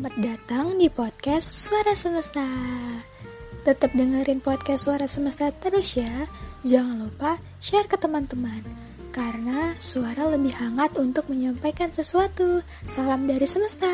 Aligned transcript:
Selamat 0.00 0.32
datang 0.32 0.80
di 0.80 0.88
podcast 0.88 1.68
Suara 1.68 1.92
Semesta. 1.92 2.48
Tetap 3.68 3.92
dengerin 3.92 4.40
podcast 4.40 4.88
Suara 4.88 5.04
Semesta 5.04 5.52
terus 5.52 5.92
ya. 5.92 6.24
Jangan 6.64 7.04
lupa 7.04 7.36
share 7.60 7.84
ke 7.84 8.00
teman-teman. 8.00 8.64
Karena 9.12 9.76
suara 9.76 10.32
lebih 10.32 10.56
hangat 10.56 10.96
untuk 10.96 11.28
menyampaikan 11.28 11.92
sesuatu. 11.92 12.64
Salam 12.88 13.28
dari 13.28 13.44
semesta. 13.44 13.92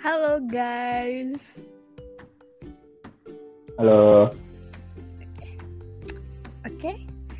Halo 0.00 0.40
guys. 0.48 1.60
Halo. 3.76 4.32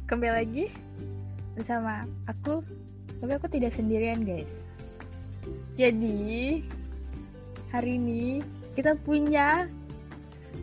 Kembali 0.05 0.33
lagi 0.37 0.69
bersama 1.57 2.05
aku. 2.29 2.61
Tapi 3.25 3.33
aku 3.41 3.49
tidak 3.49 3.73
sendirian, 3.73 4.21
guys. 4.21 4.69
Jadi 5.81 6.61
hari 7.73 7.97
ini 7.97 8.45
kita 8.77 9.01
punya 9.01 9.65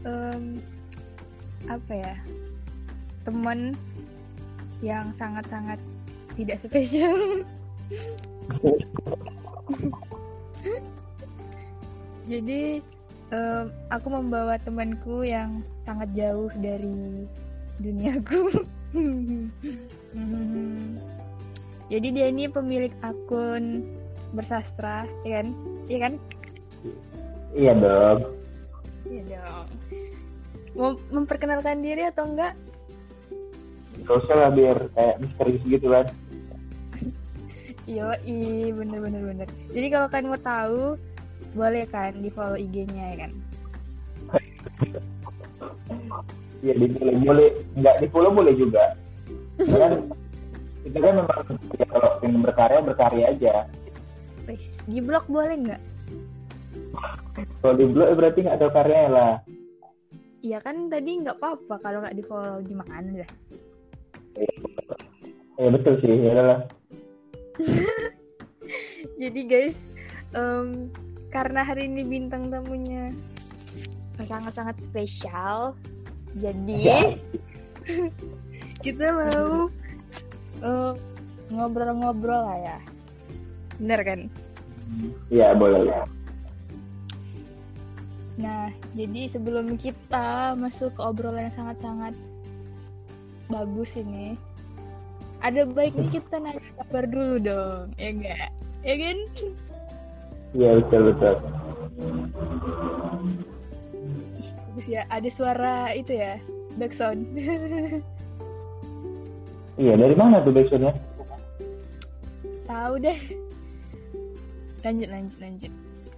em, 0.05 0.61
apa 1.65 1.93
ya 1.93 2.15
teman 3.25 3.73
yang 4.85 5.09
sangat-sangat 5.09 5.81
tidak 6.37 6.61
spesial. 6.61 7.41
Jadi 12.29 12.77
em, 13.33 13.65
aku 13.89 14.07
membawa 14.07 14.61
temanku 14.61 15.25
yang 15.25 15.65
sangat 15.81 16.13
jauh 16.13 16.53
dari 16.61 17.25
duniaku. 17.81 18.69
Hmm. 18.91 19.47
Jadi 21.91 22.07
dia 22.11 22.27
ini 22.31 22.47
pemilik 22.47 22.91
akun 23.03 23.83
bersastra, 24.31 25.07
ya 25.27 25.43
kan? 25.43 25.47
Iya 25.87 25.99
kan? 26.07 26.13
Iya 27.51 27.71
dong. 27.75 28.19
Iya 29.07 29.23
dong. 29.35 29.67
Mau 30.71 30.95
memperkenalkan 31.11 31.83
diri 31.83 32.07
atau 32.07 32.27
enggak? 32.31 32.55
Gak 34.07 34.17
usah 34.23 34.35
lah 34.39 34.49
biar 34.55 34.87
kayak 34.95 35.19
misterius 35.19 35.63
gitu 35.67 35.87
kan. 35.91 36.07
Yo, 37.91 38.07
i 38.23 38.71
bener 38.71 38.99
bener 39.03 39.21
bener. 39.23 39.47
Jadi 39.75 39.87
kalau 39.91 40.07
kalian 40.07 40.31
mau 40.31 40.39
tahu, 40.39 40.95
boleh 41.51 41.83
kan 41.91 42.15
di 42.15 42.31
follow 42.31 42.55
IG-nya 42.55 43.03
ya 43.15 43.17
kan? 43.27 43.31
Iya 46.61 46.73
di 46.77 46.87
boleh 46.93 47.15
boleh 47.25 47.49
nggak 47.77 47.95
di 48.01 48.07
follow 48.13 48.31
boleh 48.33 48.53
juga. 48.53 48.93
kan 49.57 49.93
kita 50.85 50.97
kan 50.97 51.13
memang 51.21 51.39
ya, 51.77 51.85
kalau 51.89 52.09
ingin 52.25 52.41
berkarya 52.41 52.79
berkarya 52.81 53.25
aja. 53.33 53.53
Wes, 54.49 54.81
di 54.89 55.01
blog 55.01 55.25
boleh 55.29 55.57
nggak? 55.57 55.81
Kalau 57.61 57.73
di 57.77 57.85
blog 57.89 58.09
berarti 58.17 58.39
nggak 58.45 58.57
ada 58.57 58.67
karyanya 58.73 59.09
lah. 59.09 59.33
Iya 60.41 60.57
kan 60.57 60.89
tadi 60.89 61.21
nggak 61.21 61.37
apa-apa 61.37 61.75
kalau 61.81 62.01
nggak 62.01 62.17
di 62.17 62.23
follow 62.25 62.57
gimana 62.65 63.09
dah? 63.13 63.31
Ya 65.61 65.67
betul 65.69 65.93
sih 66.01 66.17
ya 66.17 66.33
lah. 66.33 66.59
Jadi 69.21 69.41
guys, 69.45 69.85
em, 70.33 70.89
karena 71.29 71.61
hari 71.61 71.85
ini 71.85 72.01
bintang 72.01 72.49
tamunya 72.49 73.13
sangat-sangat 74.17 74.77
spesial, 74.77 75.77
jadi 76.35 76.75
Ya. 76.79 76.99
kita 78.85 79.05
mau 79.13 79.67
eh, 80.61 80.93
ngobrol-ngobrol 81.51 82.41
lah 82.41 82.57
ya. 82.59 82.77
Bener 83.81 83.99
kan? 84.05 84.19
Iya 85.31 85.55
boleh 85.55 85.81
lah. 85.87 86.05
Nah, 88.41 88.73
jadi 88.97 89.29
sebelum 89.29 89.77
kita 89.77 90.57
masuk 90.57 90.97
ke 90.97 91.01
obrolan 91.03 91.47
yang 91.51 91.55
sangat-sangat 91.55 92.13
bagus 93.51 93.99
ini, 93.99 94.33
ada 95.43 95.67
baiknya 95.67 96.07
kita 96.09 96.39
nanya 96.39 96.63
kabar 96.81 97.05
dulu 97.05 97.35
dong, 97.37 97.91
ya 97.99 98.09
enggak? 98.09 98.49
Ya 98.81 98.95
kan? 98.97 99.17
Iya 100.51 100.69
betul 100.81 101.01
betul. 101.13 101.35
Bagus 104.81 104.97
ya, 104.97 105.05
ada 105.13 105.29
suara 105.29 105.93
itu 105.93 106.17
ya, 106.17 106.41
backsound. 106.73 107.21
Iya 109.77 109.93
dari 109.93 110.17
mana 110.17 110.41
tuh 110.41 110.49
backsoundnya? 110.49 110.89
Tahu 112.65 112.97
deh. 112.97 113.19
Lanjut, 114.81 115.09
lanjut, 115.13 115.37
lanjut. 115.37 115.69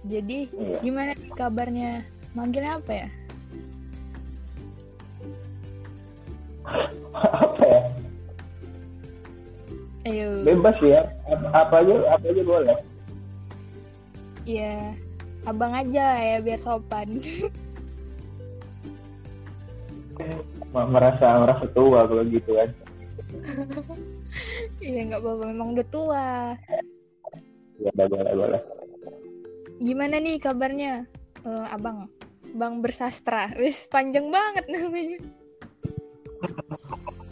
Jadi, 0.08 0.48
Iya. 0.48 0.80
gimana 0.80 1.12
kabarnya? 1.36 2.08
Manggilnya 2.32 2.80
apa 2.80 2.92
ya? 3.04 3.08
apa 7.44 7.62
ya? 7.68 7.82
Ayo. 10.08 10.28
Bebas 10.40 10.76
ya. 10.80 11.04
Apa, 11.28 11.46
apa 11.52 11.74
aja 11.84 11.94
apa 12.16 12.24
aja 12.32 12.42
boleh. 12.48 12.76
Iya, 14.48 14.96
abang 15.44 15.76
aja 15.76 16.16
ya 16.16 16.36
biar 16.40 16.60
sopan. 16.64 17.20
Merasa 20.94 21.26
merasa 21.38 21.64
tua 21.70 22.06
kalau 22.06 22.24
gitu 22.28 22.50
kan. 22.54 22.70
Iya, 24.82 25.06
nggak 25.06 25.22
apa-apa. 25.22 25.44
Memang 25.46 25.78
udah 25.78 25.86
tua. 25.94 26.58
Ya 27.78 27.90
boleh 27.94 28.34
boleh. 28.34 28.60
Gimana 29.78 30.18
nih 30.18 30.42
kabarnya, 30.42 31.06
Eh, 31.44 31.66
abang? 31.68 32.08
Bang 32.56 32.80
bersastra, 32.80 33.52
wis 33.60 33.84
panjang 33.92 34.32
banget 34.32 34.64
namanya. 34.72 35.18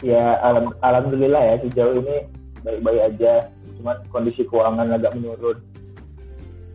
Ya 0.05 0.37
alam, 0.43 0.75
alhamdulillah 0.83 1.41
ya 1.41 1.55
sejauh 1.65 1.97
ini 2.03 2.27
baik-baik 2.61 3.01
aja. 3.15 3.49
Cuman 3.79 3.97
kondisi 4.13 4.45
keuangan 4.45 4.93
agak 4.93 5.17
menurun. 5.17 5.57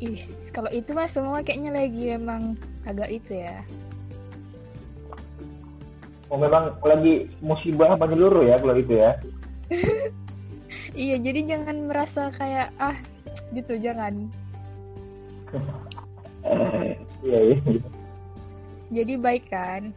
Ih, 0.02 0.18
kalau 0.50 0.70
itu 0.74 0.90
mah 0.94 1.10
semua 1.10 1.42
kayaknya 1.44 1.74
lagi 1.74 2.14
emang 2.14 2.58
agak 2.88 3.10
itu 3.12 3.38
ya. 3.38 3.62
Oh 6.28 6.36
memang 6.36 6.76
lagi 6.84 7.28
musibah 7.40 7.96
menyeluruh 7.96 8.44
ya 8.44 8.56
kalau 8.60 8.76
itu 8.76 8.94
ya. 8.96 9.12
Iya, 10.98 11.16
jadi 11.22 11.46
jangan 11.46 11.88
merasa 11.88 12.28
kayak 12.34 12.74
ah 12.76 12.96
gitu 13.56 13.78
jangan. 13.80 14.28
Iya 17.18 17.38
iya. 17.50 17.56
Jadi 18.88 19.14
baik 19.20 19.44
kan? 19.52 19.92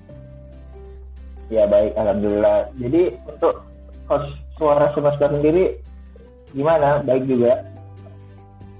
Ya 1.47 1.63
baik 1.69 1.95
alhamdulillah. 1.95 2.67
Jadi 2.81 3.15
untuk 3.29 3.63
host 4.09 4.35
suara 4.59 4.91
semesta 4.91 5.31
sendiri 5.31 5.79
gimana? 6.51 6.99
Baik 7.05 7.23
juga. 7.29 7.61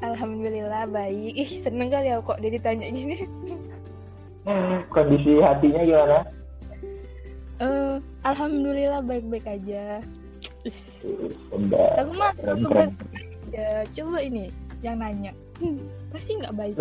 Alhamdulillah 0.02 0.90
baik. 0.90 1.32
Ih, 1.38 1.52
seneng 1.54 1.94
kali 1.94 2.12
ya 2.12 2.18
kok 2.20 2.42
dia 2.42 2.52
ditanya 2.52 2.88
gini. 2.90 3.16
Kondisi 4.94 5.38
hatinya 5.40 5.82
gimana? 5.86 6.18
Eh, 7.62 7.96
alhamdulillah 8.26 9.06
baik-baik 9.06 9.46
aja. 9.46 10.02
Aku 12.02 12.12
mah 12.18 12.34
aku 12.34 12.66
baik 12.74 12.94
aja. 13.54 13.86
Coba 13.94 14.18
ini 14.26 14.50
yang 14.82 14.98
nanya. 14.98 15.30
Hmm, 15.62 15.78
pasti 16.14 16.42
nggak 16.42 16.58
baik. 16.58 16.78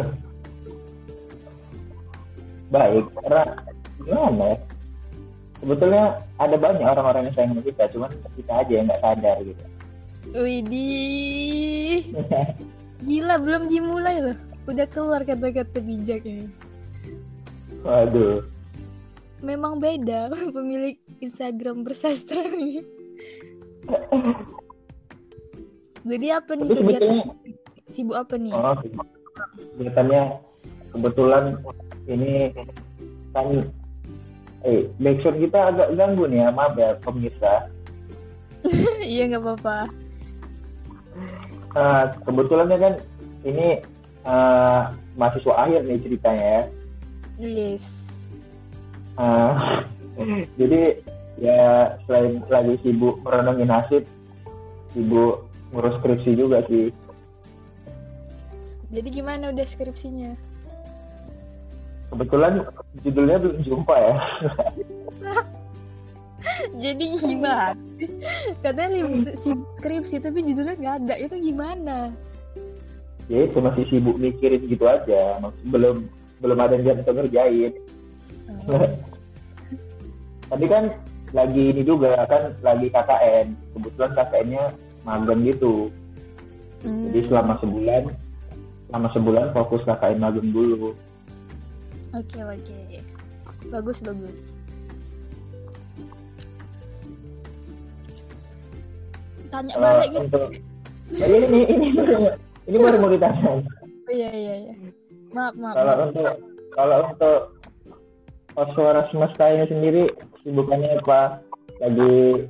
Baik. 2.73 3.05
Karena 3.13 3.43
gimana 4.01 4.45
ya? 4.57 4.59
Sebetulnya 5.61 6.05
ada 6.41 6.57
banyak 6.57 6.87
orang-orang 6.89 7.23
yang 7.29 7.35
sayang 7.37 7.53
sama 7.53 7.63
kita, 7.69 7.85
cuman 7.93 8.11
kita 8.41 8.53
aja 8.65 8.73
yang 8.73 8.87
nggak 8.89 9.03
sadar 9.05 9.37
gitu. 9.45 9.65
Widih, 10.31 12.01
gila 13.09 13.37
belum 13.37 13.69
dimulai 13.69 14.17
loh. 14.25 14.39
Udah 14.65 14.89
keluar 14.89 15.21
kata-kata 15.29 15.85
bijaknya. 15.85 16.49
Waduh. 17.85 18.60
Memang 19.41 19.81
beda 19.81 20.29
pemilik 20.57 20.97
Instagram 21.21 21.85
bersastra 21.85 22.45
ini. 22.45 22.85
Jadi 26.05 26.27
apa 26.33 26.53
nih 26.57 26.69
kegiatan 26.69 27.17
sibuk 27.89 28.17
apa 28.17 28.37
nih? 28.41 28.53
Oh, 28.53 28.77
kelihatannya 29.77 30.23
kebetulan 30.93 31.45
ini 32.09 32.53
kan 33.33 33.47
eh 34.61 34.89
backsound 35.01 35.41
kita 35.41 35.73
agak 35.73 35.89
ganggu 35.97 36.25
nih 36.29 36.45
ya, 36.45 36.49
maaf 36.53 36.77
ya 36.77 36.97
pemirsa. 37.01 37.69
Iya 39.01 39.33
nggak 39.33 39.41
apa-apa. 39.41 39.79
Eh, 41.71 42.05
kebetulannya 42.29 42.77
kan 42.77 42.95
ini 43.49 43.81
eh, 44.29 44.83
mahasiswa 45.17 45.55
akhir 45.57 45.81
nih 45.89 45.99
ceritanya 46.05 46.45
ya. 46.45 46.63
Yes. 47.41 48.20
Eh, 49.19 49.55
jadi 50.61 50.81
ya 51.41 51.95
selain 52.05 52.45
lagi 52.53 52.77
sibuk 52.85 53.19
merenungi 53.25 53.65
nasib 53.65 54.03
sibuk 54.93 55.49
ngurus 55.73 55.97
skripsi 56.03 56.31
juga 56.37 56.61
sih 56.69 56.93
Jadi 58.91 59.09
gimana 59.09 59.55
udah 59.55 59.67
skripsinya? 59.67 60.35
kebetulan 62.11 62.67
judulnya 63.07 63.39
belum 63.39 63.59
jumpa 63.63 63.95
ya 63.95 64.15
Jadi 66.83 67.05
gimana? 67.21 67.77
Katanya 68.65 68.89
libur 68.97 69.29
skripsi 69.77 70.25
tapi 70.25 70.41
judulnya 70.41 70.73
nggak 70.81 70.97
ada. 71.05 71.15
Itu 71.21 71.37
gimana? 71.37 72.17
ya 73.31 73.47
itu 73.47 73.63
masih 73.63 73.87
sibuk 73.87 74.19
mikirin 74.19 74.67
gitu 74.67 74.85
aja 74.91 75.39
belum 75.71 76.11
belum 76.43 76.59
ada 76.59 76.75
yang 76.75 76.99
bisa 76.99 77.15
ngerjain 77.15 77.73
Tadi 80.51 80.67
kan 80.67 80.85
lagi 81.31 81.63
ini 81.71 81.83
juga 81.87 82.27
kan 82.27 82.55
lagi 82.61 82.87
KKN. 82.91 83.47
Kebetulan 83.79 84.13
KKN-nya 84.19 84.65
magang 85.07 85.41
gitu. 85.47 85.89
Hmm. 86.83 87.11
Jadi 87.11 87.21
selama 87.31 87.55
sebulan 87.63 88.03
selama 88.91 89.09
sebulan 89.15 89.47
fokus 89.55 89.83
KKN 89.87 90.19
magang 90.19 90.51
dulu. 90.51 90.93
Oke 92.17 92.41
oke. 92.43 92.81
Bagus 93.71 93.99
bagus. 94.03 94.39
Tanya 99.51 99.75
Kalau 99.75 99.83
balik 99.83 100.09
gitu. 100.15 100.23
untuk 100.27 100.51
Nah, 101.11 101.27
ini, 101.27 101.39
ini 101.43 101.61
ini 101.75 101.89
baru 101.99 102.19
ini 102.71 102.77
baru 102.79 102.97
mau 103.03 103.11
ditanya. 103.11 103.51
Oh, 104.11 104.15
iya 104.19 104.27
iya 104.35 104.55
iya. 104.67 104.75
Maaf 105.31 105.55
maaf. 105.55 105.79
Kalau 105.79 105.95
untuk 106.11 106.35
kalau 106.75 106.97
untuk 107.15 107.39
suara 108.75 109.07
semesta 109.11 109.47
ini 109.51 109.67
sendiri 109.71 110.03
sibukannya 110.43 110.99
apa? 110.99 111.43
Lagi 111.81 112.47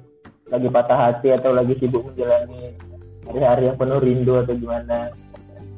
lagi 0.50 0.68
patah 0.68 0.98
hati 0.98 1.28
atau 1.30 1.54
lagi 1.54 1.78
sibuk 1.78 2.10
menjalani 2.10 2.74
hari-hari 3.28 3.70
yang 3.70 3.78
penuh 3.78 4.00
rindu 4.02 4.34
atau 4.42 4.54
gimana? 4.56 5.14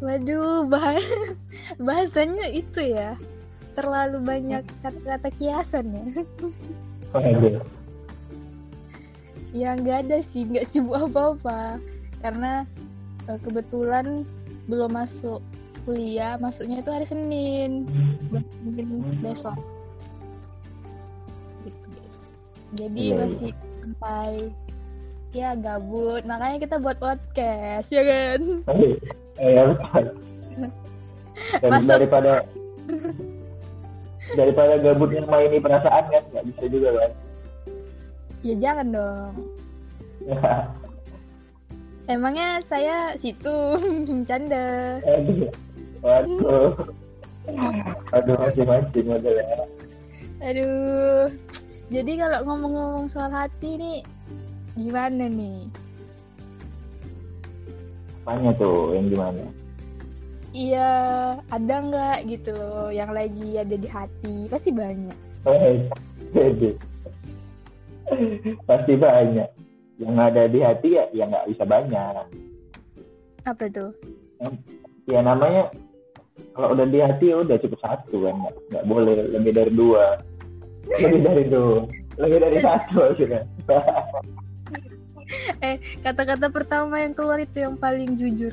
Waduh, 0.03 0.67
bahas 0.67 1.05
bahasanya 1.87 2.49
itu 2.51 2.81
ya. 2.95 3.15
Terlalu 3.73 4.19
banyak 4.21 4.65
kata-kata 4.85 5.29
kiasan 5.33 5.87
ya. 5.93 6.05
Waduh. 7.15 7.63
Ya 9.53 9.77
nggak 9.77 10.09
ada 10.09 10.25
sih, 10.25 10.49
nggak 10.49 10.65
sibuk 10.65 10.97
apa-apa. 10.97 11.77
Karena 12.25 12.65
eh, 13.29 13.37
kebetulan 13.45 14.25
belum 14.65 14.97
masuk 14.97 15.45
kuliah, 15.85 16.41
masuknya 16.41 16.81
itu 16.81 16.89
hari 16.89 17.05
Senin. 17.05 17.85
Mungkin 18.65 19.21
besok. 19.21 19.53
Jadi 22.73 23.01
Iya, 23.01 23.13
iya. 23.13 23.21
masih 23.21 23.51
sampai 23.83 24.31
ya 25.33 25.51
gabut. 25.57 26.23
Makanya 26.25 26.59
kita 26.61 26.77
buat 26.81 26.97
podcast, 26.97 27.89
ya 27.93 28.03
kan? 28.05 28.41
Iya. 29.37 29.65
Dan 31.65 31.71
Masuk. 31.73 31.97
daripada 31.97 32.45
daripada 34.37 34.75
gabutnya 34.79 35.25
maini 35.25 35.57
perasaan 35.59 36.05
kan 36.13 36.23
nggak 36.29 36.45
bisa 36.53 36.63
juga 36.69 36.89
kan. 37.01 37.11
Ya 38.45 38.55
jangan 38.61 38.87
dong. 38.93 39.33
Emangnya 42.13 42.61
saya 42.67 43.17
situ 43.17 43.57
canda. 44.29 45.01
Aduh. 45.07 45.49
Waduh. 46.03 46.71
Aduh 48.13 48.35
masing-masing 48.39 49.07
model 49.09 49.35
ya. 49.39 49.65
Aduh. 50.43 51.27
Jadi 51.93 52.17
kalau 52.17 52.41
ngomong-ngomong 52.49 53.07
soal 53.13 53.29
hati 53.29 53.77
nih 53.77 54.01
gimana 54.81 55.29
nih? 55.29 55.69
Apanya 58.25 58.57
tuh 58.57 58.97
yang 58.97 59.13
gimana? 59.13 59.45
Iya, 60.57 60.91
ada 61.53 61.75
nggak 61.85 62.19
gitu 62.33 62.57
loh 62.57 62.89
yang 62.89 63.13
lagi 63.13 63.61
ada 63.61 63.77
di 63.77 63.85
hati? 63.85 64.49
Pasti 64.49 64.73
banyak. 64.73 65.19
Jadi 66.33 66.71
pasti 68.69 68.93
banyak. 68.97 69.49
Yang 70.01 70.17
ada 70.17 70.43
di 70.49 70.59
hati 70.65 70.89
ya 70.97 71.05
ya 71.13 71.29
nggak 71.29 71.49
bisa 71.53 71.65
banyak. 71.69 72.25
Apa 73.45 73.65
tuh? 73.69 73.93
Ya 75.05 75.21
namanya 75.21 75.69
kalau 76.57 76.73
udah 76.73 76.89
di 76.89 76.99
hati 77.05 77.37
ya 77.37 77.45
udah 77.45 77.57
cukup 77.61 77.81
satu 77.85 78.17
kan 78.25 78.37
nggak 78.73 78.85
boleh 78.89 79.13
lebih 79.37 79.53
dari 79.53 79.73
dua 79.77 80.25
lebih 80.87 81.21
dari 81.23 81.45
dua 81.47 81.87
lebih 82.19 82.39
dari 82.43 82.59
satu 82.65 82.97
maksudnya 83.11 83.43
Eh, 85.65 85.81
kata-kata 86.05 86.53
pertama 86.53 87.01
yang 87.01 87.17
keluar 87.17 87.41
itu 87.41 87.65
yang 87.65 87.73
paling 87.81 88.21
jujur. 88.21 88.53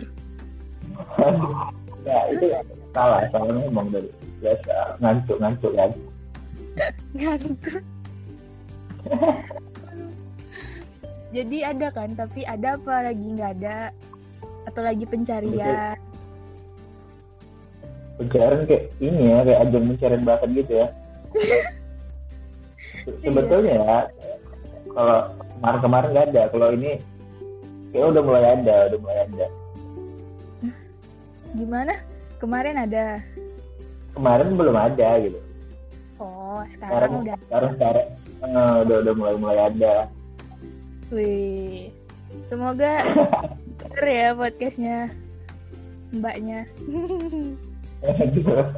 ya 2.07 2.19
itu 2.31 2.55
salah 2.95 3.27
salah 3.35 3.51
ngomong 3.51 3.91
dari 3.91 4.07
biasa 4.39 4.95
ngantuk 5.03 5.37
ngantuk 5.43 5.75
kan 5.75 5.91
Ngantuk. 7.11 7.83
Jadi 11.35 11.57
ada 11.67 11.91
kan, 11.91 12.15
tapi 12.15 12.47
ada 12.47 12.79
apa 12.79 13.11
lagi 13.11 13.27
nggak 13.27 13.51
ada? 13.59 13.91
Atau 14.63 14.79
lagi 14.79 15.03
pencarian? 15.03 15.99
pencarian 18.19 18.67
kayak 18.67 18.91
ini 18.99 19.31
ya 19.31 19.37
kayak 19.47 19.59
ajang 19.63 19.85
pencarian 19.95 20.23
bakat 20.27 20.49
gitu 20.51 20.71
ya 20.83 20.87
sebetulnya 23.21 23.73
ya 23.75 23.97
kalau 24.93 25.17
kemarin-kemarin 25.59 26.09
nggak 26.13 26.27
ada 26.31 26.43
kalau 26.49 26.67
ini 26.73 26.91
kayak 27.91 28.07
udah 28.13 28.23
mulai 28.23 28.43
ada 28.55 28.75
udah 28.91 28.99
mulai 28.99 29.19
ada 29.25 29.47
Gimana? 31.49 31.97
Kemarin 32.37 32.77
ada. 32.77 33.25
kemarin 34.13 34.53
belum 34.53 34.77
ada 34.77 35.09
gitu 35.21 35.39
Oh, 36.19 36.59
sekarang 36.67 36.69
sekarang 36.69 37.11
udah. 37.23 37.37
sekarang 37.47 37.71
sekarang 37.79 38.05
eh, 38.43 38.75
udah 38.85 38.97
udah 39.01 39.13
mulai 39.15 39.35
mulai 39.39 39.59
ada 39.71 39.95
Wih. 41.09 41.89
Semoga 42.45 43.01
denger 43.81 44.05
ya 44.05 44.27
podcastnya 44.37 45.09
mbaknya. 46.13 46.69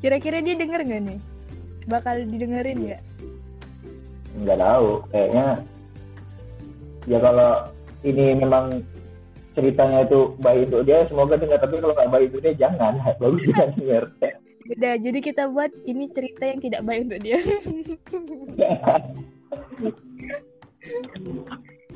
Kira-kira 0.00 0.38
dia 0.40 0.54
denger 0.54 0.80
gak 0.86 1.02
nih? 1.10 1.18
Bakal 1.86 2.26
didengerin 2.28 2.78
nggak? 2.86 3.02
nggak 4.30 4.56
tahu 4.56 5.02
kayaknya 5.10 5.46
ya 7.04 7.18
kalau 7.18 7.66
ini 8.06 8.38
memang 8.38 8.78
ceritanya 9.52 10.06
itu 10.06 10.32
baik 10.38 10.70
untuk 10.70 10.86
dia 10.86 11.02
semoga 11.10 11.34
dengar 11.34 11.58
tapi 11.58 11.76
kalau 11.76 11.92
nggak 11.92 12.08
baik 12.08 12.30
untuk 12.30 12.42
dia 12.46 12.54
jangan 12.56 12.94
bagus 13.20 13.42
juga 13.42 13.64
denger 13.74 14.04
Udah, 14.70 14.94
jadi 15.02 15.18
kita 15.18 15.50
buat 15.50 15.74
ini 15.82 16.06
cerita 16.14 16.46
yang 16.46 16.62
tidak 16.62 16.86
baik 16.86 17.10
untuk 17.10 17.26
dia. 17.26 17.42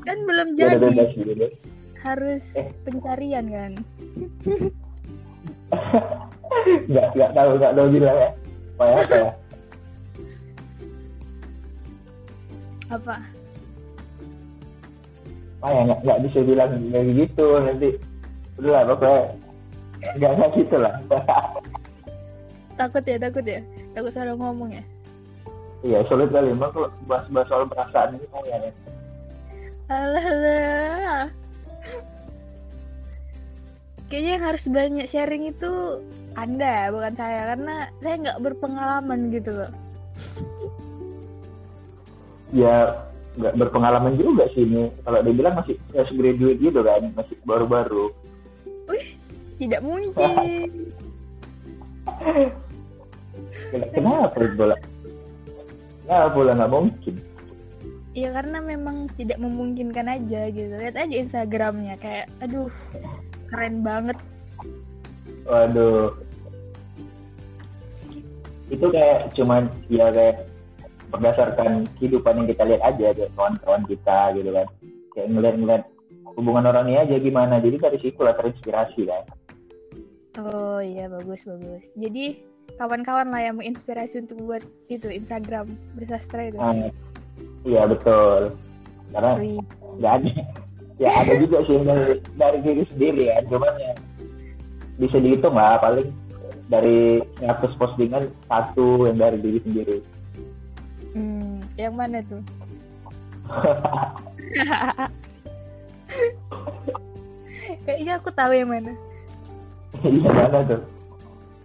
kan 0.03 0.19
belum 0.27 0.49
Ya 0.59 0.67
udah 0.67 0.75
jadi, 0.75 0.87
bebas 0.91 1.11
gitu 1.15 1.33
deh. 1.39 1.53
harus 2.03 2.45
pencarian 2.83 3.47
kan? 3.47 3.73
nggak 6.91 7.07
nggak 7.15 7.31
tahu 7.31 7.51
nggak 7.63 7.73
tahu 7.79 7.87
bilang 7.95 8.17
ya 8.19 8.31
apa 8.75 8.85
ya 8.91 8.99
apa 12.93 13.15
apa 15.65 15.69
ya 15.73 15.81
nggak 15.89 16.01
nggak 16.05 16.21
bisa 16.29 16.39
bilang 16.45 16.71
kayak 16.93 17.07
gitu 17.17 17.47
nanti 17.65 17.89
udah 18.61 18.71
lah 18.71 18.83
pokoknya 18.93 19.21
nggak 20.21 20.33
nggak 20.37 20.51
gitu 20.61 20.77
lah 20.81 20.95
Takut 22.75 23.07
ya, 23.07 23.15
takut 23.23 23.47
ya? 23.47 23.63
Takut 23.95 24.11
salah 24.11 24.35
ngomong 24.35 24.75
ya? 24.75 24.83
iya 25.85 26.01
sulit 26.09 26.33
kali 26.33 26.49
emang 26.49 26.73
kalau 26.73 26.89
bahas 27.05 27.29
bahas 27.29 27.47
soal 27.53 27.69
perasaan 27.69 28.17
ini 28.17 28.27
kan 28.33 28.43
ya 28.49 28.59
Alah, 29.85 30.25
alah. 30.25 31.25
Kayaknya 34.09 34.31
yang 34.33 34.45
harus 34.49 34.65
banyak 34.73 35.05
sharing 35.05 35.45
itu 35.53 36.01
Anda, 36.33 36.89
bukan 36.89 37.13
saya. 37.13 37.53
Karena 37.53 37.93
saya 38.01 38.15
nggak 38.17 38.41
berpengalaman 38.41 39.29
gitu 39.29 39.53
loh. 39.53 39.71
Ya 42.55 43.03
nggak 43.35 43.55
berpengalaman 43.59 44.15
juga 44.15 44.47
sih 44.55 44.63
ini 44.63 44.87
kalau 45.03 45.19
dibilang 45.27 45.59
masih 45.59 45.75
fresh 45.91 46.15
graduate 46.15 46.63
gitu 46.63 46.81
kan 46.81 47.03
masih 47.19 47.35
baru-baru 47.43 48.15
Tidak 49.55 49.81
mungkin. 49.87 50.69
Ken- 53.71 53.91
kenapa 53.95 54.35
bola 54.55 54.77
Kenapa 56.05 56.27
bola 56.35 56.51
nggak 56.59 56.73
mungkin 56.73 57.15
Ya 58.15 58.31
karena 58.31 58.63
memang 58.63 59.11
tidak 59.19 59.43
memungkinkan 59.43 60.07
aja 60.07 60.47
gitu. 60.47 60.71
Lihat 60.71 60.95
aja 60.95 61.15
Instagramnya 61.19 61.99
kayak, 61.99 62.31
aduh, 62.39 62.71
keren 63.51 63.83
banget. 63.83 64.15
waduh 65.45 66.15
itu 68.73 68.87
kayak 68.89 69.29
cuman 69.37 69.69
ya 69.93 70.09
kayak 70.09 70.49
berdasarkan 71.15 71.87
kehidupan 71.97 72.43
yang 72.43 72.49
kita 72.51 72.63
lihat 72.67 72.83
aja 72.83 73.07
dari 73.15 73.31
kawan-kawan 73.39 73.83
kita 73.87 74.19
gitu 74.35 74.51
kan. 74.51 74.67
Kayak 75.15 75.29
ngeliat-ngeliat 75.31 75.83
hubungan 76.35 76.65
orang 76.75 76.87
ini 76.91 76.99
aja 76.99 77.17
gimana. 77.23 77.63
Jadi 77.63 77.77
dari 77.79 77.99
situ 78.03 78.21
lah 78.21 78.35
terinspirasi 78.35 79.01
kan. 79.07 79.25
Oh 80.43 80.83
iya 80.83 81.07
bagus 81.07 81.47
bagus. 81.47 81.95
Jadi 81.95 82.43
kawan-kawan 82.75 83.31
lah 83.31 83.47
yang 83.47 83.57
menginspirasi 83.63 84.27
untuk 84.27 84.43
buat 84.43 84.63
itu 84.91 85.07
Instagram 85.07 85.71
bersastra 85.95 86.51
itu. 86.51 86.59
Nah, 86.59 86.91
iya 87.63 87.87
betul. 87.87 88.59
Karena 89.15 89.39
Wih. 89.39 89.63
nggak 90.03 90.13
ada 90.19 90.31
ya 90.99 91.11
ada 91.15 91.33
juga 91.39 91.63
sih 91.71 91.79
dari, 91.87 92.19
dari 92.35 92.59
diri 92.67 92.85
sendiri 92.91 93.23
ya. 93.31 93.39
Cuman 93.47 93.73
ya 93.79 93.95
bisa 94.99 95.17
dihitung 95.23 95.55
lah 95.55 95.79
paling 95.79 96.11
dari 96.67 97.23
100 97.39 97.79
postingan 97.79 98.27
satu 98.51 99.07
yang 99.07 99.23
dari 99.23 99.39
diri 99.39 99.61
sendiri 99.63 99.99
hmm, 101.15 101.63
yang 101.79 101.95
mana 101.95 102.21
tuh? 102.27 102.43
Kayaknya 107.85 108.13
aku 108.21 108.31
tahu 108.33 108.53
yang 108.53 108.71
mana. 108.71 108.93
Iya 110.05 110.31
mana 110.31 110.59
tuh? 110.69 110.83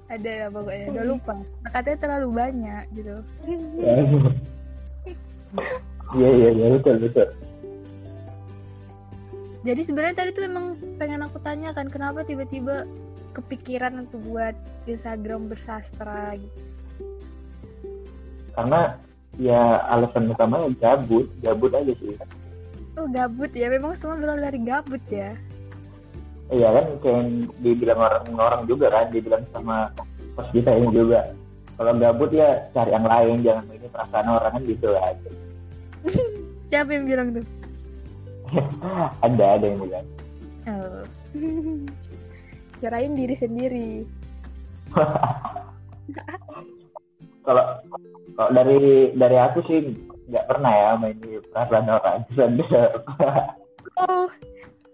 Ada 0.10 0.29
ya 0.29 0.48
pokoknya 0.50 0.86
udah 0.96 1.06
lupa. 1.06 1.34
Katanya 1.70 1.98
terlalu 2.01 2.27
banyak 2.34 2.84
gitu. 2.96 3.15
Iya 6.10 6.29
iya 6.41 6.50
iya 6.58 6.68
betul 6.74 6.98
betul. 7.06 7.29
Jadi 9.62 9.82
sebenarnya 9.86 10.15
tadi 10.18 10.29
tuh 10.34 10.50
memang 10.50 10.65
pengen 10.98 11.22
aku 11.22 11.38
tanyakan 11.38 11.86
kenapa 11.86 12.25
tiba-tiba 12.25 12.89
kepikiran 13.38 14.08
untuk 14.08 14.18
buat 14.25 14.58
Instagram 14.89 15.51
bersastra 15.51 16.34
gitu? 16.34 16.60
Karena 18.58 18.98
ya 19.39 19.79
alasan 19.89 20.29
utamanya 20.29 20.67
gabut. 20.77 21.25
Gabut 21.39 21.72
aja 21.72 21.93
sih. 21.98 22.13
Oh 23.00 23.08
gabut 23.08 23.51
ya. 23.55 23.72
Memang 23.72 23.96
semua 23.96 24.19
berawal 24.19 24.43
dari 24.43 24.60
gabut 24.62 25.01
ya. 25.08 25.34
Iya 26.50 26.67
kan 26.74 26.86
kayak 27.00 27.24
dibilang 27.62 28.00
orang-orang 28.01 28.62
juga 28.67 28.89
kan 28.91 29.08
dibilang 29.13 29.43
sama 29.55 29.89
pas 30.36 30.48
kita 30.51 30.69
ini 30.75 30.91
juga. 30.91 31.31
Kalau 31.79 31.96
gabut 31.96 32.29
ya 32.36 32.67
cari 32.75 32.91
yang 32.91 33.08
lain 33.08 33.38
jangan 33.39 33.65
ini 33.72 33.88
perasaan 33.88 34.27
orang 34.27 34.51
kan 34.51 34.63
gitu 34.67 34.88
kan 34.91 35.15
siapa 36.72 36.91
yang 36.91 37.05
bilang 37.08 37.27
tuh? 37.31 37.46
Ada 39.25 39.46
ada 39.60 39.65
yang 39.67 39.79
bilang. 39.84 40.08
Oh. 40.65 41.03
kirain 42.79 43.13
diri 43.13 43.36
sendiri. 43.36 43.89
Kalau 47.43 47.65
kalau 48.39 48.55
dari 48.55 49.12
dari 49.19 49.36
aku 49.36 49.60
sih 49.67 49.91
nggak 50.31 50.48
pernah 50.48 50.72
ya 50.72 50.89
main 50.96 51.19
di 51.19 51.43
perasaan 51.51 51.91
orang 51.91 52.24
oh 54.00 54.31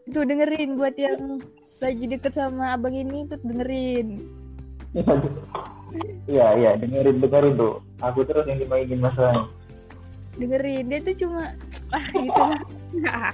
tuh 0.09 0.25
dengerin 0.25 0.73
buat 0.73 0.97
yang 0.97 1.45
lagi 1.77 2.09
deket 2.09 2.33
sama 2.33 2.73
abang 2.73 2.97
ini 2.97 3.29
tuh 3.29 3.37
dengerin. 3.45 4.25
Iya 6.27 6.59
iya 6.59 6.71
dengerin 6.75 7.23
dengerin 7.23 7.55
tuh 7.55 7.79
aku 8.03 8.27
terus 8.27 8.43
yang 8.49 8.59
dimainin 8.59 8.99
masalahnya. 8.99 9.47
Dengerin 10.35 10.91
dia 10.91 10.99
tuh 11.05 11.15
cuma 11.23 11.55
ah 11.93 12.05
gitu. 12.11 12.41
Lah 13.05 13.31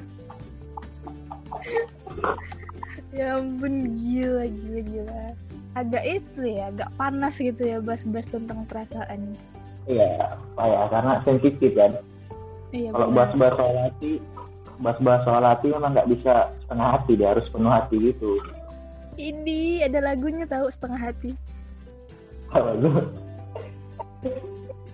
ya 3.17 3.39
ampun 3.39 3.97
gila 3.97 4.45
gila 4.45 4.81
gila. 4.83 5.23
Agak 5.73 6.03
itu 6.05 6.41
ya 6.43 6.69
agak 6.69 6.91
panas 6.99 7.39
gitu 7.39 7.63
ya 7.65 7.81
bahas-bahas 7.81 8.29
tentang 8.29 8.61
perasaan 8.69 9.33
iya 9.89 10.37
apa 10.37 10.63
ya 10.67 10.81
karena 10.93 11.13
sensitif 11.25 11.71
kan. 11.73 11.91
Iya 12.71 12.89
kalau 12.93 13.07
bahas-bahas 13.11 13.55
soal 13.57 13.77
hati 13.81 14.11
bahas-bahas 14.81 15.21
soal 15.25 15.43
hati 15.45 15.67
memang 15.69 15.91
nggak 15.93 16.09
bisa 16.09 16.33
setengah 16.65 16.87
hati 16.97 17.11
dia 17.17 17.29
harus 17.33 17.45
penuh 17.53 17.71
hati 17.71 17.97
gitu. 18.11 18.31
Ini 19.19 19.85
ada 19.85 19.99
lagunya 20.01 20.45
tahu 20.49 20.67
setengah 20.71 20.99
hati. 20.99 21.31
Apa 22.51 22.71
tuh? 22.79 22.95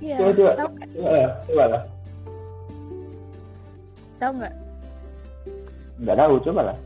iya 0.03 0.17
coba 0.19 0.31
coba. 0.33 0.51
tahu 0.55 0.69
nggak? 0.73 0.89
Coba 0.93 1.09
lah, 1.11 1.31
coba 1.47 1.63
lah. 1.65 1.81
Tahu 4.17 4.31
nggak? 4.41 4.53
Nggak 5.97 6.17
tahu 6.17 6.33
coba 6.43 6.61
lah. 6.73 6.77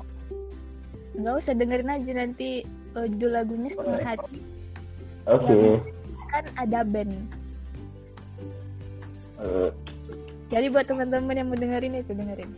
Nggak 1.12 1.34
usah 1.44 1.54
dengerin 1.56 1.92
aja 1.92 2.12
nanti 2.16 2.50
eh, 2.68 3.08
judul 3.16 3.32
lagunya 3.36 3.70
setengah 3.72 4.02
hati. 4.04 4.40
Oke. 5.30 5.80
Kan 6.32 6.46
ada 6.56 6.88
band 6.88 7.41
jadi 10.52 10.68
buat 10.68 10.84
teman-teman 10.84 11.32
yang 11.32 11.48
mau 11.48 11.56
dengerin 11.56 11.96
itu 11.96 12.12
dengerin. 12.12 12.52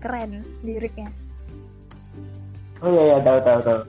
Keren 0.00 0.40
liriknya. 0.64 1.12
Oh 2.80 2.88
iya 2.88 3.02
iya 3.04 3.16
tahu 3.20 3.38
tahu 3.44 3.60
tahu. 3.60 3.80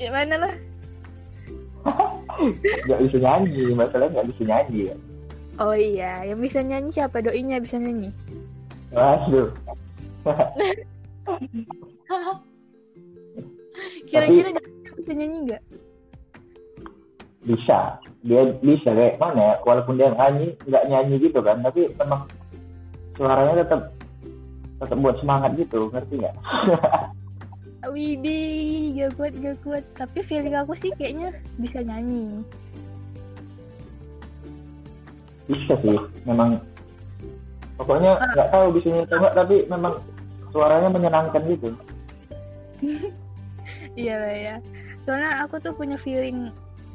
Gimana 0.00 0.34
lah? 0.40 0.54
Nggak 2.88 3.00
bisa 3.06 3.16
nyanyi 3.20 3.76
masalahnya 3.76 4.12
nggak 4.16 4.28
bisa 4.32 4.42
nyanyi 4.48 4.80
ya. 4.88 4.96
Oh 5.60 5.76
iya. 5.76 6.24
Yang 6.24 6.40
bisa 6.48 6.58
nyanyi 6.64 6.90
siapa? 6.90 7.20
Doinya 7.20 7.60
bisa 7.60 7.76
nyanyi? 7.76 8.08
Waduh. 8.90 9.52
Kira-kira 14.08 14.48
Doinya 14.56 14.92
bisa 14.96 15.12
nyanyi 15.12 15.52
nggak 15.52 15.62
bisa 17.42 17.98
dia 18.22 18.54
bisa 18.62 18.90
kayak 18.94 19.18
mana 19.18 19.40
ya 19.40 19.54
walaupun 19.66 19.98
dia 19.98 20.14
nyanyi 20.14 20.54
nggak 20.62 20.86
nyanyi 20.86 21.14
gitu 21.18 21.42
kan 21.42 21.58
tapi 21.58 21.90
memang 21.98 22.22
suaranya 23.18 23.66
tetap 23.66 23.90
tetap 24.78 24.98
buat 25.02 25.16
semangat 25.18 25.58
gitu 25.58 25.90
ngerti 25.90 26.22
nggak 26.22 26.36
Widih, 27.82 28.94
gak 28.94 29.18
kuat, 29.18 29.34
gak 29.42 29.58
kuat. 29.66 29.82
Tapi 29.98 30.22
feeling 30.22 30.54
aku 30.54 30.70
sih 30.70 30.94
kayaknya 30.94 31.34
bisa 31.58 31.82
nyanyi. 31.82 32.46
bisa 35.50 35.74
sih 35.82 35.98
memang 36.24 36.54
pokoknya 37.76 38.14
nggak 38.14 38.50
tahu 38.54 38.66
bisa 38.78 38.86
nyanyi 38.88 39.04
atau 39.10 39.18
nggak 39.18 39.34
tapi 39.36 39.56
memang 39.66 39.94
suaranya 40.54 40.88
menyenangkan 40.92 41.42
gitu 41.50 41.68
Iya 43.98 44.14
lah 44.18 44.34
ya. 44.34 44.56
Soalnya 45.04 45.44
aku 45.44 45.60
tuh 45.62 45.74
punya 45.76 45.94
feeling, 46.00 46.50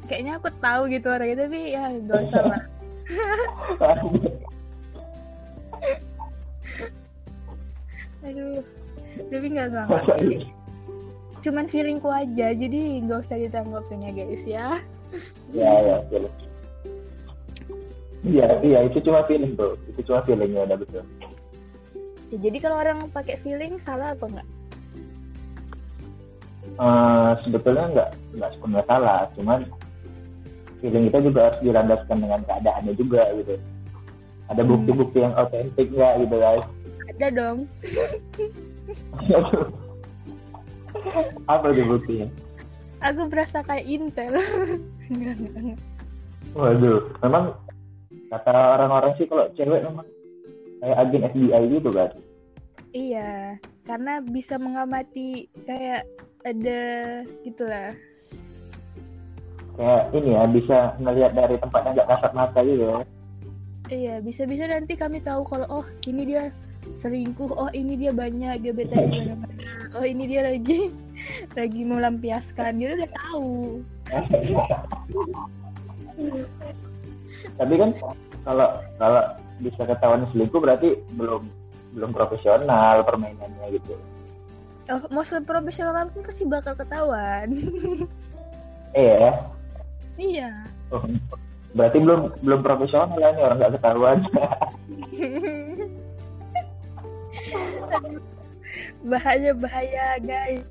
kayaknya 0.08 0.40
aku 0.40 0.48
tahu 0.64 0.88
gitu 0.90 1.12
orangnya, 1.12 1.44
tapi 1.46 1.60
ya 1.76 1.92
gak 2.08 2.20
usah 2.26 2.42
lah. 2.48 2.62
Aduh, 8.28 8.60
tapi 9.32 9.46
nggak 9.54 9.68
nggak. 9.72 9.86
nggak. 9.88 10.18
Cuman 11.40 11.64
feelingku 11.70 12.10
aja, 12.12 12.52
jadi 12.52 13.00
nggak 13.06 13.24
usah 13.24 13.40
ditanggapin 13.40 14.04
ya 14.04 14.12
guys 14.12 14.44
ya. 14.44 14.76
ya 15.56 15.72
ya 15.80 16.04
betul. 16.04 16.28
iya 18.28 18.60
iya 18.60 18.84
itu 18.84 19.00
cuma 19.08 19.24
feeling 19.24 19.56
tuh 19.56 19.80
itu 19.88 20.04
cuma 20.04 20.20
feelingnya 20.28 20.68
udah 20.68 20.84
betul 20.84 21.00
Ya, 22.28 22.44
jadi 22.44 22.60
kalau 22.60 22.76
orang 22.76 23.08
pakai 23.08 23.40
feeling 23.40 23.80
salah 23.80 24.12
apa 24.12 24.28
enggak? 24.28 24.44
Eh, 26.78 27.32
sebetulnya 27.42 27.86
nggak 27.90 28.10
nggak 28.38 28.50
sepenuhnya 28.54 28.86
salah 28.86 29.26
cuman 29.34 29.66
feeling 30.80 31.06
kita 31.10 31.20
juga 31.24 31.40
harus 31.50 31.60
dilandaskan 31.62 32.18
dengan 32.22 32.42
keadaannya 32.46 32.94
juga 32.96 33.22
gitu 33.36 33.56
ada 34.48 34.62
bukti-bukti 34.64 35.18
yang 35.20 35.36
otentik 35.36 35.88
nggak 35.92 36.14
gitu 36.24 36.36
guys 36.40 36.66
Ada 37.08 37.28
dong. 37.34 37.58
apa 41.52 41.66
tuh 41.72 41.86
buktinya 41.88 42.28
Aku 42.98 43.30
berasa 43.30 43.62
kayak 43.62 43.86
Intel. 43.86 44.34
Waduh 46.58 47.14
memang 47.22 47.54
kata 48.34 48.54
orang-orang 48.74 49.14
sih 49.22 49.30
kalau 49.30 49.46
cewek 49.54 49.86
memang 49.86 50.08
kayak 50.82 50.98
agen 51.06 51.30
FBI 51.30 51.64
gitu 51.78 51.90
kan 51.94 52.10
Iya, 52.96 53.60
karena 53.84 54.24
bisa 54.24 54.56
mengamati 54.56 55.52
kayak 55.68 56.08
ada 56.42 56.82
gitulah. 57.44 57.92
Kayak 59.78 60.02
ini 60.12 60.30
ya 60.34 60.44
bisa 60.50 60.78
ngelihat 60.98 61.32
dari 61.32 61.56
tempat 61.62 61.82
yang 61.86 61.94
nggak 61.96 62.10
kasat 62.10 62.32
mata 62.34 62.60
gitu 62.62 62.84
ya 62.84 63.02
Iya, 63.88 64.20
bisa-bisa 64.20 64.68
nanti 64.68 65.00
kami 65.00 65.24
tahu 65.24 65.48
kalau 65.48 65.64
oh 65.72 65.88
ini 66.04 66.28
dia 66.28 66.52
selingkuh, 67.00 67.56
oh 67.56 67.72
ini 67.72 67.96
dia 67.96 68.12
banyak 68.12 68.60
dia 68.60 68.76
beta 68.76 69.00
di 69.00 69.08
mana-mana, 69.08 69.96
oh 69.96 70.04
ini 70.04 70.28
dia 70.28 70.44
lagi 70.44 70.92
lagi 71.60 71.82
melampiaskan, 71.88 72.84
gitu 72.84 73.00
udah 73.00 73.12
tahu. 73.16 73.80
tapi 77.58 77.74
kan 77.78 77.90
kalau 78.44 78.68
kalau 78.98 79.24
bisa 79.62 79.82
ketahuan 79.84 80.28
selingkuh 80.34 80.60
berarti 80.62 81.00
belum 81.16 81.48
belum 81.96 82.12
profesional 82.12 83.02
permainannya 83.08 83.80
gitu 83.80 83.96
Oh, 84.88 85.04
mau 85.12 85.20
seprofesional 85.20 86.08
pun 86.16 86.24
pasti 86.24 86.48
bakal 86.48 86.72
ketahuan. 86.72 87.52
eh 88.96 89.04
ya 89.20 89.36
iya. 90.18 90.52
oh, 90.92 91.02
berarti 91.74 91.98
belum 92.02 92.22
belum 92.42 92.60
profesional 92.66 93.14
lah 93.16 93.30
ini 93.32 93.42
orang 93.42 93.58
nggak 93.62 93.74
ketahuan 93.80 94.18
bahaya 99.08 99.52
bahaya 99.56 100.20
guys 100.22 100.64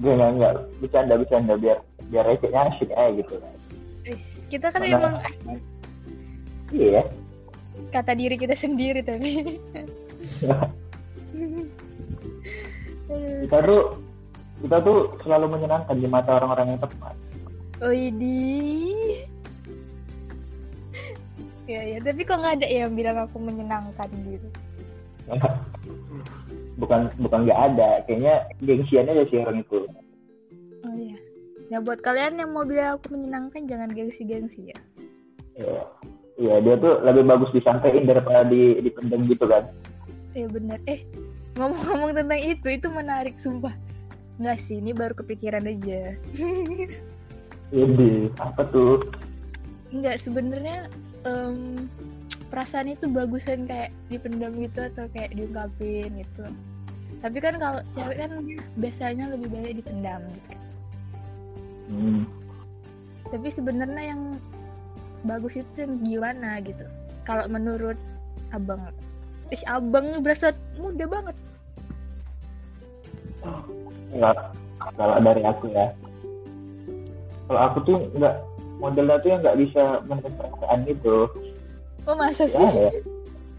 Gak, 0.00 0.16
gak, 0.16 0.30
gak. 0.40 0.54
Bercanda, 0.80 1.12
bercanda. 1.20 1.54
Biar 1.60 1.76
biar 2.08 2.24
recehnya 2.24 2.72
asik 2.72 2.88
aja 2.88 3.20
gitu. 3.20 3.36
Kita 4.48 4.72
kan 4.72 4.80
Mana- 4.80 4.96
memang 4.96 5.14
Iya. 6.72 7.04
kata 7.92 8.16
diri 8.16 8.40
kita 8.40 8.56
sendiri 8.56 9.04
tapi 9.04 9.60
Kita 13.44 13.56
tuh 13.60 13.82
kita 14.64 14.76
tuh 14.80 14.98
selalu 15.20 15.46
menyenangkan 15.52 15.96
di 16.00 16.08
mata 16.08 16.32
orang-orang 16.40 16.72
yang 16.72 16.80
tepat. 16.80 17.12
Oh 17.80 17.94
ini 17.94 18.36
ya 21.70 21.80
ya 21.86 21.98
tapi 22.02 22.26
kok 22.26 22.38
nggak 22.40 22.60
ada 22.60 22.66
yang 22.68 22.92
bilang 22.92 23.16
aku 23.16 23.36
menyenangkan 23.38 24.08
gitu 24.26 24.48
bukan 26.80 27.12
bukan 27.22 27.44
nggak 27.46 27.60
ada. 27.70 28.02
Kayaknya 28.08 28.34
gengsiannya 28.64 29.12
aja 29.14 29.24
sih 29.30 29.38
orang 29.38 29.62
itu. 29.62 29.78
oh 30.82 30.94
iya 30.96 31.18
nah 31.70 31.78
buat 31.78 32.02
kalian 32.02 32.40
yang 32.40 32.50
mau 32.50 32.66
bilang 32.66 32.98
aku 32.98 33.14
menyenangkan 33.14 33.68
jangan 33.68 33.90
gengsi-gengsi 33.92 34.74
ya 34.74 34.78
Iya. 35.60 35.82
Iya, 36.40 36.54
dia 36.64 36.74
tuh 36.80 37.04
lebih 37.04 37.28
bagus 37.28 37.52
disampaikan 37.52 38.08
daripada 38.08 38.48
di 38.48 38.80
dipendam 38.80 39.28
gitu 39.28 39.44
kan. 39.44 39.68
Iya 40.32 40.48
bener 40.48 40.80
Eh 40.88 41.04
ngomong-ngomong 41.58 42.16
tentang 42.16 42.40
itu 42.40 42.64
Itu 42.70 42.88
menarik 42.88 43.36
sumpah 43.36 43.74
Nggak 44.40 44.56
sih 44.56 44.80
ini 44.80 44.96
baru 44.96 45.12
kepikiran 45.12 45.68
aja 45.68 46.16
Jadi 47.70 48.28
apa 48.42 48.62
tuh? 48.74 48.98
Enggak 49.94 50.18
sebenarnya 50.22 50.90
em, 51.26 51.86
Perasaan 52.50 52.90
itu 52.90 53.06
bagusan 53.06 53.66
kayak 53.70 53.94
dipendam 54.10 54.50
gitu 54.58 54.82
Atau 54.90 55.06
kayak 55.14 55.34
diungkapin 55.38 56.10
gitu 56.18 56.44
Tapi 57.22 57.38
kan 57.38 57.54
kalau 57.62 57.80
cewek 57.94 58.16
kan 58.18 58.30
Biasanya 58.74 59.24
lebih 59.34 59.48
baik 59.54 59.74
dipendam 59.82 60.22
gitu 60.34 60.50
kan 60.54 60.68
Hmm. 61.90 62.22
Tapi 63.34 63.50
sebenarnya 63.50 64.14
yang 64.14 64.38
Bagus 65.26 65.58
itu 65.58 65.74
yang 65.82 65.98
gimana 66.06 66.62
gitu 66.62 66.86
Kalau 67.26 67.50
menurut 67.50 67.98
abang 68.54 68.78
Ih 69.50 69.58
abang 69.66 70.22
berasa 70.22 70.54
muda 70.78 71.02
banget 71.10 71.34
Enggak. 74.10 74.54
Kalau 74.96 75.16
dari 75.22 75.42
aku 75.44 75.66
ya. 75.70 75.86
Kalau 77.50 77.60
aku 77.66 77.78
tuh 77.82 77.98
nggak 78.14 78.34
modelnya 78.78 79.18
tuh 79.18 79.28
yang 79.28 79.40
nggak 79.42 79.58
bisa 79.58 79.82
menekan 80.06 80.32
perasaan 80.38 80.78
gitu. 80.86 81.16
Oh 82.06 82.14
masa 82.14 82.46
Ya, 82.46 82.50
sih? 82.54 82.62
ya. 82.78 82.90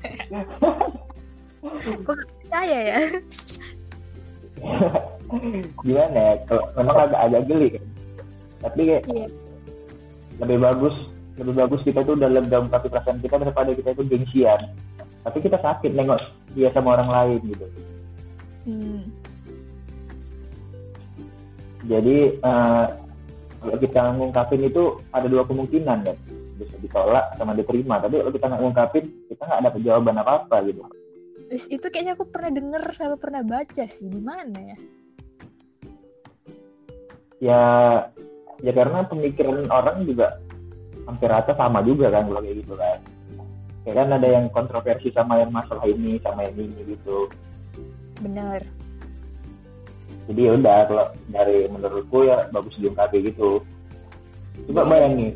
Kok 2.02 2.08
nggak 2.08 2.30
percaya 2.40 2.78
ya? 2.82 3.00
gimana 5.82 6.18
ya 6.18 6.34
kalau 6.46 6.64
memang 6.76 6.98
agak 7.00 7.20
agak 7.24 7.42
geli 7.48 7.68
kan 7.72 7.86
tapi 8.62 8.80
kayak 8.84 9.04
Iya. 9.08 9.28
lebih 10.38 10.58
bagus 10.60 10.96
lebih 11.34 11.56
bagus 11.56 11.82
kita 11.82 12.04
tuh 12.04 12.14
udah 12.14 12.30
lega 12.30 12.62
ungkapin 12.62 12.92
perasaan 12.92 13.18
kita 13.20 13.40
daripada 13.40 13.74
kita 13.74 13.90
itu 13.90 14.04
gengsian 14.06 14.62
tapi 15.24 15.38
kita 15.40 15.58
sakit 15.58 15.92
nengok 15.92 16.22
dia 16.54 16.70
sama 16.70 16.94
orang 16.94 17.10
lain 17.10 17.40
gitu 17.48 17.66
Hmm. 18.62 19.02
jadi 21.84 22.18
eh, 22.38 22.86
kalau 23.62 23.78
kita 23.78 24.02
ngungkapin 24.18 24.62
itu 24.66 24.84
ada 25.14 25.28
dua 25.30 25.46
kemungkinan 25.46 25.98
kan 26.02 26.18
bisa 26.58 26.76
ditolak 26.82 27.26
sama 27.38 27.54
diterima 27.54 28.02
tapi 28.02 28.22
kalau 28.22 28.34
kita 28.34 28.46
nggak 28.50 28.62
ngungkapin 28.62 29.06
kita 29.30 29.42
nggak 29.46 29.62
dapat 29.70 29.82
jawaban 29.86 30.18
apa 30.22 30.32
apa 30.46 30.56
gitu 30.66 30.82
itu 31.52 31.88
kayaknya 31.94 32.14
aku 32.18 32.26
pernah 32.30 32.52
denger 32.54 32.84
sama 32.94 33.16
pernah 33.22 33.42
baca 33.44 33.84
sih 33.86 34.08
di 34.08 34.22
mana 34.24 34.58
ya? 34.62 34.78
ya 37.42 37.64
ya 38.62 38.72
karena 38.74 39.06
pemikiran 39.06 39.70
orang 39.70 40.06
juga 40.06 40.38
hampir 41.10 41.30
rata 41.30 41.54
sama 41.58 41.82
juga 41.82 42.14
kan 42.14 42.30
kalau 42.30 42.42
kayak 42.42 42.58
gitu 42.62 42.74
kan 42.78 43.00
ya 43.86 43.94
kan 43.98 44.08
ada 44.14 44.28
yang 44.30 44.46
kontroversi 44.54 45.10
sama 45.10 45.42
yang 45.42 45.50
masalah 45.50 45.86
ini 45.90 46.22
sama 46.22 46.46
yang 46.46 46.56
ini 46.58 46.98
gitu 46.98 47.30
Bener. 48.22 48.81
Jadi 50.32 50.42
ya 50.48 50.52
udah 50.56 50.80
kalau 50.88 51.06
dari 51.28 51.68
menurutku 51.68 52.24
ya 52.24 52.48
bagus 52.56 52.80
diungkapi 52.80 53.28
gitu 53.28 53.60
coba 54.72 54.88
bayangin 54.88 55.36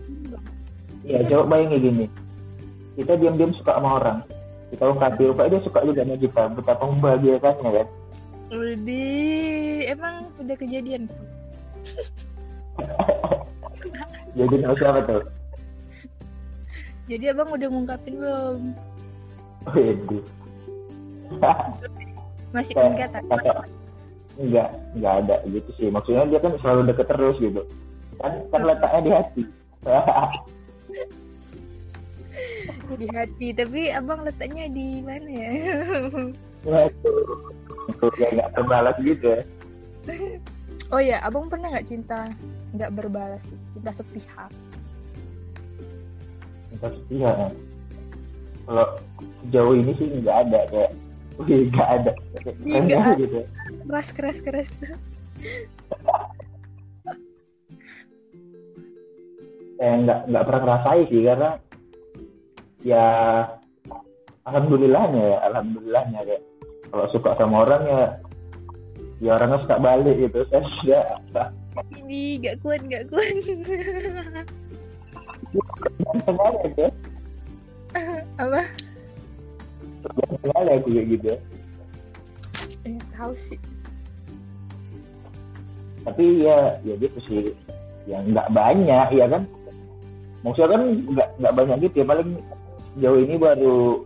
iya 1.03 1.19
coba 1.27 1.59
bayangin 1.59 1.83
gini 1.83 2.05
kita 2.95 3.19
diam-diam 3.19 3.51
suka 3.59 3.75
sama 3.75 3.99
orang 3.99 4.17
kita 4.71 4.87
ungkapi 4.87 5.27
rupanya 5.27 5.59
dia 5.59 5.61
suka 5.67 5.83
juga 5.83 6.07
sama 6.07 6.15
kita 6.15 6.41
betapa 6.55 6.83
membahagiakannya 6.87 7.71
kan 7.83 7.87
Lebih 8.45 9.89
emang 9.89 10.29
udah 10.37 10.53
kejadian. 10.53 11.09
jadi 14.37 14.55
nama 14.61 14.77
siapa 14.77 15.01
tuh 15.09 15.25
Jadi 17.09 17.25
abang 17.33 17.49
udah 17.53 17.69
ngungkapin 17.69 18.13
belum? 18.21 18.61
Waduh. 19.65 20.23
Masih 22.53 22.73
enggak 22.77 23.09
tak? 23.13 23.25
Kata 24.35 24.43
enggak 24.43 24.69
enggak 24.99 25.13
ada 25.23 25.35
gitu 25.47 25.69
sih 25.79 25.87
maksudnya 25.87 26.27
dia 26.27 26.39
kan 26.43 26.53
selalu 26.59 26.91
deket 26.91 27.07
terus 27.07 27.37
gitu 27.39 27.61
kan 28.19 28.31
kan 28.51 28.61
letaknya 28.67 29.01
di 29.01 29.11
hati 29.11 29.43
Di 32.85 33.07
hati. 33.09 33.55
Tapi 33.55 33.89
abang 33.89 34.21
letaknya 34.27 34.67
di 34.69 34.99
mana 35.01 35.29
ya? 35.29 35.51
Waduh. 36.67 37.55
itu 37.95 38.05
nggak 38.09 38.49
terbalas 38.57 38.97
gitu 38.97 39.25
ya 39.29 39.41
oh 40.93 41.01
ya, 41.01 41.17
abang 41.21 41.49
pernah 41.49 41.73
nggak 41.73 41.85
cinta 41.85 42.29
nggak 42.73 42.93
berbalas 42.93 43.45
nih? 43.49 43.61
Cinta 43.69 43.89
sepihak. 43.93 44.51
Cinta 46.69 46.87
ya. 47.09 47.49
kalau 48.65 48.87
sejauh 49.45 49.73
ini 49.77 49.91
sih 49.97 50.07
nggak 50.21 50.37
ada 50.49 50.61
kayak 50.69 50.91
nggak 51.37 51.89
ada 51.99 52.11
Ih, 52.63 52.79
nggak 52.81 53.01
ada. 53.01 53.19
gitu 53.19 53.39
Keras 53.85 54.09
keras 54.11 54.37
keras. 54.41 54.69
kayak 59.75 59.95
nggak 60.07 60.19
nggak 60.31 60.43
pernah 60.47 60.61
ngerasain 60.63 61.05
sih 61.11 61.21
karena 61.21 61.49
ya 62.81 63.05
alhamdulillahnya 64.47 65.21
ya 65.21 65.37
alhamdulillahnya 65.51 66.19
kayak 66.23 66.43
kalau 66.89 67.05
suka 67.11 67.31
sama 67.35 67.65
orang 67.67 67.83
ya 67.83 68.01
ya 69.19 69.31
orangnya 69.35 69.59
suka 69.65 69.75
balik 69.79 70.15
gitu 70.19 70.39
saya 70.49 70.63
sudah 70.81 71.47
Ini 71.91 72.39
nggak 72.39 72.55
kuat 72.63 72.81
nggak 72.87 73.03
kuat. 73.11 73.35
ya 76.79 76.89
Apa? 78.39 78.61
Aja 80.09 80.73
aku 80.77 80.89
kayak 80.93 81.07
gitu 81.17 81.25
ya. 81.33 81.37
Eh, 82.85 82.99
tahu 83.15 83.33
sih. 83.33 83.59
tapi 86.05 86.45
ya 86.45 86.77
ya 86.85 86.93
gitu 87.01 87.17
sih 87.25 87.49
yang 88.05 88.29
nggak 88.29 88.45
banyak 88.53 89.07
ya 89.17 89.25
kan 89.25 89.41
maksudnya 90.45 90.77
kan 90.77 90.81
nggak 91.09 91.29
nggak 91.41 91.55
banyak 91.57 91.77
gitu 91.89 91.95
ya 91.97 92.05
paling 92.05 92.29
jauh 93.01 93.17
ini 93.17 93.35
baru 93.41 94.05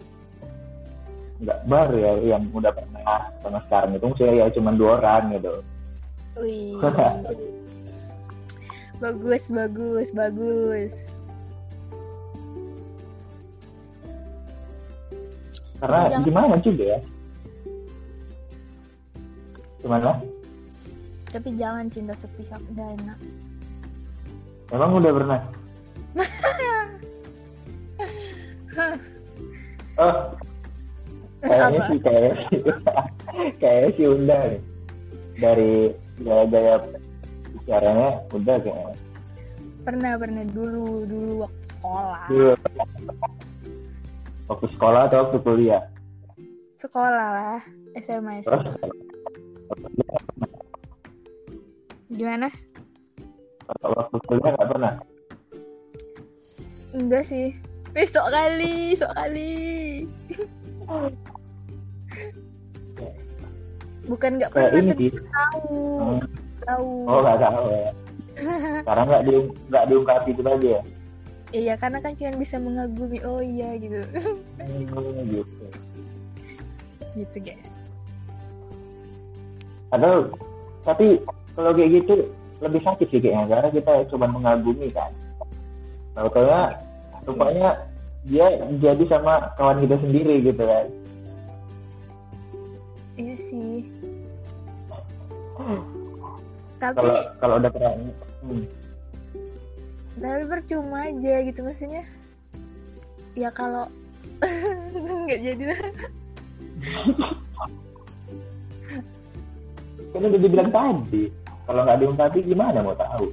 nggak 1.43 1.59
baru 1.67 1.95
ya 1.99 2.11
yang 2.35 2.43
udah 2.55 2.71
pernah 2.71 3.19
sama 3.43 3.59
sekarang 3.67 3.99
itu 3.99 4.05
maksudnya 4.07 4.35
ya 4.39 4.45
cuma 4.55 4.71
dua 4.71 5.03
orang 5.03 5.35
gitu 5.35 5.53
Wih. 6.39 6.79
bagus, 9.03 9.51
bagus, 9.51 10.07
bagus. 10.15 10.93
Karena 15.79 15.99
Jangan- 16.11 16.25
gimana 16.27 16.55
juga 16.59 16.83
ya? 16.83 16.99
Gimana? 19.79 20.11
Tapi 21.29 21.49
jangan 21.55 21.85
cinta 21.87 22.13
sepihak, 22.17 22.61
gak 22.75 22.89
enak. 22.99 23.19
emang 24.69 25.01
udah 25.01 25.11
pernah? 25.13 25.39
Oh. 29.99 30.15
Kayaknya 31.43 31.79
sih 31.91 31.99
kayak 31.99 32.33
kayaknya 33.59 33.89
sih 33.95 34.05
udah 34.07 34.41
nih. 34.47 34.61
Dari 35.39 35.71
gaya-gaya 36.23 36.75
bicaranya 37.51 38.09
udah 38.31 38.55
kayaknya. 38.63 38.95
Pernah, 39.83 40.13
pernah. 40.15 40.43
Dulu, 40.47 41.03
dulu 41.07 41.31
waktu 41.43 41.65
sekolah. 41.75 42.23
Dulu. 42.31 42.53
Waktu 44.49 44.67
sekolah 44.73 45.01
atau 45.07 45.17
waktu 45.29 45.37
kuliah? 45.45 45.83
Sekolah 46.75 47.27
lah, 47.31 47.61
SMA, 48.01 48.41
SMA. 48.41 48.73
Gimana? 52.09 52.49
kalau 53.69 53.93
waktu 54.01 54.17
kuliah 54.25 54.49
nggak 54.57 54.69
pernah? 54.73 54.93
Enggak 56.97 57.21
sih. 57.21 57.53
Besok 57.93 58.25
kali 58.33 58.97
sok 58.97 59.13
kali. 59.13 59.53
Bukan 64.09 64.31
nggak 64.41 64.49
pernah 64.49 64.73
ini 64.73 64.89
tapi 64.89 65.07
tahu 65.13 65.77
Hmm. 66.01 66.19
tahu. 66.65 66.89
Oh 67.05 67.19
nggak 67.21 67.37
tahu 67.37 67.65
ya. 67.69 67.91
Karena 68.89 69.03
nggak 69.05 69.23
diung 69.29 69.47
nggak 69.69 69.85
diungkapin 69.85 70.33
itu 70.33 70.41
aja 70.41 70.69
ya 70.79 70.81
iya 71.49 71.73
karena 71.77 71.97
kan 72.01 72.13
Cian 72.13 72.37
bisa 72.37 72.61
mengagumi 72.61 73.19
oh 73.25 73.41
iya 73.41 73.73
gitu. 73.79 74.01
Gitu 74.61 74.99
gitu 77.19 77.37
guys. 77.41 77.71
Atau 79.89 80.29
tapi 80.85 81.17
kalau 81.57 81.71
kayak 81.73 81.91
gitu 82.03 82.13
lebih 82.59 82.81
sakit 82.83 83.07
sih 83.09 83.19
kayaknya 83.23 83.45
karena 83.49 83.69
kita 83.73 83.93
cuma 84.13 84.27
mengagumi 84.29 84.93
kan. 84.93 85.09
Tahu 86.13 86.29
taunya 86.33 86.61
rupanya 87.25 87.69
dia 88.27 88.47
jadi 88.77 89.03
sama 89.09 89.49
kawan 89.55 89.81
kita 89.85 89.95
sendiri 90.03 90.43
gitu 90.43 90.63
kan. 90.63 90.85
Iya 93.17 93.35
sih. 93.35 93.89
Tapi 96.79 96.95
kalau 96.95 97.15
kalau 97.43 97.55
udah 97.59 97.71
pernah 97.75 97.91
hmm, 98.47 98.63
tapi 100.19 100.43
percuma 100.45 101.07
aja 101.07 101.33
gitu 101.47 101.63
maksudnya. 101.63 102.03
Ya 103.33 103.49
kalau 103.55 103.87
nggak 105.25 105.39
jadi 105.39 105.63
lah. 105.71 105.81
Kan 110.11 110.21
udah 110.27 110.39
dibilang 110.39 110.71
tadi 110.71 111.31
kalau 111.63 111.81
nggak 111.87 111.99
diungkapin 112.03 112.43
gimana 112.43 112.83
mau 112.83 112.95
tahu? 112.99 113.31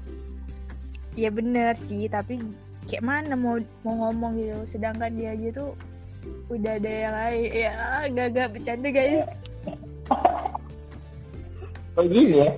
Ya 1.18 1.28
bener 1.34 1.74
sih 1.74 2.06
tapi 2.06 2.38
kayak 2.86 3.02
mana 3.02 3.34
mau 3.34 3.58
mau 3.82 4.06
ngomong 4.06 4.38
gitu. 4.38 4.78
Sedangkan 4.78 5.10
dia 5.18 5.34
aja 5.34 5.48
tuh 5.50 5.70
udah 6.54 6.78
ada 6.78 6.90
yang 6.90 7.14
lain. 7.14 7.46
Ya 7.50 7.72
gak 8.30 8.54
bercanda 8.54 8.88
guys. 8.94 9.26
Oh 11.96 12.04
gini 12.04 12.44
ya. 12.44 12.52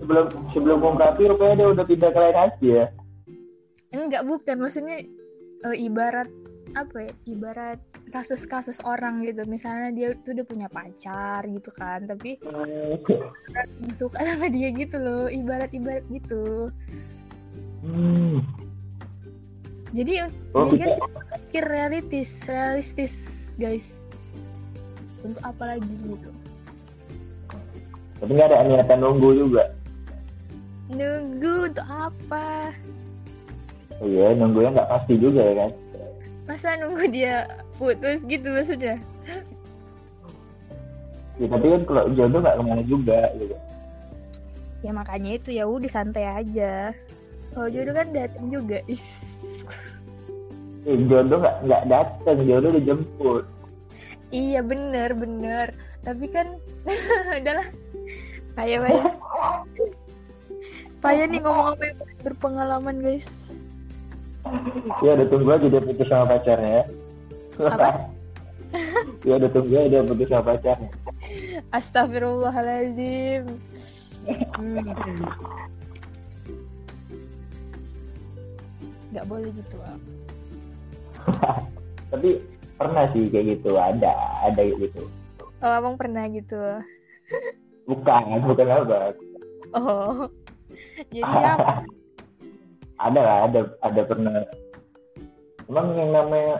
Sebelum 0.00 0.32
sebelum 0.56 0.80
ungkapin 0.80 1.28
rupanya 1.36 1.54
dia 1.60 1.68
udah 1.68 1.84
pindah 1.84 2.10
ke 2.16 2.16
lain 2.16 2.32
hati 2.40 2.66
ya 2.80 2.88
enggak 3.98 4.22
bukan. 4.26 4.56
Maksudnya 4.62 5.02
eh, 5.66 5.76
ibarat 5.78 6.30
apa 6.78 7.10
ya 7.10 7.12
ibarat 7.26 7.78
kasus-kasus 8.14 8.82
orang 8.86 9.22
gitu. 9.26 9.42
Misalnya 9.46 9.90
dia 9.90 10.08
tuh 10.22 10.34
udah 10.38 10.46
punya 10.46 10.68
pacar 10.70 11.42
gitu 11.46 11.70
kan 11.74 12.06
tapi 12.06 12.38
Hmm, 12.46 12.98
suka 13.94 14.22
sama 14.22 14.46
dia 14.50 14.70
gitu 14.70 14.96
loh. 14.98 15.26
Ibarat-ibarat 15.26 16.06
gitu. 16.10 16.70
Hmm. 17.80 18.44
jadi 19.90 20.28
oh 20.54 20.70
jadi 20.70 20.86
kan 20.86 21.10
pikir 21.50 21.64
realistis 21.66 22.46
realistis 22.46 23.14
guys. 23.58 24.06
Untuk 25.26 25.42
apa 25.42 25.76
lagi 25.76 25.90
gitu. 25.98 26.30
Tapi 28.20 28.30
nggak 28.36 28.48
ada 28.52 28.68
niatan 28.68 28.98
nunggu 29.00 29.30
juga. 29.34 29.64
Nunggu 30.92 31.72
untuk 31.72 31.86
apa 31.88 32.70
iya 34.04 34.32
nunggunya 34.36 34.70
nggak 34.72 34.90
pasti 34.90 35.14
juga 35.20 35.40
ya 35.40 35.54
kan? 35.64 35.70
Masa 36.48 36.74
nunggu 36.80 37.04
dia 37.12 37.46
putus 37.76 38.24
gitu 38.26 38.48
maksudnya? 38.50 38.96
Ya, 41.40 41.46
tapi 41.48 41.66
kan 41.72 41.82
kalau 41.88 42.12
jodoh 42.12 42.40
nggak 42.40 42.56
ke 42.56 42.62
mana 42.64 42.82
juga 42.84 43.20
gitu. 43.36 43.56
Ya 44.80 44.90
makanya 44.96 45.30
itu 45.36 45.50
ya 45.56 45.64
udah 45.68 45.90
santai 45.92 46.24
aja. 46.24 46.92
Kalau 47.52 47.68
jodoh 47.68 47.94
kan 47.96 48.08
datang 48.12 48.46
juga. 48.52 48.78
Eh, 50.88 50.96
jodoh 51.08 51.38
nggak 51.40 51.56
nggak 51.64 51.82
datang 51.88 52.38
jodoh 52.44 52.70
dijemput 52.76 53.44
iya 54.30 54.62
bener 54.62 55.10
bener. 55.14 55.74
Tapi 56.06 56.24
kan 56.30 56.46
udahlah. 57.42 57.68
Payah 58.56 58.78
payah. 58.82 59.04
Payah 61.02 61.26
nih 61.32 61.40
ngomong 61.40 61.68
apa 61.76 61.82
yang 61.88 61.98
berpengalaman 62.20 62.96
guys 63.00 63.24
ya 65.04 65.10
udah 65.16 65.26
tunggu 65.28 65.50
aja 65.54 65.66
dia 65.68 65.82
putus 65.82 66.08
sama 66.08 66.24
pacarnya 66.36 66.70
ya. 66.70 66.84
Apa? 67.60 67.88
ya 69.28 69.34
udah 69.36 69.50
tunggu 69.52 69.74
aja 69.76 69.88
dia 69.88 70.02
putus 70.04 70.28
sama 70.28 70.44
pacarnya. 70.54 70.90
Astagfirullahaladzim 71.70 73.44
hmm. 74.28 74.94
nggak 79.10 79.26
boleh 79.26 79.50
gitu 79.50 79.76
tapi 82.14 82.38
pernah 82.78 83.04
sih 83.12 83.28
kayak 83.28 83.58
gitu 83.58 83.76
ada 83.76 84.14
ada 84.46 84.62
gitu. 84.64 85.02
Oh 85.60 85.68
abang 85.68 86.00
pernah 86.00 86.24
gitu. 86.32 86.56
Bukan 87.84 88.22
bukan 88.46 88.66
apa 88.70 89.12
oh. 89.76 90.30
Jadi 91.10 91.32
siapa 91.36 91.84
ada 93.00 93.20
lah 93.20 93.38
ada 93.48 93.60
ada 93.80 94.02
pernah. 94.04 94.44
Emang 95.64 95.86
yang 95.96 96.12
namanya 96.12 96.56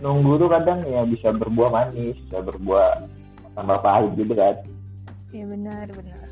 nunggu 0.00 0.40
tuh 0.40 0.48
kadang 0.48 0.80
ya 0.88 1.04
bisa 1.04 1.28
berbuah 1.34 1.70
manis 1.74 2.16
bisa 2.28 2.40
berbuah 2.40 3.04
tambah 3.52 3.78
pahit 3.84 4.12
gitu 4.16 4.32
kan. 4.32 4.56
Ya 5.34 5.44
benar 5.44 5.86
benar. 5.92 6.28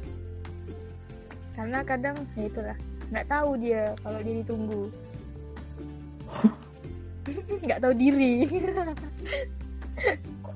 Karena 1.53 1.79
kadang 1.85 2.17
ya 2.39 2.49
itulah 2.49 2.79
nggak 3.13 3.29
tahu 3.29 3.51
dia 3.61 3.93
kalau 4.01 4.21
dia 4.25 4.35
ditunggu. 4.41 4.83
Nggak 7.67 7.83
tahu 7.83 7.95
diri. 7.99 8.47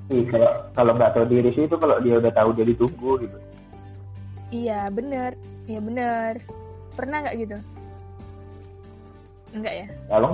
Ih, 0.07 0.23
kalau 0.31 0.53
kalau 0.71 0.93
nggak 0.95 1.19
tahu 1.19 1.27
diri 1.27 1.51
sih 1.51 1.67
itu 1.67 1.75
kalau 1.75 1.99
dia 1.99 2.23
udah 2.23 2.31
tahu 2.31 2.55
dia 2.55 2.63
ditunggu 2.63 3.27
gitu. 3.27 3.39
Iya 4.55 4.87
benar. 4.95 5.35
Iya 5.67 5.81
benar. 5.83 6.39
Pernah 6.95 7.27
nggak 7.27 7.37
gitu 7.43 7.59
enggak 9.55 9.75
ya? 9.75 9.87
Kalau 10.09 10.29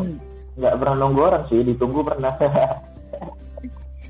nggak 0.57 0.75
pernah 0.81 0.97
nunggu 0.97 1.21
orang 1.21 1.45
sih 1.53 1.61
ditunggu 1.63 2.01
pernah. 2.05 2.35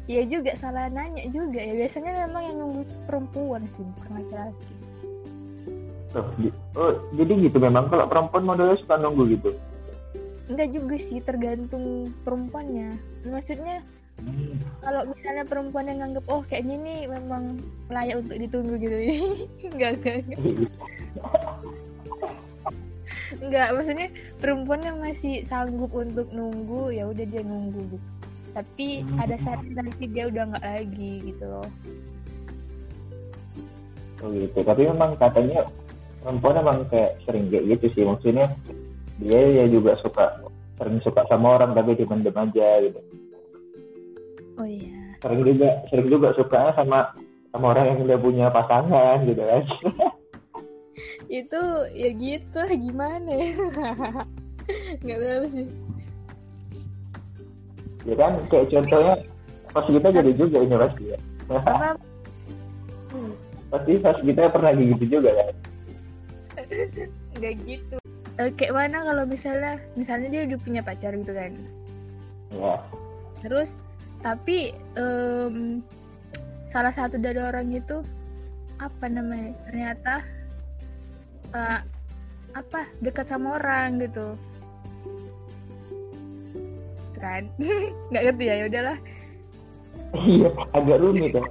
Iya 0.06 0.22
juga 0.30 0.54
salah 0.54 0.86
nanya 0.86 1.26
juga 1.34 1.58
ya. 1.58 1.74
Biasanya 1.74 2.30
memang 2.30 2.42
yang 2.46 2.56
nunggu 2.62 2.86
itu 2.86 2.94
perempuan 3.10 3.66
sih 3.66 3.82
bukan 3.98 4.22
laki-laki. 4.22 4.66
Di- 6.38 6.56
oh, 6.78 6.94
jadi 7.18 7.32
gitu 7.42 7.58
memang. 7.58 7.90
Kalau 7.90 8.06
perempuan 8.06 8.46
modelnya 8.46 8.78
suka 8.78 9.02
nunggu 9.02 9.34
gitu? 9.34 9.50
Enggak 10.46 10.70
juga 10.70 10.94
sih 11.02 11.18
tergantung 11.18 12.14
perempuannya. 12.22 12.94
Maksudnya 13.26 13.82
Hmm. 14.16 14.56
kalau 14.80 15.04
misalnya 15.12 15.44
perempuan 15.44 15.92
yang 15.92 16.00
nganggep 16.00 16.24
oh 16.32 16.40
kayaknya 16.48 16.80
ini 16.80 16.94
memang 17.04 17.60
layak 17.92 18.22
untuk 18.24 18.38
ditunggu 18.40 18.74
gitu. 18.80 18.96
Enggak 19.74 19.90
enggak 20.00 20.14
enggak 20.22 20.40
enggak 23.38 23.68
maksudnya 23.74 24.08
perempuan 24.38 24.80
yang 24.82 24.98
masih 24.98 25.42
sanggup 25.42 25.90
untuk 25.90 26.30
nunggu 26.30 26.90
ya 26.90 27.06
udah 27.06 27.24
dia 27.26 27.42
nunggu 27.42 27.80
gitu 27.96 28.08
tapi 28.52 29.04
Hmm. 29.04 29.20
ada 29.20 29.36
saat 29.36 29.60
nanti 29.68 30.08
dia 30.08 30.26
udah 30.26 30.48
nggak 30.48 30.64
lagi 30.64 31.12
gitu 31.28 31.44
loh 31.44 31.68
Oh 34.16 34.32
gitu. 34.32 34.64
Tapi 34.64 34.88
memang 34.88 35.12
katanya 35.20 35.68
perempuan 36.24 36.56
emang 36.56 36.88
kayak 36.88 37.20
sering 37.28 37.52
kayak 37.52 37.76
gitu 37.76 37.86
sih. 37.92 38.02
Maksudnya 38.08 38.48
dia 39.20 39.40
ya 39.60 39.64
juga 39.68 39.92
suka 40.00 40.40
sering 40.80 41.04
suka 41.04 41.20
sama 41.28 41.60
orang 41.60 41.76
tapi 41.76 42.00
dipendem 42.00 42.32
aja 42.32 42.80
gitu. 42.80 42.96
oh 44.56 44.64
iya 44.64 45.20
Sering 45.20 45.44
juga 45.44 45.68
sering 45.92 46.08
juga 46.08 46.28
suka 46.32 46.72
sama 46.72 47.12
sama 47.52 47.76
orang 47.76 47.92
yang 47.92 48.08
udah 48.08 48.18
punya 48.20 48.46
pasangan 48.48 49.20
gitu 49.28 49.42
kan. 49.44 49.62
itu 51.26 51.62
ya 51.92 52.10
gitu 52.14 52.58
lah 52.58 52.76
gimana 52.86 53.30
ya 53.30 53.48
nggak 55.02 55.18
tahu 55.18 55.44
sih 55.50 55.66
ya 58.06 58.14
kan 58.14 58.32
kayak 58.46 58.66
contohnya 58.70 59.14
pas 59.74 59.86
kita 59.90 60.08
jadi 60.08 60.32
juga 60.32 60.56
ini 60.62 60.76
pasti 60.78 61.04
ya. 61.10 61.18
pasti 63.70 63.92
pas 63.98 64.16
kita 64.22 64.42
pernah 64.48 64.72
gitu 64.72 65.04
juga 65.10 65.30
kan. 65.34 65.54
nggak 67.36 67.54
gitu 67.66 67.96
Eh, 68.36 68.52
kayak 68.52 68.76
mana 68.76 69.00
kalau 69.00 69.24
misalnya 69.24 69.80
misalnya 69.96 70.28
dia 70.28 70.42
udah 70.44 70.58
punya 70.60 70.80
pacar 70.84 71.16
gitu 71.16 71.32
kan 71.32 71.56
Ya. 72.52 72.78
terus 73.40 73.72
tapi 74.20 74.76
em, 74.96 75.80
salah 76.68 76.92
satu 76.92 77.16
dari 77.16 77.40
orang 77.40 77.72
itu 77.72 78.04
apa 78.76 79.08
namanya 79.08 79.56
ternyata 79.64 80.20
eh, 81.54 81.80
apa 82.56 82.80
dekat 83.04 83.26
sama 83.28 83.60
orang 83.60 84.00
gitu. 84.00 84.34
Kan? 87.16 87.48
Nggak 88.10 88.22
ngerti 88.30 88.44
ya 88.44 88.54
ya 88.54 88.64
udahlah. 88.66 88.98
Iya, 90.16 90.48
agak 90.72 90.98
rumit 91.02 91.32
ya. 91.34 91.44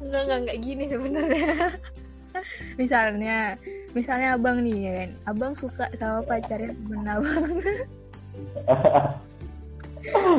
nggak 0.00 0.22
nggak 0.24 0.38
nggak 0.48 0.58
gini 0.64 0.84
sebenarnya. 0.88 1.52
Misalnya 2.80 3.36
misalnya 3.92 4.38
abang 4.38 4.64
nih 4.64 4.76
ya 4.80 4.92
kan? 5.04 5.10
Abang 5.28 5.52
suka 5.52 5.86
sama 5.92 6.24
pacarnya 6.24 6.72
temen 6.72 7.04
abang. 7.04 7.44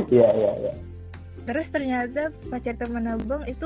Iya 0.10 0.28
iya 0.34 0.52
iya. 0.58 0.74
terus 1.46 1.74
ternyata 1.74 2.30
pacar 2.50 2.78
teman 2.78 3.06
abang 3.10 3.42
itu 3.50 3.66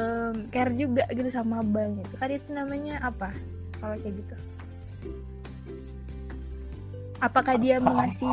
em, 0.00 0.48
care 0.48 0.72
juga 0.72 1.04
gitu 1.12 1.28
sama 1.28 1.60
abang 1.60 2.00
itu 2.00 2.14
kan 2.16 2.32
itu 2.32 2.48
namanya 2.52 2.96
apa 3.04 3.32
kalau 3.80 3.96
kayak 3.98 4.14
gitu. 4.20 4.36
Apakah 7.20 7.56
dia 7.60 7.76
mengasih 7.80 8.32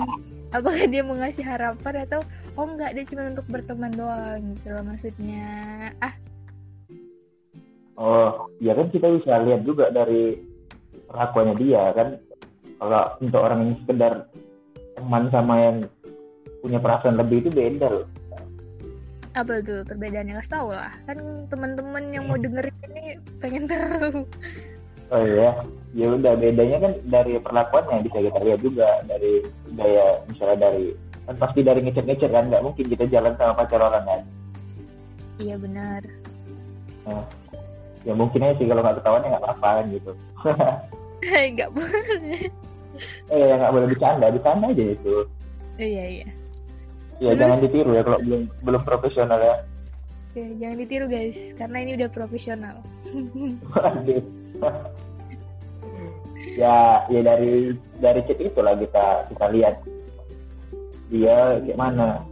apakah 0.52 0.84
dia 0.88 1.04
mengasih 1.04 1.44
harapan 1.44 2.08
atau 2.08 2.24
oh 2.56 2.66
enggak 2.68 2.96
dia 2.96 3.04
cuma 3.08 3.32
untuk 3.32 3.48
berteman 3.52 3.92
doang 3.92 4.42
gitu 4.56 4.68
loh 4.72 4.84
maksudnya. 4.84 5.48
Ah. 6.00 6.16
Oh, 7.98 8.46
ya 8.62 8.78
kan 8.78 8.94
kita 8.94 9.10
bisa 9.10 9.42
lihat 9.42 9.66
juga 9.66 9.90
dari 9.90 10.38
perlakuannya 11.10 11.56
dia 11.58 11.84
kan. 11.98 12.10
Kalau 12.78 13.04
untuk 13.18 13.42
orang 13.42 13.60
yang 13.66 13.76
sekedar 13.82 14.14
teman 14.94 15.24
sama 15.34 15.56
yang 15.58 15.78
punya 16.62 16.78
perasaan 16.78 17.18
lebih 17.18 17.48
itu 17.48 17.50
beda 17.54 17.90
loh. 17.90 18.08
apa 19.38 19.62
tuh 19.62 19.86
perbedaannya? 19.86 20.34
Nggak 20.34 20.50
tahu 20.50 20.74
lah. 20.74 20.94
Kan 21.06 21.46
teman-teman 21.50 22.04
yang 22.10 22.26
mau 22.26 22.38
dengerin 22.44 22.78
ini 22.90 23.22
pengen 23.38 23.70
tahu 23.70 24.26
Oh 25.08 25.24
iya, 25.24 25.56
ya 25.96 26.08
udah 26.12 26.36
bedanya 26.36 26.78
kan 26.84 26.94
dari 27.08 27.40
perlakuannya 27.40 28.04
bisa 28.04 28.20
kita 28.20 28.40
lihat 28.44 28.60
juga 28.60 28.90
dari 29.08 29.40
gaya 29.72 30.20
misalnya 30.28 30.68
dari 30.68 30.92
kan 31.24 31.36
pasti 31.40 31.60
dari 31.64 31.80
ngecer-ngecer 31.84 32.28
kan 32.28 32.52
nggak 32.52 32.64
mungkin 32.64 32.86
kita 32.88 33.08
jalan 33.08 33.32
sama 33.36 33.56
pacar 33.56 33.80
orang 33.80 34.04
kan. 34.04 34.22
iya 35.38 35.56
benar 35.56 36.02
Nah, 37.08 37.24
ya 38.04 38.12
mungkin 38.12 38.44
aja 38.44 38.60
sih 38.60 38.68
kalau 38.68 38.84
nggak 38.84 39.00
ketahuan 39.00 39.24
ya 39.24 39.30
nggak 39.32 39.44
apa-apa 39.48 39.70
kan 39.80 39.86
gitu. 39.96 40.12
nggak 41.56 41.72
boleh 41.72 42.42
eh 43.30 43.44
ya 43.48 43.54
nggak 43.56 43.74
boleh 43.74 43.88
bercanda, 43.88 44.26
bercanda 44.28 44.66
aja 44.68 44.84
itu. 44.92 45.16
iya 45.80 46.06
iya 46.20 46.28
Ya 47.18 47.34
Terus? 47.34 47.40
jangan 47.42 47.58
ditiru 47.64 47.92
ya 47.96 48.02
kalau 48.06 48.20
belum 48.22 48.42
belum 48.62 48.82
profesional 48.86 49.40
ya. 49.42 49.56
Oke, 50.30 50.44
jangan 50.62 50.78
ditiru 50.78 51.06
guys 51.10 51.40
karena 51.58 51.78
ini 51.82 51.92
udah 51.98 52.10
profesional 52.14 52.76
Waduh. 53.74 54.22
ya 56.58 57.06
ya 57.06 57.22
dari 57.22 57.78
dari 58.02 58.20
chat 58.26 58.42
itulah 58.42 58.74
kita 58.74 59.30
kita 59.30 59.46
lihat 59.54 59.76
dia 61.14 61.62
kayak 61.64 61.80
mana. 61.80 62.26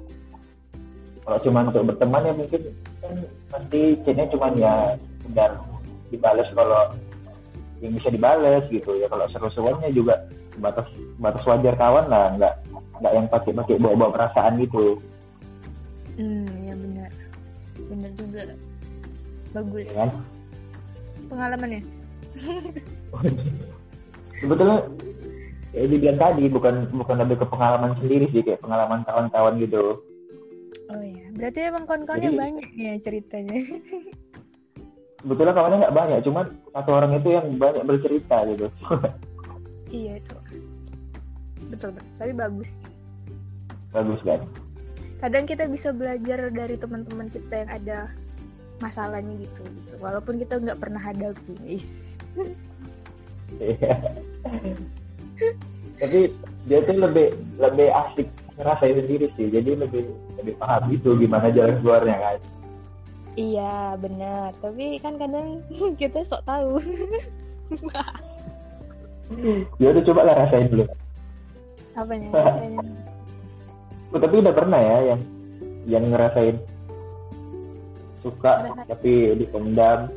Kalau 1.25 1.39
cuma 1.41 1.65
untuk 1.65 1.89
berteman 1.89 2.27
ya 2.27 2.33
mungkin 2.33 2.61
kan 3.01 3.13
pasti 3.53 3.81
chatnya 4.03 4.25
cuma 4.33 4.49
ya 4.57 4.97
sekedar 5.21 5.51
dibalas 6.09 6.49
kalau 6.53 6.81
yang 7.81 7.93
bisa 7.97 8.09
dibales 8.09 8.65
gitu 8.73 8.97
ya. 8.97 9.07
Kalau 9.07 9.25
seru-seruannya 9.29 9.89
juga 9.93 10.25
batas 10.57 10.89
batas 11.21 11.43
wajar 11.45 11.75
kawan 11.77 12.09
lah 12.09 12.33
nggak 12.35 12.53
nggak 13.01 13.13
yang 13.13 13.27
pakai 13.29 13.51
pakai 13.53 13.77
bawa 13.77 13.95
bawa 13.95 14.11
perasaan 14.21 14.57
gitu. 14.61 14.97
Hmm 16.17 16.49
ya 16.65 16.73
benar. 16.73 17.11
Benar 17.89 18.11
juga. 18.17 18.41
Bagus. 19.53 19.87
Ya 19.93 20.05
kan? 20.05 20.09
Pengalamannya 21.25 21.94
sebetulnya 24.39 24.79
ya 25.75 25.83
dibilang 25.87 26.19
tadi 26.19 26.43
bukan 26.47 26.75
bukan 26.95 27.15
lebih 27.23 27.43
ke 27.43 27.45
pengalaman 27.47 27.95
sendiri 27.99 28.25
sih 28.31 28.41
kayak 28.43 28.63
pengalaman 28.63 29.03
kawan-kawan 29.03 29.59
gitu. 29.59 29.99
Oh 30.91 31.01
ya 31.03 31.27
berarti 31.33 31.59
emang 31.65 31.83
kawan-kawannya 31.89 32.31
Jadi- 32.31 32.41
banyak 32.41 32.67
ya 32.77 32.93
ceritanya. 33.01 33.59
Sebetulnya 35.25 35.53
kawannya 35.57 35.77
nggak 35.81 35.97
banyak 35.97 36.19
cuman 36.21 36.45
satu 36.69 36.89
orang 36.93 37.11
itu 37.17 37.29
yang 37.33 37.47
banyak 37.57 37.83
bercerita 37.83 38.37
gitu. 38.45 38.67
Iya 39.89 40.21
itu. 40.21 40.35
Betul 41.73 41.97
betul. 41.97 42.13
Tapi 42.19 42.31
bagus 42.35 42.85
bagus 43.95 44.19
kan? 44.27 44.43
Kadang 45.23 45.47
kita 45.47 45.65
bisa 45.71 45.95
belajar 45.95 46.51
dari 46.51 46.75
teman-teman 46.75 47.31
kita 47.31 47.63
yang 47.63 47.71
ada 47.71 47.99
masalahnya 48.79 49.33
gitu 49.39 49.63
gitu. 49.63 49.93
Walaupun 49.99 50.39
kita 50.39 50.59
nggak 50.59 50.79
pernah 50.79 51.01
hadapi. 51.01 51.53
Guys 51.63 52.19
Iya. 53.61 53.93
tapi 55.95 56.33
dia 56.65 56.79
tuh 56.83 56.97
lebih 56.97 57.27
lebih 57.61 57.87
asik 57.93 58.27
ngerasain 58.57 58.97
sendiri 58.99 59.27
sih. 59.37 59.47
Jadi 59.53 59.69
lebih 59.79 60.03
lebih 60.41 60.53
paham 60.59 60.81
gitu 60.91 61.15
gimana 61.15 61.53
jalan 61.53 61.77
keluarnya 61.79 62.17
kan? 62.19 62.37
Iya 63.35 63.95
benar. 63.99 64.49
Tapi 64.59 64.99
kan 64.99 65.15
kadang 65.15 65.61
kita 66.01 66.23
sok 66.25 66.43
tahu. 66.43 66.81
Ya 69.79 69.87
udah 69.93 70.03
coba 70.03 70.21
lah 70.25 70.35
rasain 70.45 70.67
dulu. 70.69 70.85
Apanya 71.95 72.27
rasanya? 72.43 72.83
Oh, 74.13 74.19
tapi 74.21 74.35
udah 74.39 74.53
pernah 74.55 74.79
ya 74.79 74.97
yang 75.15 75.21
yang 75.85 76.03
ngerasain 76.11 76.55
suka 78.25 78.53
tapi 78.89 79.37
dipendam. 79.37 80.09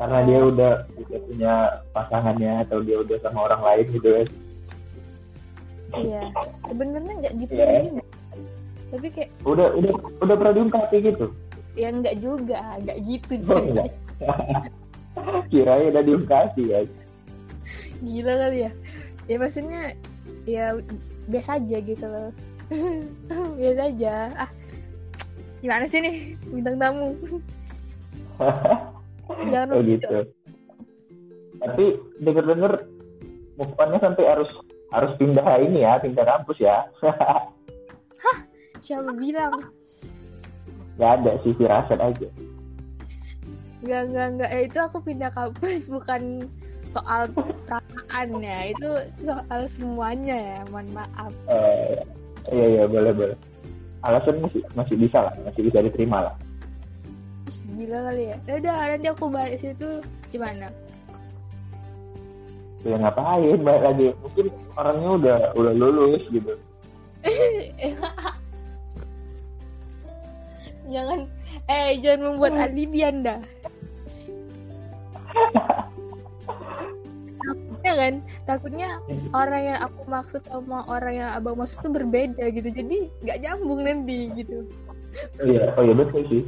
Karena 0.00 0.18
dia 0.26 0.40
udah 0.42 0.72
udah 0.98 1.20
punya 1.30 1.54
pasangannya 1.94 2.64
atau 2.66 2.82
dia 2.82 2.96
udah 2.98 3.16
sama 3.22 3.46
orang 3.46 3.62
lain 3.62 3.86
gitu 3.92 4.08
kan 4.10 4.28
iya 6.00 6.22
sebenarnya 6.66 7.12
nggak 7.20 7.34
gitu 7.36 7.52
Iya. 7.52 7.68
juga. 7.84 8.02
tapi 8.92 9.06
kayak 9.12 9.30
udah 9.44 9.66
udah 9.76 9.92
udah 10.24 10.34
pernah 10.40 10.54
diungkapin 10.56 11.00
gitu? 11.04 11.26
Ya 11.76 11.88
nggak 11.92 12.16
juga 12.20 12.60
nggak 12.80 12.98
gitu 13.04 13.34
Oh, 13.48 13.60
enggak. 13.60 13.88
kirain 15.52 15.92
udah 15.92 16.02
diungkapin 16.04 16.66
ya 16.66 16.80
gila 18.02 18.32
kali 18.34 18.58
ya. 18.66 18.70
Ya 19.30 19.36
maksudnya 19.38 19.82
ya 20.48 20.64
biasa 21.30 21.62
aja 21.62 21.78
gitu 21.78 22.06
loh. 22.10 22.30
Biasa 23.60 23.82
aja. 23.94 24.14
Ah 24.34 24.50
gimana 25.62 25.86
sih 25.86 26.02
nih? 26.02 26.34
Bintang 26.50 26.76
tamu. 26.82 27.14
Jangan 29.52 29.78
oh 29.78 29.82
gitu. 29.86 30.18
Tapi 31.62 31.84
denger 32.18 32.44
denger 32.50 32.72
move 33.54 33.74
on-nya 33.78 33.98
sampai 34.02 34.24
harus 34.26 34.50
harus 34.90 35.14
pindah 35.16 35.46
ini 35.62 35.86
ya 35.86 36.02
pindah 36.02 36.26
kampus 36.26 36.58
ya. 36.58 36.82
Siapa 38.82 39.14
bilang? 39.14 39.54
Nggak 40.98 41.12
ada 41.22 41.32
sih 41.46 41.54
firasat 41.54 41.98
aja. 42.02 42.28
Nggak 43.86 44.02
nggak 44.10 44.26
nggak. 44.36 44.50
Eh, 44.50 44.62
itu 44.66 44.78
aku 44.82 44.98
pindah 45.06 45.30
kampus 45.30 45.86
bukan 45.94 46.50
soal 46.90 47.30
perasaan 47.70 48.28
ya. 48.42 48.74
Itu 48.74 48.90
soal 49.22 49.70
semuanya 49.70 50.34
ya 50.34 50.58
mohon 50.74 50.90
maaf. 50.90 51.32
Eh, 51.46 52.02
iya 52.50 52.66
iya 52.82 52.84
boleh 52.90 53.14
boleh 53.14 53.51
alasan 54.02 54.42
masih 54.42 54.62
masih 54.74 54.96
bisa 54.98 55.18
lah 55.22 55.34
masih 55.46 55.62
bisa 55.66 55.78
diterima 55.82 56.30
lah. 56.30 56.34
Gila 57.76 57.98
kali 58.10 58.24
ya. 58.32 58.36
Ya 58.48 58.54
udah 58.58 58.74
nanti 58.94 59.08
aku 59.10 59.26
balik 59.30 59.58
situ 59.60 60.02
gimana? 60.30 60.68
Ya 62.82 62.98
ngapain 62.98 63.62
balik 63.62 63.82
lagi? 63.82 64.06
Mungkin 64.22 64.46
orangnya 64.74 65.10
udah 65.18 65.38
udah 65.54 65.72
lulus 65.74 66.22
gitu. 66.30 66.52
Jangan 70.92 71.24
eh 71.70 71.98
jangan 72.02 72.34
membuat 72.34 72.54
alibi 72.58 73.00
anda 73.06 73.38
takutnya 77.92 78.08
kan? 78.08 78.14
Takutnya 78.48 78.88
orang 79.36 79.62
yang 79.62 79.78
aku 79.84 80.00
maksud 80.08 80.40
sama 80.44 80.84
orang 80.88 81.14
yang 81.20 81.30
abang 81.36 81.56
maksud 81.60 81.84
tuh 81.84 81.92
berbeda 81.92 82.48
gitu. 82.52 82.68
Jadi 82.72 83.12
nggak 83.22 83.38
nyambung 83.44 83.80
nanti 83.84 84.32
gitu. 84.36 84.64
Oh 85.40 85.44
iya 85.44 85.68
oh 85.76 85.82
iya 85.84 85.94
betul 85.94 86.22
sih. 86.32 86.42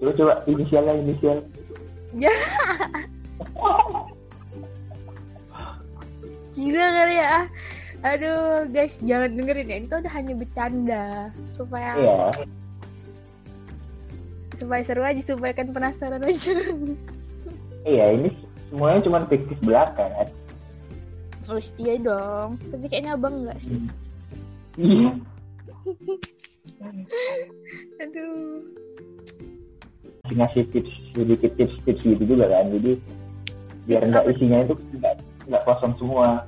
Coba 0.00 0.12
coba 0.16 0.32
inisialnya 0.48 0.92
inisial. 1.04 1.38
Gila 6.52 6.86
kali 6.88 7.16
ya. 7.16 7.36
Aduh 8.02 8.66
guys 8.72 8.98
jangan 9.04 9.30
dengerin 9.36 9.68
ya. 9.68 9.76
Itu 9.84 9.94
udah 10.00 10.12
hanya 10.16 10.34
bercanda 10.34 11.04
supaya 11.46 11.90
iya. 12.00 12.16
Supaya 14.56 14.82
seru 14.84 15.02
aja 15.04 15.20
supaya 15.20 15.52
kan 15.52 15.68
penasaran 15.70 16.24
aja. 16.24 16.54
Iya 17.82 18.14
ini 18.14 18.30
semuanya 18.72 19.04
cuma 19.04 19.28
fiktif 19.28 19.58
belaka 19.60 20.00
kan 20.00 20.28
oh 21.50 21.60
iya 21.80 21.94
dong. 21.98 22.50
Tapi 22.70 22.84
kayaknya 22.86 23.18
abang 23.18 23.46
enggak 23.46 23.58
sih. 23.62 23.80
Iya 24.78 25.10
aduh. 28.02 28.62
Ngasih 30.30 30.64
tips 30.70 30.92
sedikit 31.14 31.50
tips 31.58 31.76
tips 31.82 32.02
gitu 32.06 32.22
juga 32.22 32.46
kan. 32.46 32.70
Jadi 32.70 32.92
biar 33.90 34.02
nggak 34.06 34.24
isinya 34.30 34.58
itu 34.62 34.74
nggak 34.98 35.14
nggak 35.50 35.62
kosong 35.66 35.94
semua. 35.98 36.46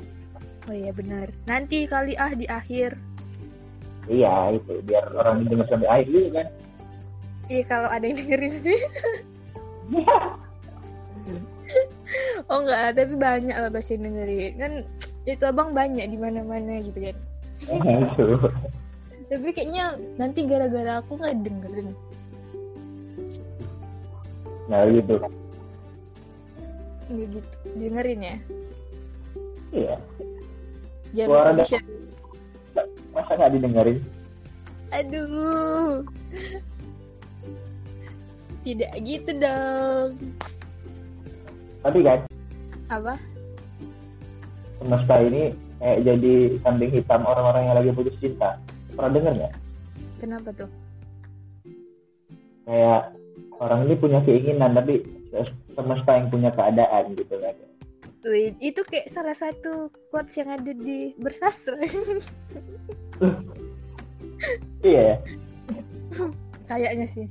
Oh 0.70 0.74
iya 0.74 0.94
benar. 0.94 1.26
Nanti 1.50 1.84
kali 1.90 2.14
ah 2.14 2.32
di 2.32 2.46
akhir. 2.46 2.94
Iya 4.06 4.60
itu 4.60 4.72
biar 4.84 5.04
orang 5.16 5.48
dengar 5.48 5.66
sampai 5.66 5.88
akhir 5.90 6.06
gitu 6.12 6.30
kan. 6.30 6.46
Iya 7.50 7.62
kalau 7.68 7.88
ada 7.92 8.04
yang 8.08 8.16
dengerin 8.16 8.54
sih 8.56 8.80
oh 12.50 12.58
enggak 12.62 12.96
tapi 12.96 13.14
banyak 13.18 13.56
lah 13.56 13.70
yang 13.70 14.02
dengerin 14.02 14.52
kan 14.58 14.72
itu 15.24 15.44
abang 15.48 15.72
banyak 15.72 16.04
di 16.04 16.18
mana 16.20 16.44
mana 16.44 16.84
gitu 16.84 17.00
kan. 17.00 17.16
Tapi 19.24 19.48
kayaknya 19.56 19.96
nanti 20.20 20.44
gara-gara 20.44 21.00
aku 21.00 21.16
nggak 21.16 21.40
dengerin. 21.40 21.88
Nah 24.68 24.84
gitu. 24.92 25.16
Nggak 27.08 27.28
gitu. 27.40 27.56
Dengerin 27.80 28.20
ya. 28.20 28.36
Iya. 29.72 29.96
Jangan 31.16 31.32
Suara 31.32 31.50
dan-. 31.56 31.88
Masa 33.16 33.32
nggak 33.38 33.52
didengerin? 33.56 33.98
Aduh. 34.92 36.04
Tidak 38.64 38.92
gitu 39.04 39.30
dong. 39.40 40.10
Tapi 41.84 41.98
kan 42.00 42.18
Apa? 42.88 43.14
semesta 44.80 45.14
ini 45.20 45.52
kayak 45.80 45.98
jadi 46.04 46.34
kambing 46.60 46.92
hitam 46.92 47.24
orang-orang 47.24 47.62
yang 47.68 47.76
lagi 47.76 47.90
putus 47.92 48.16
cinta. 48.20 48.56
Pernah 48.92 49.10
denger 49.12 49.32
nggak? 49.36 49.54
Kenapa 50.20 50.48
tuh? 50.52 50.70
Kayak 52.64 53.12
orang 53.60 53.80
ini 53.88 53.94
punya 53.96 54.20
keinginan 54.24 54.72
tapi 54.76 55.04
semesta 55.72 56.10
yang 56.16 56.28
punya 56.32 56.50
keadaan 56.52 57.16
gitu 57.16 57.36
kan. 57.40 57.54
Wih, 58.24 58.56
itu 58.56 58.80
kayak 58.88 59.12
salah 59.12 59.36
satu 59.36 59.92
quotes 60.08 60.32
yang 60.40 60.48
ada 60.48 60.72
di 60.72 61.12
bersastra. 61.20 61.76
Iya 64.84 65.00
ya. 65.00 65.16
Kayaknya 66.68 67.06
sih. 67.08 67.26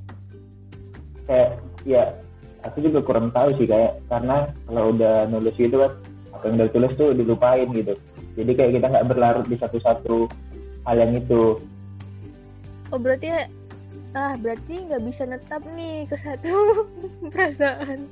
Kayak 1.26 1.50
ya 1.86 2.02
aku 2.64 2.80
juga 2.80 3.00
kurang 3.04 3.28
tahu 3.30 3.52
sih 3.60 3.68
kayak 3.68 4.00
karena 4.08 4.48
kalau 4.66 4.96
udah 4.96 5.28
nulis 5.28 5.54
gitu 5.54 5.84
kan 5.84 5.92
apa 6.34 6.44
yang 6.48 6.56
udah 6.58 6.68
tulis 6.72 6.92
tuh 6.96 7.10
dilupain 7.12 7.68
gitu. 7.70 7.94
Jadi 8.34 8.50
kayak 8.56 8.72
kita 8.80 8.86
nggak 8.90 9.06
berlarut 9.06 9.46
di 9.46 9.56
satu-satu 9.60 10.26
hal 10.88 10.96
yang 10.98 11.12
itu. 11.14 11.60
Oh 12.90 12.98
berarti 12.98 13.30
ah 14.14 14.34
berarti 14.38 14.74
nggak 14.90 15.02
bisa 15.04 15.26
netap 15.28 15.62
nih 15.76 16.08
ke 16.08 16.16
satu 16.18 16.88
perasaan. 17.32 18.08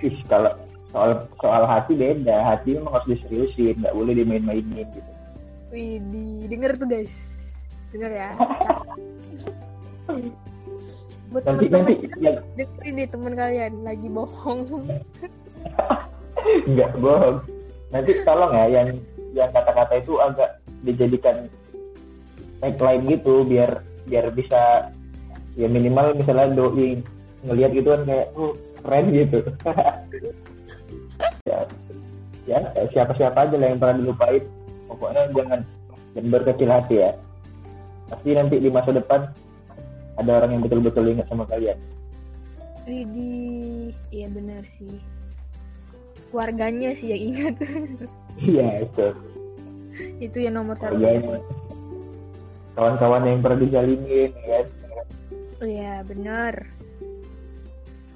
Ih, 0.00 0.16
kalau 0.26 0.56
soal 0.90 1.28
soal 1.38 1.62
hati 1.68 1.94
beda. 1.94 2.42
Hati 2.42 2.74
memang 2.74 2.98
harus 2.98 3.14
diseriusin, 3.14 3.78
nggak 3.78 3.94
boleh 3.94 4.16
dimain-mainin 4.16 4.88
gitu. 4.90 5.10
Wih, 5.70 6.02
denger 6.50 6.74
tuh 6.74 6.88
guys. 6.90 7.14
Denger 7.94 8.10
ya. 8.10 8.30
Buat 11.30 11.42
Nanti 11.46 11.70
teman-teman 11.70 11.86
nanti 11.86 11.94
yang 12.18 12.36
dengerin 12.58 12.94
nih 12.98 13.06
teman 13.06 13.32
kalian 13.38 13.72
lagi 13.86 14.08
bohong. 14.10 14.60
nggak 16.74 16.92
bohong. 16.98 17.38
Nanti 17.94 18.10
tolong 18.26 18.52
ya 18.54 18.66
yang 18.66 18.88
yang 19.30 19.50
kata-kata 19.54 20.02
itu 20.02 20.18
agak 20.18 20.58
dijadikan 20.82 21.46
tagline 22.58 23.06
gitu 23.06 23.46
biar 23.46 23.86
biar 24.10 24.26
bisa 24.34 24.90
ya 25.54 25.66
minimal 25.70 26.18
misalnya 26.18 26.50
doi 26.50 26.98
ngelihat 27.46 27.70
gitu 27.72 27.88
kan 27.94 28.02
kayak 28.04 28.26
oh, 28.34 28.52
keren 28.82 29.06
gitu. 29.14 29.38
ya, 31.48 31.58
ya 32.50 32.58
siapa-siapa 32.90 33.38
aja 33.38 33.54
lah 33.54 33.68
yang 33.70 33.78
pernah 33.78 33.96
dilupain. 34.02 34.42
Pokoknya 34.90 35.30
jangan 35.38 35.60
jangan 36.18 36.28
berkecil 36.34 36.68
hati 36.68 36.94
ya. 37.06 37.10
Pasti 38.10 38.34
nanti 38.34 38.58
di 38.58 38.66
masa 38.66 38.90
depan 38.90 39.30
ada 40.20 40.30
orang 40.44 40.50
yang 40.52 40.62
betul-betul 40.62 41.04
ingat 41.08 41.26
sama 41.32 41.48
kalian. 41.48 41.78
Widih, 42.84 43.96
iya 44.12 44.26
bener 44.28 44.62
sih. 44.68 45.00
Keluarganya 46.28 46.92
sih 46.94 47.16
yang 47.16 47.22
ingat. 47.34 47.56
Iya 48.40 48.88
itu. 48.88 49.06
itu 50.16 50.38
yang 50.40 50.56
nomor 50.56 50.72
satu. 50.72 50.96
Kawan-kawan 52.72 53.28
yang 53.28 53.44
pernah 53.44 53.58
dijalinin 53.60 54.32
ya 54.32 54.64
kan. 54.64 54.66
Iya 55.60 55.94
bener. 56.08 56.54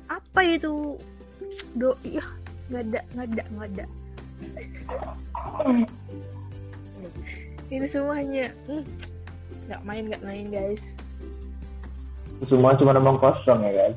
Apa 0.09 0.41
itu? 0.49 0.97
Doi, 1.77 2.17
ah, 2.17 2.31
nggak 2.73 2.83
ada, 2.89 3.01
nggak 3.13 3.27
ada, 3.29 3.43
nggak 3.53 3.69
ada. 3.69 3.85
itu 7.75 7.87
semuanya, 7.91 8.49
hmm, 8.65 8.85
nggak 9.69 9.83
main, 9.85 10.05
nggak 10.09 10.25
main 10.25 10.47
guys. 10.49 10.97
Semua 12.51 12.75
cuma 12.77 12.93
ngomong 12.97 13.19
kosong 13.23 13.61
ya 13.63 13.73
kan. 13.73 13.93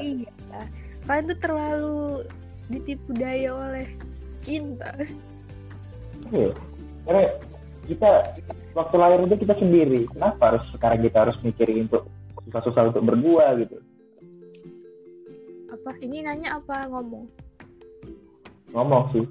iya, 0.00 0.30
kalian 1.06 1.24
tuh 1.30 1.38
terlalu 1.38 2.00
ditipu 2.70 3.10
daya 3.14 3.50
oleh 3.52 3.86
cinta. 4.40 4.90
Iya. 6.30 6.50
Karena 7.04 7.22
kita 7.90 8.10
waktu 8.78 8.94
lahir 8.96 9.20
itu 9.26 9.36
kita 9.42 9.54
sendiri. 9.58 10.00
Kenapa 10.14 10.54
harus 10.54 10.64
sekarang 10.70 11.00
kita 11.02 11.18
harus 11.26 11.36
mikirin 11.42 11.90
untuk 11.90 12.06
susah-susah 12.46 12.94
untuk 12.94 13.02
berdua 13.04 13.58
gitu? 13.58 13.76
Apa? 15.70 15.96
Ini 15.98 16.22
nanya 16.26 16.60
apa 16.60 16.86
ngomong? 16.90 17.26
Ngomong 18.70 19.02
sih. 19.14 19.24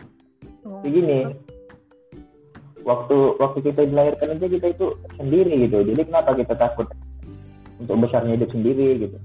Oh. 0.68 0.84
Gini. 0.84 1.32
Waktu 2.84 3.18
waktu 3.38 3.60
kita 3.70 3.86
dilahirkan 3.88 4.40
aja 4.40 4.48
kita 4.48 4.68
itu 4.72 4.88
sendiri 5.20 5.68
gitu. 5.68 5.84
Jadi 5.84 6.02
kenapa 6.10 6.36
kita 6.36 6.54
takut 6.56 6.88
untuk 7.80 7.96
besarnya 8.04 8.36
hidup 8.36 8.50
sendiri 8.52 8.88
gitu? 9.08 9.18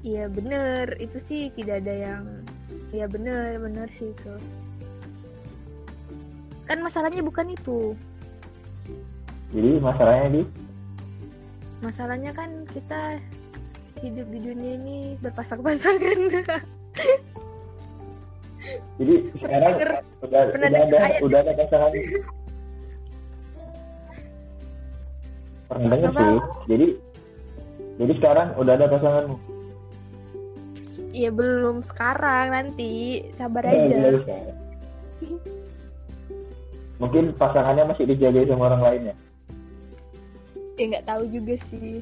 Iya 0.00 0.32
bener, 0.32 0.96
itu 0.96 1.18
sih 1.20 1.52
tidak 1.52 1.84
ada 1.84 1.92
yang 1.92 2.24
Iya 2.90 3.06
bener, 3.06 3.60
bener 3.60 3.86
sih 3.90 4.10
itu 4.10 4.32
Kan 6.66 6.80
masalahnya 6.86 7.20
bukan 7.20 7.50
itu. 7.50 7.98
Jadi 9.50 9.70
masalahnya 9.82 10.28
di? 10.38 10.42
Masalahnya 11.82 12.30
kan 12.30 12.62
kita 12.70 13.18
hidup 14.00 14.26
di 14.32 14.38
dunia 14.40 14.72
ini 14.80 14.98
berpasang-pasangan 15.20 16.00
jadi 19.00 19.14
sekarang 19.40 19.72
denger- 19.76 20.04
udah 20.24 20.40
pernah 20.52 20.68
udah 20.68 20.80
ada 20.84 20.96
ayat- 21.00 21.20
udah 21.24 21.38
ada 21.44 21.52
pasangan 21.56 21.92
pernah 25.68 25.88
denger 25.92 26.12
sih. 26.16 26.38
Jadi 26.66 26.86
jadi 28.00 28.12
sekarang 28.16 28.48
udah 28.56 28.72
ada 28.80 28.86
pasanganmu? 28.88 29.36
Iya 31.12 31.28
belum 31.28 31.84
sekarang 31.84 32.46
nanti. 32.48 33.20
Sabar 33.36 33.66
Eh, 33.68 33.84
aja. 33.84 33.98
sekarang. 34.24 34.56
mungkin 37.00 37.32
pasangannya 37.36 37.92
masih 37.92 38.04
dijaga 38.08 38.44
sama 38.44 38.68
orang 38.72 38.82
lainnya 38.84 39.14
Ya? 40.76 40.84
Nggak 40.88 41.04
tahu 41.04 41.22
juga 41.28 41.54
sih. 41.60 42.00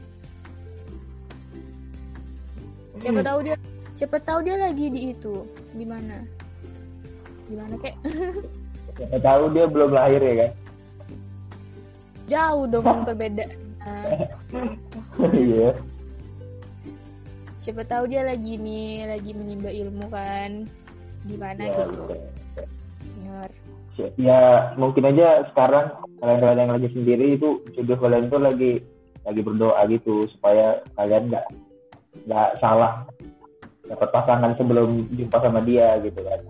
Siapa 3.02 3.22
tahu 3.26 3.38
dia 3.42 3.56
Siapa 3.98 4.22
tahu 4.22 4.38
dia 4.46 4.54
lagi 4.54 4.86
di 4.94 5.10
itu. 5.10 5.42
Di 5.74 5.82
mana? 5.82 6.22
Di 7.50 7.54
mana 7.58 7.74
kek? 7.82 7.98
Siapa 9.02 9.18
tahu 9.18 9.50
dia 9.50 9.66
belum 9.66 9.90
lahir 9.90 10.22
ya 10.22 10.34
kan? 10.46 10.50
Jauh 12.30 12.64
dong 12.70 12.86
perbedaan 13.06 13.58
iya. 15.34 15.70
Siapa 17.58 17.82
tahu 17.84 18.08
dia 18.08 18.22
lagi 18.24 18.56
nih 18.56 19.10
lagi 19.10 19.30
menimba 19.34 19.70
ilmu 19.70 20.06
kan. 20.08 20.64
Di 21.26 21.36
mana 21.36 21.60
ya, 21.60 21.84
gitu. 21.84 22.14
bener 23.18 23.50
ya 24.14 24.72
mungkin 24.78 25.10
aja 25.10 25.42
sekarang 25.50 25.90
kalian-kalian 26.22 26.62
yang 26.62 26.74
lagi 26.78 26.88
sendiri 26.94 27.34
itu 27.34 27.62
jodoh 27.74 27.98
kalian 27.98 28.30
tuh 28.30 28.38
lagi 28.38 28.72
lagi 29.26 29.40
berdoa 29.42 29.82
gitu 29.90 30.24
supaya 30.38 30.80
kalian 30.94 31.34
nggak 31.34 31.46
nggak 32.30 32.50
salah 32.62 33.02
dapat 33.88 34.08
pasangan 34.12 34.52
sebelum 34.54 35.08
jumpa 35.16 35.36
sama 35.40 35.64
dia 35.64 35.96
gitu 36.04 36.20
kan. 36.22 36.40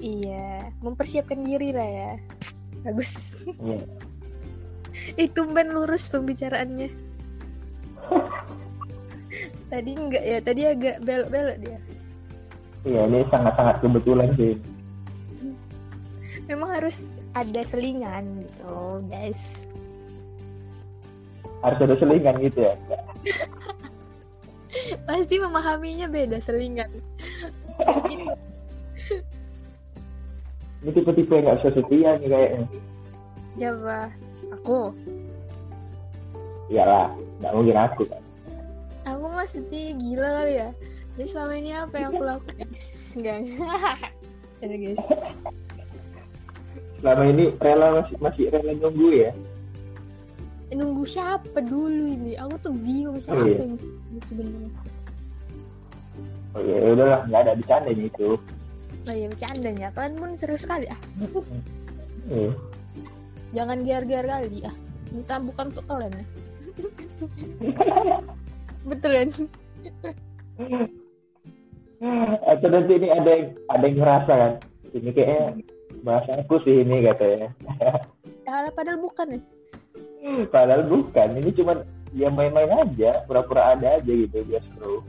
Iya 0.00 0.70
mempersiapkan 0.80 1.40
diri 1.44 1.72
lah 1.74 1.88
ya. 1.88 2.12
Bagus. 2.86 3.10
Iya. 3.60 3.84
itu 5.24 5.40
ben 5.50 5.72
lurus 5.72 6.12
pembicaraannya 6.12 7.09
tadi 9.72 9.90
enggak 9.94 10.24
ya 10.24 10.38
tadi 10.40 10.60
agak 10.66 10.96
belok-belok 11.02 11.58
dia 11.60 11.78
Iya, 12.80 13.04
ini 13.06 13.20
sangat-sangat 13.28 13.76
kebetulan 13.84 14.32
sih. 14.34 14.56
memang 16.48 16.72
harus 16.72 17.12
ada 17.36 17.60
selingan 17.60 18.24
gitu 18.40 18.74
guys 19.06 19.68
Harus 21.60 21.78
ada 21.78 21.94
selingan 22.00 22.40
gitu 22.40 22.64
ya. 22.64 22.72
pasti 25.06 25.36
memahaminya 25.36 26.08
beda 26.08 26.40
selingan 26.40 26.88
gitu. 26.88 27.10
Ini 30.80 30.96
tipe-tipe 30.96 31.28
yang 31.28 31.44
nggak 31.44 31.58
bisa 31.60 31.70
setia 31.76 32.10
nih 32.16 32.28
kayaknya. 32.32 32.64
siapa 33.52 34.08
aku 34.48 34.88
Iyalah, 36.72 37.12
nggak 37.40 37.52
mungkin 37.56 37.76
aku 37.76 38.02
kan. 38.04 38.22
aku 39.08 39.24
sedih 39.48 39.96
gila 39.96 40.28
kali 40.44 40.54
ya. 40.60 40.68
Jadi 41.16 41.26
selama 41.28 41.54
ini 41.56 41.70
apa 41.74 41.94
yang 41.96 42.08
aku 42.14 42.22
lakukan? 42.22 42.54
Guys 42.60 42.86
enggak 43.16 43.36
ada 44.62 44.76
guys. 44.76 45.04
Selama 47.00 47.22
ini 47.26 47.44
rela 47.56 47.86
masih 48.00 48.16
masih 48.20 48.44
rela 48.52 48.72
nunggu 48.76 49.08
ya? 49.16 49.30
Nunggu 50.70 51.02
siapa 51.02 51.58
dulu 51.64 52.04
ini? 52.14 52.36
Aku 52.38 52.54
tuh 52.62 52.70
bingung 52.76 53.18
siapa 53.18 53.40
Oh, 53.42 53.48
iya. 53.48 53.58
yang 53.66 53.74
sebenarnya. 54.22 54.70
Oh 56.50 56.60
ya 56.66 56.76
udahlah 56.92 57.20
nggak 57.30 57.40
ada 57.46 57.52
bercanda 57.56 57.90
itu 57.94 58.30
oh 59.08 59.14
iya 59.16 59.26
bercandanya. 59.32 59.88
Kalian 59.96 60.14
pun 60.20 60.30
serius 60.36 60.62
sekali 60.68 60.86
ah. 60.92 61.00
Iya. 62.30 62.52
jangan 63.50 63.82
gear-gear 63.82 64.26
kali 64.28 64.62
ah. 64.68 64.76
Minta 65.10 65.42
bukan 65.42 65.74
untuk 65.74 65.82
kalian 65.88 66.14
ya 66.14 66.24
betul 68.90 69.12
kan? 69.12 69.28
Atau 72.48 72.68
nanti 72.72 72.92
ini 72.96 73.08
ada 73.12 73.30
yang 73.30 73.46
ada 73.68 73.84
yang 73.84 73.96
ngerasa 74.00 74.32
kan? 74.32 74.52
Ini 74.90 75.10
kayaknya 75.14 75.40
bahasa 76.02 76.30
aku 76.40 76.58
sih 76.64 76.82
ini 76.82 77.04
katanya. 77.04 77.52
Ya, 78.48 78.72
padahal 78.72 78.98
bukan 78.98 79.36
ya? 79.36 79.40
Padahal 80.48 80.88
bukan. 80.88 81.28
Ini 81.38 81.50
cuma 81.54 81.84
dia 82.10 82.28
main-main 82.32 82.88
aja. 82.88 83.22
Pura-pura 83.28 83.76
ada 83.76 84.00
aja 84.00 84.10
gitu 84.10 84.42
biar 84.48 84.64
seru. 84.74 85.04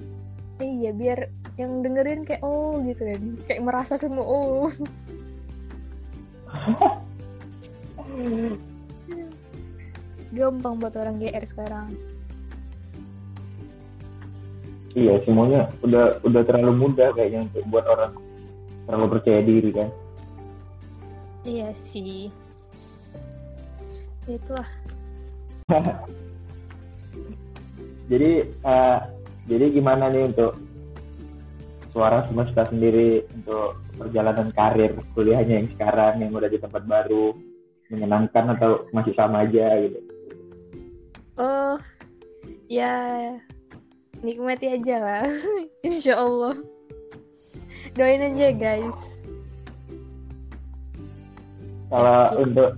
Iya 0.61 0.93
biar 0.93 1.19
yang 1.57 1.82
dengerin 1.82 2.22
kayak 2.22 2.45
oh 2.45 2.78
gitu 2.86 3.07
kan? 3.07 3.22
Kayak 3.49 3.65
merasa 3.65 3.97
semua 3.97 4.28
oh 4.28 4.69
gampang 10.32 10.79
buat 10.79 10.95
orang 10.95 11.19
GR 11.19 11.43
sekarang. 11.43 11.95
Iya 14.91 15.23
semuanya 15.23 15.71
udah 15.84 16.19
udah 16.23 16.41
terlalu 16.43 16.73
mudah 16.88 17.15
kayaknya 17.15 17.47
untuk 17.47 17.63
buat 17.71 17.86
orang 17.88 18.11
terlalu 18.88 19.07
percaya 19.15 19.39
diri 19.43 19.71
kan? 19.71 19.89
Iya 21.47 21.71
sih. 21.71 22.27
Ya 24.27 24.36
itulah. 24.36 24.69
Jadi 28.11 28.32
eh, 28.43 28.99
jadi 29.47 29.65
gimana 29.71 30.11
nih 30.11 30.36
untuk 30.36 30.59
suara 31.95 32.27
semesta 32.27 32.67
sendiri 32.67 33.23
untuk 33.36 33.79
perjalanan 33.95 34.51
karir 34.51 34.95
kuliahnya 35.15 35.63
yang 35.63 35.69
sekarang 35.71 36.23
yang 36.23 36.32
udah 36.32 36.51
di 36.51 36.59
tempat 36.59 36.84
baru 36.88 37.36
menyenangkan 37.91 38.55
atau 38.55 38.88
masih 38.95 39.15
sama 39.15 39.43
aja 39.43 39.75
gitu 39.84 39.99
oh 41.39 41.79
ya 42.67 42.95
nikmati 44.23 44.71
aja 44.71 44.95
lah. 44.99 45.23
Insya 45.88 46.19
Allah 46.19 46.55
doain 47.95 48.23
aja 48.23 48.47
guys. 48.55 48.99
Kalau 51.91 52.19
untuk 52.39 52.71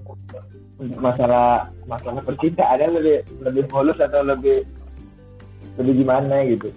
untuk 0.81 0.99
masalah 0.99 1.69
masalah 1.85 2.21
percintaan 2.25 2.81
ada 2.81 2.89
lebih 2.89 3.21
lebih 3.45 3.63
mulus 3.69 4.01
atau 4.01 4.25
lebih 4.25 4.65
lebih 5.77 5.93
gimana 6.01 6.41
gitu? 6.49 6.69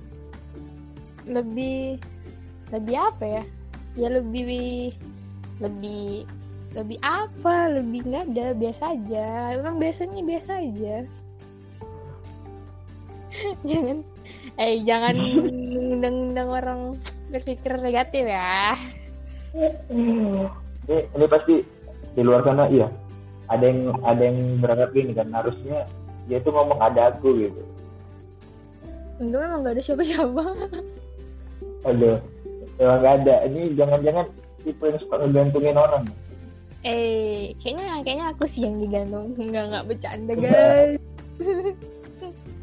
Lebih 1.25 1.97
lebih 2.77 2.97
apa 3.01 3.25
ya? 3.25 3.43
Ya 3.97 4.09
lebih 4.13 4.93
lebih 5.65 6.29
lebih 6.77 6.99
apa? 7.01 7.73
Lebih 7.73 8.01
nggak 8.05 8.25
ada 8.37 8.47
biasa 8.53 8.83
aja. 8.93 9.57
Emang 9.57 9.81
biasanya 9.81 10.21
biasa 10.21 10.61
aja 10.61 11.09
jangan 13.71 13.99
eh 14.57 14.75
jangan 14.83 15.17
undang-undang 15.97 16.49
orang 16.49 16.81
berpikir 17.31 17.79
negatif 17.79 18.25
ya. 18.27 18.75
Ini 19.57 20.97
ini 21.17 21.27
pasti 21.27 21.55
di 22.17 22.23
luar 22.23 22.45
sana 22.45 22.69
iya. 22.69 22.89
Ada 23.47 23.63
yang 23.63 23.81
ada 24.03 24.23
yang 24.23 24.39
berangkat 24.59 24.91
gini 24.95 25.13
kan 25.15 25.31
harusnya 25.31 25.87
dia 26.27 26.43
tuh 26.43 26.51
ngomong 26.51 26.79
ada 26.83 27.15
aku 27.15 27.39
gitu. 27.39 27.63
Enggak 29.23 29.41
memang 29.47 29.59
nggak 29.63 29.75
ada 29.79 29.83
siapa-siapa. 29.83 30.45
Aduh 31.87 32.19
emang 32.77 32.99
gak 33.01 33.15
ada. 33.23 33.35
Ini 33.49 33.61
jangan-jangan 33.79 34.27
tipe 34.67 34.85
yang 34.85 34.99
suka 35.01 35.15
ngegantungin 35.23 35.79
orang. 35.79 36.05
Eh 36.85 37.55
kayaknya 37.63 37.87
kayaknya 38.03 38.27
aku 38.31 38.45
sih 38.47 38.67
yang 38.67 38.79
digantung 38.79 39.33
nggak 39.35 39.65
nggak 39.75 39.87
bercanda 39.91 40.35
guys 40.39 41.01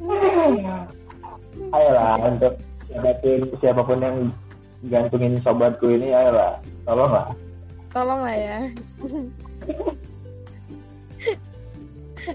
ayolah 1.76 2.16
untuk 2.28 2.54
siapa 2.90 3.12
pun 3.22 3.40
siapa 3.62 3.82
pun 3.82 4.00
yang 4.04 4.18
gantungin 4.92 5.40
sobatku 5.40 5.88
ini 5.88 6.12
ayolah 6.12 6.60
tolonglah. 6.84 7.28
Tolong 7.94 8.22
lah 8.26 8.36
ya. 8.36 8.58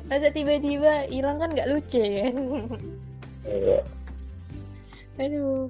Masa 0.09 0.29
tiba-tiba 0.33 1.09
hilang 1.09 1.41
kan 1.41 1.51
nggak 1.53 1.69
lucu 1.73 2.01
ya? 2.01 2.29
Iya. 3.49 3.81
aduh. 5.19 5.67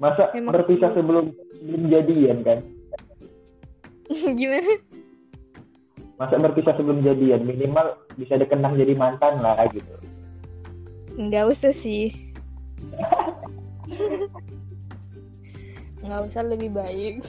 Masa 0.00 0.32
Memang- 0.32 0.54
berpisah 0.56 0.90
sebelum 0.96 1.34
sebelum 1.60 1.82
jadian 1.92 2.38
kan? 2.42 2.58
Gimana? 4.38 4.72
Masa 6.16 6.34
berpisah 6.40 6.74
sebelum 6.80 7.04
jadian? 7.04 7.44
Minimal 7.44 7.98
bisa 8.16 8.40
dikenang 8.40 8.80
jadi 8.80 8.96
mantan 8.96 9.36
lah 9.44 9.60
gitu 9.68 10.05
nggak 11.16 11.44
usah 11.48 11.72
sih. 11.72 12.12
Nggak 16.04 16.20
usah 16.28 16.42
lebih 16.44 16.70
baik. 16.76 17.24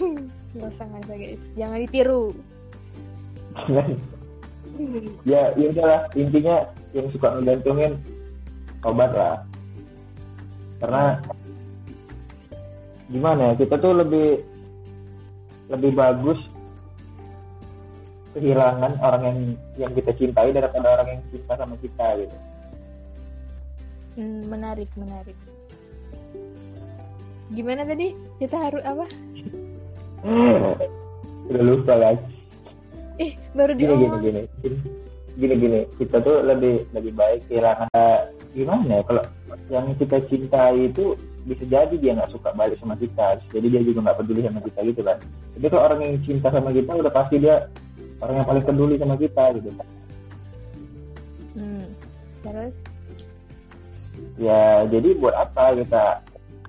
Nggak 0.54 0.70
usah 0.70 0.86
nggak 0.86 1.02
usah 1.08 1.18
guys. 1.18 1.44
Jangan 1.56 1.80
ditiru. 1.88 2.26
Ya 5.26 5.58
ya 5.58 5.74
udahlah 5.74 6.06
intinya 6.14 6.70
yang 6.94 7.10
suka 7.10 7.34
ngegantungin 7.34 7.98
obat 8.86 9.10
lah. 9.10 9.42
Karena 10.78 11.18
gimana 13.10 13.42
ya 13.50 13.66
kita 13.66 13.82
tuh 13.82 13.98
lebih 13.98 14.46
lebih 15.74 15.98
bagus 15.98 16.38
kehilangan 18.38 19.02
orang 19.02 19.24
yang 19.26 19.40
yang 19.82 19.92
kita 19.98 20.14
cintai 20.14 20.54
daripada 20.54 21.02
orang 21.02 21.18
yang 21.18 21.22
cinta 21.34 21.58
sama 21.58 21.74
kita 21.82 22.08
gitu 22.22 22.38
Hmm, 24.18 24.50
menarik 24.50 24.90
menarik. 24.98 25.38
Gimana 27.54 27.86
tadi? 27.86 28.18
Kita 28.42 28.58
harus 28.58 28.84
apa? 28.84 29.06
Udah 31.48 31.64
lupa 31.64 31.94
guys. 31.96 32.20
Eh 33.22 33.38
baru 33.54 33.78
gini 33.78 33.88
gini 33.88 34.02
diomong 34.04 34.22
gini. 34.26 34.44
Gini 35.38 35.54
gini. 35.56 35.80
Kita 35.96 36.20
tuh 36.26 36.44
lebih 36.44 36.90
lebih 36.92 37.14
baik 37.14 37.46
kehilangan 37.48 37.88
eh, 37.94 38.34
gimana 38.58 39.00
ya? 39.00 39.04
Kalau 39.06 39.24
yang 39.72 39.94
kita 39.96 40.18
cintai 40.28 40.90
itu 40.92 41.16
bisa 41.48 41.64
jadi 41.64 41.96
dia 41.96 42.18
nggak 42.18 42.34
suka 42.34 42.52
balik 42.58 42.82
sama 42.82 43.00
kita. 43.00 43.40
Jadi 43.54 43.68
dia 43.70 43.82
juga 43.86 44.10
nggak 44.10 44.18
peduli 44.26 44.42
sama 44.44 44.60
kita 44.66 44.80
gitu 44.84 45.02
kan. 45.06 45.18
Jadi 45.56 45.66
kalau 45.70 45.84
orang 45.88 46.00
yang 46.04 46.18
cinta 46.26 46.48
sama 46.52 46.74
kita 46.76 46.92
udah 46.92 47.14
pasti 47.14 47.40
dia 47.40 47.70
orang 48.22 48.36
yang 48.42 48.48
paling 48.50 48.66
peduli 48.66 48.96
sama 48.98 49.16
kita 49.18 49.44
gitu 49.62 49.70
hmm. 51.58 51.86
terus 52.42 52.76
ya 54.38 54.86
jadi 54.90 55.10
buat 55.18 55.34
apa 55.34 55.78
kita 55.82 56.04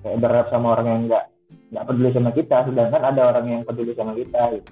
kayak 0.01 0.19
berharap 0.19 0.47
sama 0.49 0.77
orang 0.77 0.87
yang 0.89 1.01
nggak 1.09 1.25
nggak 1.69 1.85
peduli 1.85 2.09
sama 2.13 2.31
kita 2.33 2.57
sedangkan 2.65 3.03
ada 3.05 3.21
orang 3.29 3.45
yang 3.45 3.61
peduli 3.65 3.93
sama 3.93 4.17
kita 4.17 4.41
gitu. 4.57 4.71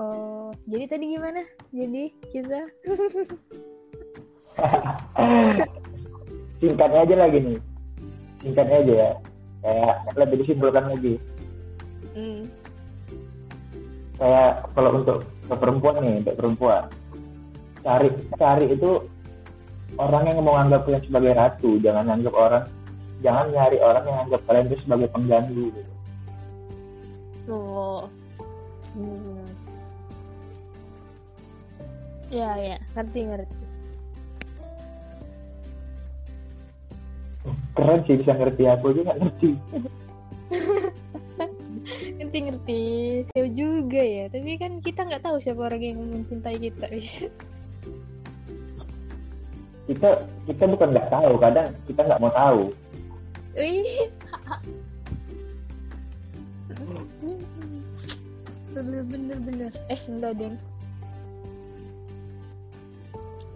oh 0.00 0.40
jadi 0.70 0.84
tadi 0.86 1.04
gimana? 1.16 1.42
Jadi 1.74 2.14
kita 2.30 2.58
singkatnya 6.60 7.00
aja 7.06 7.16
lagi 7.16 7.38
nih. 7.42 7.58
Singkatnya 8.42 8.76
aja 8.84 8.92
ya. 8.94 9.10
Kayak 9.60 9.94
lebih 10.16 10.36
disimpulkan 10.44 10.84
lagi. 10.94 11.14
Hmm. 12.10 12.42
kayak 14.20 14.68
kalau 14.76 15.00
untuk 15.00 15.24
ke 15.48 15.54
perempuan 15.56 15.96
nih 16.04 16.20
untuk 16.20 16.36
perempuan. 16.36 16.84
Cari 17.80 18.12
cari 18.36 18.66
itu 18.68 18.90
orang 19.98 20.22
yang 20.30 20.38
mau 20.44 20.56
anggap 20.58 20.86
kalian 20.86 21.04
sebagai 21.06 21.32
ratu 21.34 21.70
jangan 21.82 22.06
anggap 22.06 22.34
orang 22.36 22.64
jangan 23.20 23.46
nyari 23.50 23.78
orang 23.82 24.04
yang 24.06 24.18
anggap 24.28 24.40
kalian 24.46 24.66
itu 24.70 24.76
sebagai 24.84 25.08
pengganggu 25.10 25.64
gitu. 25.74 25.92
oh 27.50 28.04
hmm. 28.94 29.44
ya 32.30 32.50
ya 32.58 32.76
ngerti 32.94 33.20
ngerti. 33.26 33.56
Keren 37.70 38.04
sih 38.04 38.20
bisa 38.20 38.32
ngerti 38.36 38.62
aku 38.68 38.84
aja 38.92 39.00
nggak 39.08 39.20
ngerti. 39.24 39.50
Ngerti 42.20 42.38
ngerti. 42.46 42.82
Ya 43.32 43.46
juga 43.50 44.02
ya 44.04 44.28
tapi 44.28 44.60
kan 44.60 44.78
kita 44.84 45.08
nggak 45.08 45.24
tahu 45.24 45.40
siapa 45.40 45.66
orang 45.66 45.82
yang 45.82 45.98
mencintai 45.98 46.60
kita 46.60 46.86
kita 49.90 50.10
kita 50.46 50.64
bukan 50.70 50.88
nggak 50.94 51.10
tahu 51.10 51.32
kadang 51.42 51.68
kita 51.90 52.00
nggak 52.06 52.20
mau 52.22 52.30
tahu. 52.30 52.62
Bener 58.70 59.02
bener 59.02 59.38
bener. 59.42 59.70
Eh 59.90 60.00
enggak 60.06 60.38
deng 60.38 60.54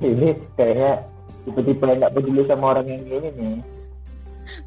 ini 0.05 0.29
kayaknya 0.59 0.93
tipe-tipe 1.45 1.85
yang 1.87 1.99
nggak 2.03 2.15
peduli 2.17 2.43
sama 2.49 2.65
orang 2.77 2.87
yang 2.89 3.03
gini 3.09 3.29
nih. 3.37 3.57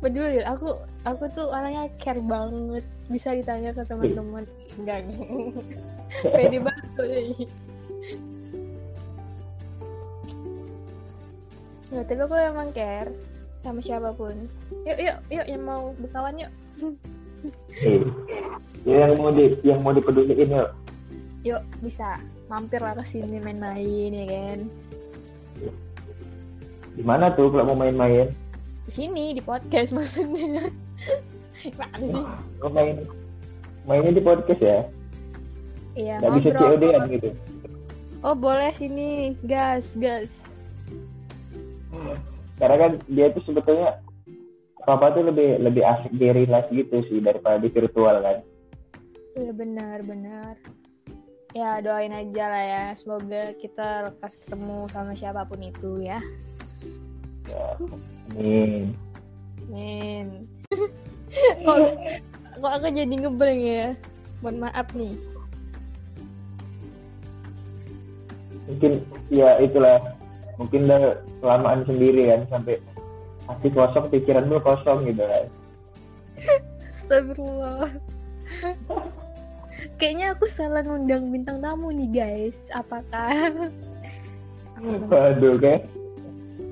Peduli 0.01 0.41
aku 0.41 0.73
aku 1.05 1.23
tuh 1.33 1.47
orangnya 1.53 1.89
care 2.01 2.21
banget. 2.21 2.85
Bisa 3.07 3.37
ditanya 3.37 3.71
ke 3.73 3.83
teman-teman. 3.85 4.43
Enggak 4.79 4.97
enggak. 5.05 5.65
pede 6.35 6.57
banget 6.63 7.49
Nggak, 11.87 12.05
tapi 12.05 12.21
aku 12.21 12.35
emang 12.35 12.69
care 12.71 13.11
sama 13.57 13.79
siapa 13.79 14.11
pun. 14.13 14.35
Yuk, 14.85 14.97
yuk, 14.99 15.17
yuk, 15.29 15.45
yang 15.47 15.63
mau 15.63 15.91
berkawan 15.97 16.35
yuk. 16.37 16.51
Eh, 17.79 18.01
yang 18.83 19.15
mau 19.15 19.29
di 19.29 19.55
yang 19.61 19.79
mau 19.81 19.93
dipeduliin 19.93 20.51
yuk 20.51 20.69
Yuk, 21.45 21.61
bisa. 21.79 22.17
Mampir 22.47 22.79
lah 22.79 22.95
ke 22.95 23.03
sini 23.03 23.37
main-main, 23.37 24.09
ya 24.09 24.25
kan? 24.25 24.59
di 26.97 27.05
mana 27.05 27.29
tuh 27.29 27.53
kalau 27.53 27.69
mau 27.69 27.77
main-main 27.77 28.33
Di 28.89 28.91
sini, 28.91 29.29
di 29.29 29.41
podcast 29.41 29.93
maksudnya. 29.97 30.73
Gimana 31.61 32.01
sih? 32.01 32.23
mau 32.57 32.69
main 32.73 32.95
mainnya 33.85 34.11
di 34.11 34.23
podcast 34.23 34.57
ya 34.59 34.79
Iya, 35.93 36.21
bisa 36.25 36.49
ngobrol. 36.53 36.77
COD-an 36.77 37.01
gitu 37.09 37.29
Oh, 38.25 38.33
boleh 38.33 38.73
sini. 38.73 39.37
Gas, 39.45 39.93
gas. 39.93 40.56
Karena 42.57 42.75
kan 42.77 42.91
dia 43.09 43.27
tuh 43.33 43.43
sebetulnya 43.45 44.01
apa 44.87 45.11
tuh 45.11 45.27
lebih 45.27 45.59
lebih 45.61 45.83
asik 45.83 46.13
di 46.15 46.27
real 46.31 46.51
life 46.51 46.69
gitu 46.71 47.03
sih 47.11 47.19
daripada 47.19 47.59
di 47.59 47.69
virtual 47.69 48.17
kan 48.23 48.39
Iya, 49.37 49.53
benar, 49.53 50.01
benar. 50.01 50.57
Ya, 51.53 51.77
doain 51.77 52.09
aja 52.09 52.49
lah 52.49 52.65
ya. 52.65 52.85
Semoga 52.97 53.53
kita 53.53 54.09
lekas 54.09 54.41
ketemu 54.41 54.89
sama 54.89 55.13
siapa 55.13 55.45
pun 55.45 55.61
itu 55.61 56.01
ya. 56.01 56.17
ya 57.45 57.77
amin 58.33 58.97
Men. 59.69 60.49
kok, 61.69 61.77
kok 62.57 62.71
aku 62.81 62.87
jadi 62.89 63.13
ngebreng 63.13 63.61
ya? 63.61 63.87
Mohon 64.41 64.57
maaf 64.65 64.89
nih. 64.97 65.13
mungkin 68.67 68.99
ya 69.31 69.57
itulah 69.63 69.97
mungkin 70.57 70.89
udah 70.89 71.21
kelamaan 71.41 71.81
sendiri 71.85 72.33
kan 72.33 72.41
sampai 72.49 72.75
hati 73.47 73.67
kosong 73.71 74.05
pikiran 74.11 74.49
lu 74.49 74.59
kosong 74.61 75.05
gitu 75.07 75.23
kan 75.23 75.45
Astagfirullah. 76.97 77.93
Kayaknya 80.01 80.33
aku 80.33 80.45
salah 80.49 80.81
ngundang 80.81 81.29
bintang 81.29 81.61
tamu 81.61 81.93
nih 81.93 82.09
guys. 82.09 82.69
Apakah? 82.73 83.53
waduh 85.09 85.57
kayak 85.57 85.81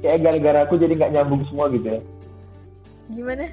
kayak 0.05 0.19
gara-gara 0.21 0.59
aku 0.65 0.77
jadi 0.77 0.93
nggak 0.93 1.13
nyambung 1.17 1.41
semua 1.49 1.65
gitu 1.73 1.87
ya 1.97 2.01
Gimana? 3.09 3.45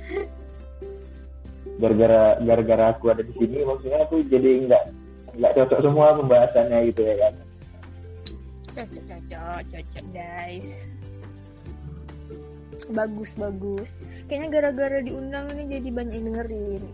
gara-gara 1.80 2.36
gara-gara 2.44 2.84
aku 2.92 3.10
ada 3.10 3.24
di 3.24 3.32
sini 3.36 3.64
maksudnya 3.64 4.04
aku 4.04 4.20
jadi 4.28 4.68
nggak 4.68 4.84
nggak 5.40 5.52
cocok 5.56 5.80
semua 5.80 6.12
pembahasannya 6.20 6.78
gitu 6.92 7.00
ya 7.00 7.14
kan 7.16 7.34
Cocok, 8.72 9.04
cocok, 9.04 9.60
cocok 9.68 10.04
guys. 10.16 10.88
Bagus, 12.90 13.30
bagus. 13.36 14.00
Kayaknya 14.26 14.48
gara-gara 14.48 14.98
diundang 15.04 15.52
ini 15.54 15.78
jadi 15.78 15.88
banyak 15.92 16.14
yang 16.16 16.26
dengerin. 16.32 16.84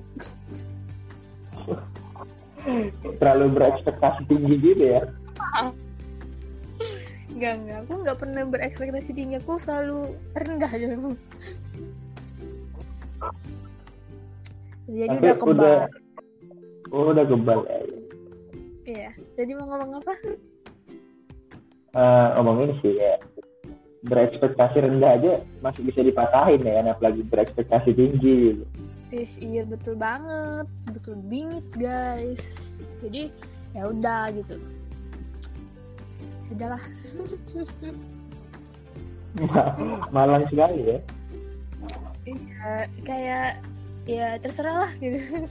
terlalu 3.17 3.47
berekspektasi 3.57 4.29
tinggi 4.29 4.55
gitu 4.61 4.85
ya 4.93 5.03
Enggak, 7.29 7.55
enggak. 7.55 7.79
Aku 7.87 7.93
nggak 8.03 8.19
pernah 8.19 8.43
berekspektasi 8.51 9.11
tinggi. 9.15 9.39
Aku 9.39 9.63
selalu 9.63 10.19
rendah 10.35 10.73
dulu. 10.75 11.15
Jadi 14.91 15.07
Tapi 15.07 15.23
udah 15.23 15.37
kebal. 15.39 15.53
udah 15.55 15.79
oh, 16.91 17.05
udah 17.15 17.25
kebal 17.29 17.61
ya. 17.69 17.79
Iya. 18.89 19.11
Jadi 19.39 19.51
mau 19.55 19.67
ngomong 19.71 20.03
apa? 20.03 20.15
Eh, 21.99 22.29
ngomongin 22.39 22.79
sih 22.79 22.95
ya 22.95 23.19
berekspektasi 24.07 24.87
rendah 24.87 25.19
aja 25.19 25.43
masih 25.59 25.83
bisa 25.83 26.07
dipatahin 26.07 26.63
ya 26.63 26.79
kan 26.79 26.95
apalagi 26.95 27.27
berekspektasi 27.27 27.91
tinggi 27.91 28.55
gitu. 28.55 28.65
Yes, 29.11 29.43
iya 29.43 29.67
betul 29.67 29.99
banget, 29.99 30.71
betul 30.95 31.19
bingit 31.27 31.67
guys. 31.75 32.79
Jadi 33.03 33.35
ya 33.75 33.91
udah 33.91 34.31
gitu. 34.31 34.63
Ya 36.47 36.51
Udahlah. 36.55 36.83
Ma- 39.43 39.75
malang 40.15 40.47
sekali 40.49 40.79
ya 40.87 40.99
Iya, 42.29 42.71
kayak 43.03 43.51
ya 44.07 44.39
terserah 44.39 44.87
lah 44.87 44.93
gitu. 45.03 45.51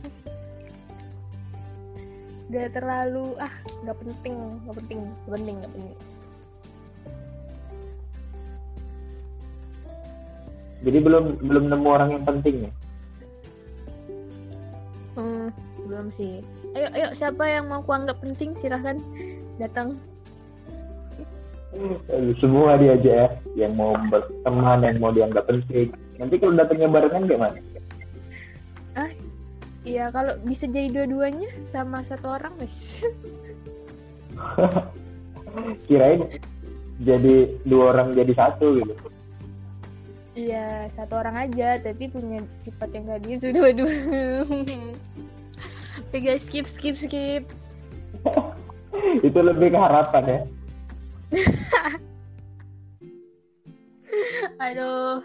Udah 2.48 2.66
terlalu 2.72 3.36
ah 3.36 3.52
nggak 3.84 3.98
penting, 4.00 4.36
nggak 4.64 4.76
penting, 4.80 5.00
nggak 5.04 5.36
penting, 5.36 5.56
nggak 5.60 5.74
penting. 5.76 5.98
Jadi 10.86 10.98
belum 11.02 11.24
belum 11.42 11.64
nemu 11.74 11.88
orang 11.88 12.10
yang 12.18 12.26
penting 12.26 12.68
ya 12.70 12.74
Hmm, 15.18 15.50
belum 15.90 16.14
sih. 16.14 16.46
Ayo, 16.78 16.94
ayo 16.94 17.10
siapa 17.18 17.42
yang 17.50 17.66
mau 17.74 17.82
kuanggap 17.82 18.22
penting 18.22 18.54
silahkan 18.54 19.02
datang. 19.58 19.98
Eh, 21.74 22.38
semua 22.38 22.78
dia 22.78 22.94
aja 22.94 23.12
ya 23.26 23.28
yang 23.66 23.74
mau 23.74 23.98
berteman 24.14 24.86
yang 24.86 24.98
mau 25.02 25.10
dianggap 25.10 25.50
penting 25.50 25.90
nanti 26.22 26.38
kalau 26.38 26.54
datangnya 26.54 26.90
barengan 26.90 27.26
gimana 27.26 27.58
Iya, 29.88 30.12
kalau 30.12 30.36
bisa 30.44 30.68
jadi 30.68 30.92
dua-duanya 30.92 31.48
sama 31.64 32.04
satu 32.04 32.28
orang, 32.36 32.52
wes. 32.60 33.08
kirain 35.88 36.28
jadi 37.02 37.56
dua 37.64 37.96
orang 37.96 38.12
jadi 38.14 38.34
satu 38.36 38.78
gitu 38.78 38.94
Iya, 40.38 40.86
satu 40.86 41.18
orang 41.18 41.50
aja, 41.50 41.82
tapi 41.82 42.14
punya 42.14 42.46
sifat 42.62 42.94
yang 42.94 43.10
gak 43.10 43.26
gitu 43.26 43.50
dua-dua. 43.58 44.46
Oke 46.08 46.18
guys, 46.22 46.46
skip, 46.46 46.70
skip, 46.70 46.94
skip. 46.94 47.50
itu 49.28 49.40
lebih 49.40 49.74
ke 49.74 49.80
harapan 49.80 50.24
ya 50.26 50.40
Aduh. 54.66 55.22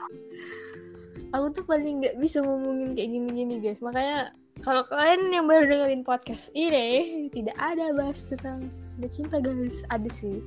Aku 1.32 1.48
tuh 1.56 1.64
paling 1.64 2.04
nggak 2.04 2.20
bisa 2.20 2.44
ngomongin 2.44 2.92
kayak 2.92 3.08
gini-gini 3.08 3.56
guys. 3.62 3.80
Makanya 3.80 4.36
kalau 4.60 4.84
kalian 4.84 5.32
yang 5.32 5.48
baru 5.48 5.64
dengerin 5.64 6.04
podcast 6.04 6.52
ini 6.52 7.28
tidak 7.32 7.56
ada 7.56 7.88
bahas 7.96 8.28
tentang 8.28 8.68
cinta 9.08 9.40
guys. 9.40 9.80
Ada 9.88 10.10
sih. 10.12 10.44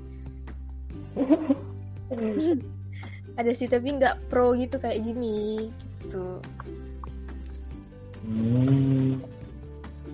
Ada 3.36 3.52
sih 3.52 3.68
tapi 3.68 3.96
nggak 4.00 4.32
pro 4.32 4.56
gitu 4.56 4.80
kayak 4.80 5.04
gini 5.04 5.70
gitu. 6.04 6.40
hmm. 8.24 9.20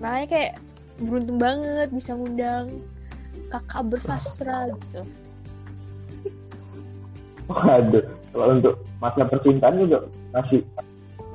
Makanya 0.02 0.26
kayak 0.26 0.52
beruntung 0.98 1.38
banget 1.38 1.88
bisa 1.94 2.18
ngundang 2.18 2.82
kakak 3.48 3.82
bersastra 3.86 4.72
gitu. 4.88 5.02
waduh 7.50 8.06
kalau 8.32 8.46
untuk 8.54 8.74
masa 8.96 9.28
percintaan 9.28 9.82
juga 9.84 9.98
masih 10.32 10.60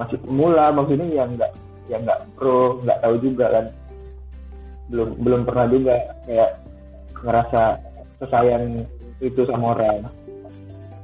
masih 0.02 0.18
pemula 0.24 0.74
maksudnya 0.74 1.08
yang 1.14 1.30
nggak 1.38 1.52
yang 1.92 2.02
nggak 2.04 2.26
pro 2.34 2.82
nggak 2.82 3.00
tahu 3.06 3.16
juga 3.22 3.46
kan 3.54 3.66
belum 4.88 5.10
belum 5.22 5.42
pernah 5.46 5.66
juga 5.70 5.96
kayak 6.26 6.52
ngerasa 7.22 7.62
sesayang 8.24 8.88
itu 9.20 9.42
sama 9.46 9.78
orang 9.78 10.08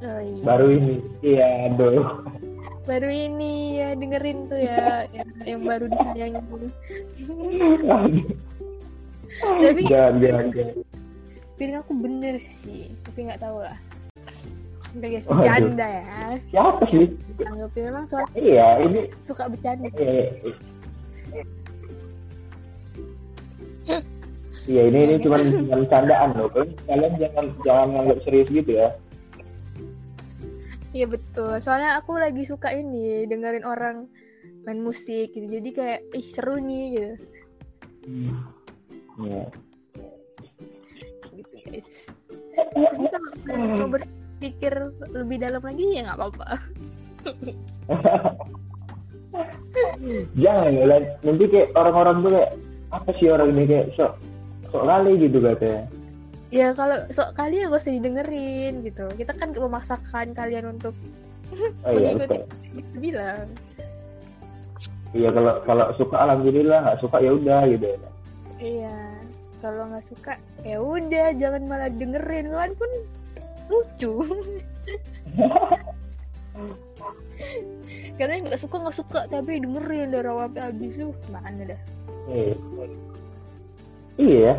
Oh, 0.04 0.20
iya. 0.20 0.44
baru 0.44 0.68
ini 0.68 0.96
iya 1.24 1.48
aduh 1.72 2.28
Baru 2.84 3.08
ini 3.08 3.80
ya 3.80 3.96
dengerin 3.96 4.52
tuh 4.52 4.60
ya 4.60 5.08
yang, 5.16 5.30
yang 5.48 5.62
baru. 5.64 5.88
Aduh. 7.88 8.28
Tapi 9.40 9.82
jangan 9.88 10.20
jangan 10.20 10.46
jangan. 10.52 10.76
feeling 11.58 11.78
aku 11.80 11.94
bener 11.96 12.36
sih 12.42 12.92
tapi 13.08 13.30
nggak 13.30 13.40
tahu 13.42 13.64
lah 13.64 13.78
udah 14.94 15.10
guys 15.10 15.26
bercanda 15.26 15.88
ya 15.88 16.22
siapa 16.52 16.84
sih 16.86 17.06
anggapnya 17.42 17.82
memang 17.90 18.06
suara 18.06 18.28
iya 18.38 18.68
ini 18.84 19.10
suka 19.24 19.50
bercanda 19.50 19.88
eh, 19.98 20.28
Iya 24.64 24.88
ini 24.88 25.00
ini 25.04 25.16
cuma 25.20 25.36
cuma 25.44 25.84
candaan 25.92 26.40
loh. 26.40 26.48
Kalian, 26.56 26.72
kalian 26.88 27.14
jangan 27.20 27.46
jangan 27.68 27.88
nganggap 28.00 28.20
serius 28.24 28.48
gitu 28.48 28.72
ya. 28.80 28.96
Iya 30.94 31.06
betul 31.10 31.58
soalnya 31.60 31.98
aku 32.00 32.16
lagi 32.16 32.46
suka 32.46 32.72
ini 32.72 33.26
dengerin 33.28 33.66
orang 33.66 34.08
main 34.64 34.80
musik 34.80 35.34
gitu 35.34 35.48
jadi 35.60 35.70
kayak 35.74 36.00
ih 36.16 36.28
seru 36.28 36.58
nih 36.62 36.86
gitu 36.94 37.14
Iya. 39.14 39.46
gitu 41.34 41.56
guys 41.64 41.90
tapi 42.54 43.06
kalau 43.08 43.30
kalian 43.48 43.62
mau 43.80 43.90
berpikir 43.90 44.74
lebih 45.14 45.38
dalam 45.40 45.62
lagi 45.64 45.86
ya 45.96 46.02
nggak 46.08 46.18
apa-apa 46.20 46.48
Jangan 50.38 50.74
lah. 50.86 51.02
Nanti 51.26 51.44
kayak 51.50 51.74
orang-orang 51.74 52.16
tuh 52.22 52.32
kayak 52.38 52.52
apa 52.94 53.10
sih 53.18 53.28
orang 53.34 53.50
ini 53.58 53.64
kayak 53.66 53.88
sok 53.98 54.14
sok 54.70 54.84
kali 54.86 55.12
gitu 55.18 55.38
katanya. 55.42 55.90
Ya 56.54 56.70
kalau 56.78 57.02
so 57.10 57.26
kalian 57.34 57.74
gak 57.74 57.82
usah 57.82 57.98
didengerin 57.98 58.86
gitu. 58.86 59.10
Kita 59.18 59.34
kan 59.34 59.50
memaksakan 59.58 60.38
kalian 60.38 60.78
untuk 60.78 60.94
Oh 61.86 61.92
iya 61.94 62.14
mengikuti 62.14 62.38
kita 62.74 62.98
bilang. 62.98 63.48
Iya 65.14 65.30
kalau 65.34 65.54
kalau 65.66 65.86
suka 65.98 66.16
alhamdulillah. 66.18 66.80
Nggak 66.86 67.00
suka 67.02 67.18
ya 67.22 67.32
udah 67.34 67.62
gitu. 67.70 67.86
iya. 68.62 68.98
Kalau 69.62 69.88
nggak 69.90 70.06
suka 70.06 70.34
ya 70.62 70.78
udah 70.82 71.28
jangan 71.38 71.64
malah 71.66 71.90
dengerin. 71.90 72.50
Kalian 72.54 72.74
pun 72.78 72.92
lucu. 73.70 74.14
Katanya 78.18 78.42
nggak 78.50 78.62
suka 78.62 78.76
nggak 78.78 78.98
suka 78.98 79.20
tapi 79.30 79.62
dengerin. 79.62 80.14
Dari 80.14 80.30
awal 80.30 80.50
sampai 80.50 80.62
habis 80.70 80.94
tuh 80.98 81.14
mana 81.30 81.62
dah? 81.66 81.82
Iya. 82.30 82.56
Iya. 84.18 84.54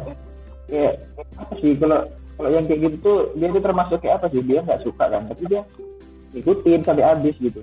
Kayak 0.75 0.95
apa 1.39 1.53
sih 1.63 1.73
kalau 1.79 2.01
kalau 2.35 2.51
yang 2.51 2.67
kayak 2.67 2.81
gitu 2.91 2.97
tuh 2.99 3.19
dia 3.39 3.47
tuh 3.55 3.63
termasuk 3.63 3.99
kayak 4.03 4.19
apa 4.19 4.27
sih 4.35 4.43
dia 4.43 4.59
nggak 4.67 4.83
suka 4.83 5.05
kan 5.07 5.23
tapi 5.31 5.43
dia 5.47 5.63
ikutin 6.35 6.83
sampai 6.83 7.07
habis 7.07 7.39
gitu. 7.39 7.63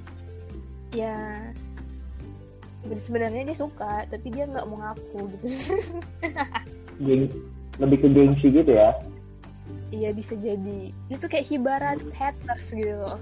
ya 0.95 1.51
sebenarnya 2.95 3.51
dia 3.51 3.57
suka 3.59 4.07
tapi 4.07 4.31
dia 4.31 4.47
nggak 4.47 4.63
mau 4.71 4.79
ngaku 4.79 5.27
gitu 5.35 5.47
Geng, 7.03 7.27
lebih 7.83 7.97
ke 7.99 8.07
gengsi 8.07 8.47
gitu 8.47 8.71
ya. 8.71 8.95
iya 9.91 10.15
bisa 10.15 10.39
jadi 10.39 10.95
itu 11.11 11.25
kayak 11.27 11.51
hibaran 11.51 11.99
haters 12.15 12.71
gitu 12.71 12.95
loh 12.95 13.19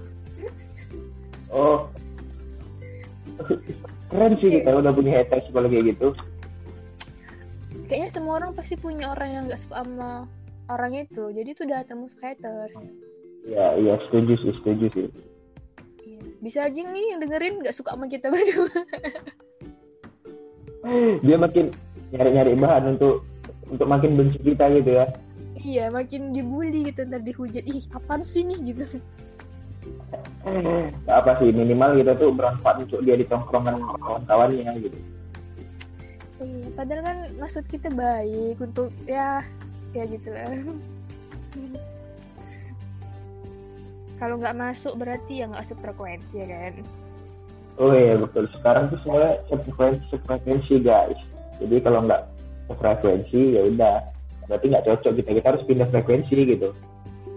Oh. 1.50 1.90
Keren 4.10 4.34
sih 4.38 4.50
kita 4.50 4.70
udah 4.74 4.94
punya 4.94 5.22
haters 5.22 5.46
kalau 5.50 5.66
kayak 5.66 5.94
gitu. 5.94 6.14
Kayaknya 7.90 8.06
semua 8.08 8.38
orang 8.38 8.54
pasti 8.54 8.78
punya 8.78 9.10
orang 9.10 9.30
yang 9.34 9.42
nggak 9.50 9.58
suka 9.58 9.82
sama 9.82 10.30
orang 10.70 10.94
itu 10.94 11.34
jadi 11.34 11.48
itu 11.50 11.66
datang 11.66 12.06
musuh 12.06 12.22
haters 12.22 12.78
Ya, 13.40 13.72
iya 13.72 13.96
setuju 14.04 14.36
sih, 14.36 14.52
setuju 14.52 14.86
sih. 14.92 15.06
Iya. 16.04 16.20
bisa 16.38 16.58
aja 16.68 16.76
nih 16.76 17.04
yang 17.10 17.20
dengerin 17.24 17.64
nggak 17.64 17.72
suka 17.72 17.96
sama 17.96 18.04
kita 18.06 18.28
berdua 18.32 18.68
Dia 21.20 21.36
makin 21.36 21.72
nyari-nyari 22.12 22.52
bahan 22.54 22.96
untuk 22.96 23.24
untuk 23.66 23.86
makin 23.88 24.14
benci 24.14 24.38
kita 24.44 24.68
gitu 24.76 24.90
ya. 25.02 25.06
iya 25.56 25.84
makin 25.88 26.30
dibully 26.30 26.92
gitu 26.92 27.04
ntar 27.04 27.20
dihujat 27.20 27.64
ih 27.64 27.80
apaan 27.90 28.20
sih 28.20 28.44
nih 28.44 28.70
gitu 28.70 29.00
Nggak 30.44 31.16
apa 31.16 31.32
sih 31.40 31.52
minimal 31.52 31.96
kita 31.96 32.12
tuh 32.16 32.32
bermanfaat 32.32 32.76
untuk 32.84 33.00
dia 33.04 33.16
di 33.16 33.24
tongkrongan 33.24 33.76
kawan-kawannya 34.00 34.72
gitu. 34.80 34.98
Iya 36.40 36.68
padahal 36.74 37.02
kan 37.04 37.18
maksud 37.36 37.64
kita 37.68 37.88
baik 37.92 38.56
untuk 38.60 38.90
ya 39.04 39.44
ya 39.92 40.04
gitu 40.08 40.32
lah 40.32 40.48
kalau 44.20 44.36
nggak 44.36 44.56
masuk 44.56 44.96
berarti 45.00 45.44
ya 45.44 45.46
nggak 45.48 45.66
sefrekuensi 45.66 46.36
ya 46.44 46.48
kan 46.48 46.76
Oh 47.80 47.96
iya 47.96 48.12
betul. 48.12 48.44
Sekarang 48.52 48.92
tuh 48.92 49.00
semuanya 49.00 49.40
sefrekuensi, 49.48 50.04
sefrekuensi 50.12 50.84
guys. 50.84 51.16
Jadi 51.64 51.80
kalau 51.80 52.04
nggak 52.04 52.28
sefrekuensi 52.68 53.56
ya 53.56 53.72
udah. 53.72 54.04
Berarti 54.52 54.66
nggak 54.68 54.84
cocok 54.84 55.12
kita. 55.16 55.30
Kita 55.40 55.48
harus 55.48 55.64
pindah 55.64 55.88
frekuensi 55.88 56.44
gitu. 56.44 56.76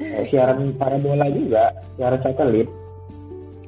Eh, 0.04 0.28
siaran 0.28 0.76
parabola 0.76 1.32
juga, 1.32 1.72
siaran 1.96 2.20
satelit. 2.20 2.68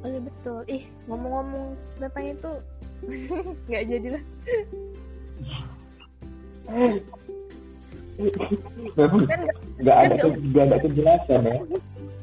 oh 0.06 0.08
iya 0.14 0.22
betul 0.22 0.62
ih 0.70 0.84
ngomong-ngomong 1.10 1.74
tentang 1.98 2.26
itu 2.30 2.52
nggak 3.66 3.86
jadi 3.90 4.08
lah 4.14 4.24
Memang 4.46 5.05
kan 8.96 9.40
nggak 9.40 9.56
nggak 9.78 9.96
ada 9.96 10.06
kan 10.08 10.10
nggak- 10.16 10.40
nggak 10.46 10.66
ada 10.66 10.78
kejelasan 10.80 11.42
ya. 11.44 11.56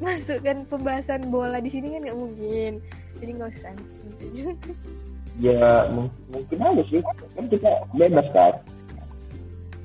masukkan 0.01 0.57
pembahasan 0.67 1.23
bola 1.29 1.59
di 1.59 1.71
sini 1.71 1.95
kan 1.95 2.01
nggak 2.03 2.19
mungkin 2.19 2.73
jadi 3.19 3.31
nggak 3.33 3.51
usah 3.51 3.73
Ya 5.41 5.89
mung- 5.89 6.13
mungkin 6.29 6.61
aja 6.61 6.85
sih. 6.87 7.01
Kan 7.33 7.49
kita 7.49 7.89
bebas 7.91 8.29
kan. 8.31 8.53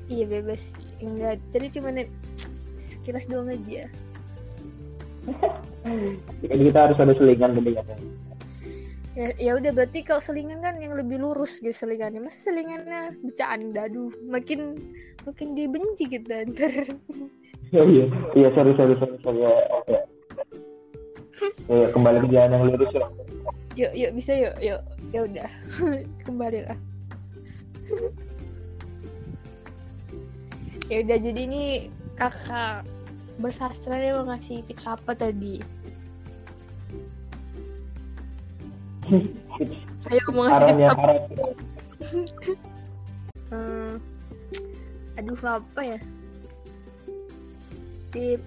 iya 0.06 0.24
bebas 0.24 0.60
enggak 0.98 1.40
jadi 1.48 1.66
cuma 1.72 1.88
sekilas 2.76 3.24
doang 3.26 3.48
aja 3.48 3.88
Jadi 6.40 6.62
kita 6.64 6.78
harus 6.80 6.96
ada 6.96 7.12
selingan 7.12 7.52
katanya. 7.52 7.82
Ya 9.18 9.34
ya 9.34 9.52
udah 9.58 9.74
berarti 9.74 10.06
kalau 10.06 10.22
selingan 10.22 10.62
kan 10.62 10.78
yang 10.78 10.94
lebih 10.94 11.18
lurus 11.18 11.58
gitu 11.58 11.74
selingannya 11.74 12.22
masa 12.22 12.54
selingannya 12.54 13.18
bercanda 13.18 13.90
aduh 13.90 14.14
makin 14.30 14.78
makin 15.26 15.58
dibenci 15.58 16.06
kita 16.06 16.46
ntar 16.54 16.94
Oh 17.68 17.84
iya, 17.84 18.08
iya 18.32 18.48
sorry 18.56 18.72
sorry 18.80 18.96
sorry 18.96 19.16
sorry 19.20 19.44
ya. 19.44 19.52
Oke. 19.76 19.96
Ya, 21.68 21.86
kembali 21.94 22.18
ke 22.24 22.28
jalan 22.34 22.50
yang 22.50 22.64
lurus 22.72 22.90
ya. 22.96 23.06
yuk 23.78 23.92
yuk 23.94 24.10
bisa 24.18 24.32
yuk 24.34 24.56
yuk 24.58 24.82
ya 25.14 25.20
udah 25.22 25.50
kembali 26.26 26.66
lah 26.66 26.78
ya 30.90 30.96
udah 31.06 31.18
jadi 31.22 31.40
ini 31.46 31.62
kakak 32.18 32.82
bersastra 33.38 34.02
dia 34.02 34.18
mau 34.18 34.26
ngasih 34.34 34.66
tips 34.66 34.88
apa 34.90 35.14
tadi 35.14 35.62
ayo 40.08 40.22
mau 40.32 40.42
ngasih 40.48 40.64
tips 40.68 40.80
yang 40.80 40.92
apa 40.92 41.08
Hmm, 43.48 43.96
aduh 45.16 45.40
apa 45.48 45.80
ya 45.80 45.98
tips 48.12 48.44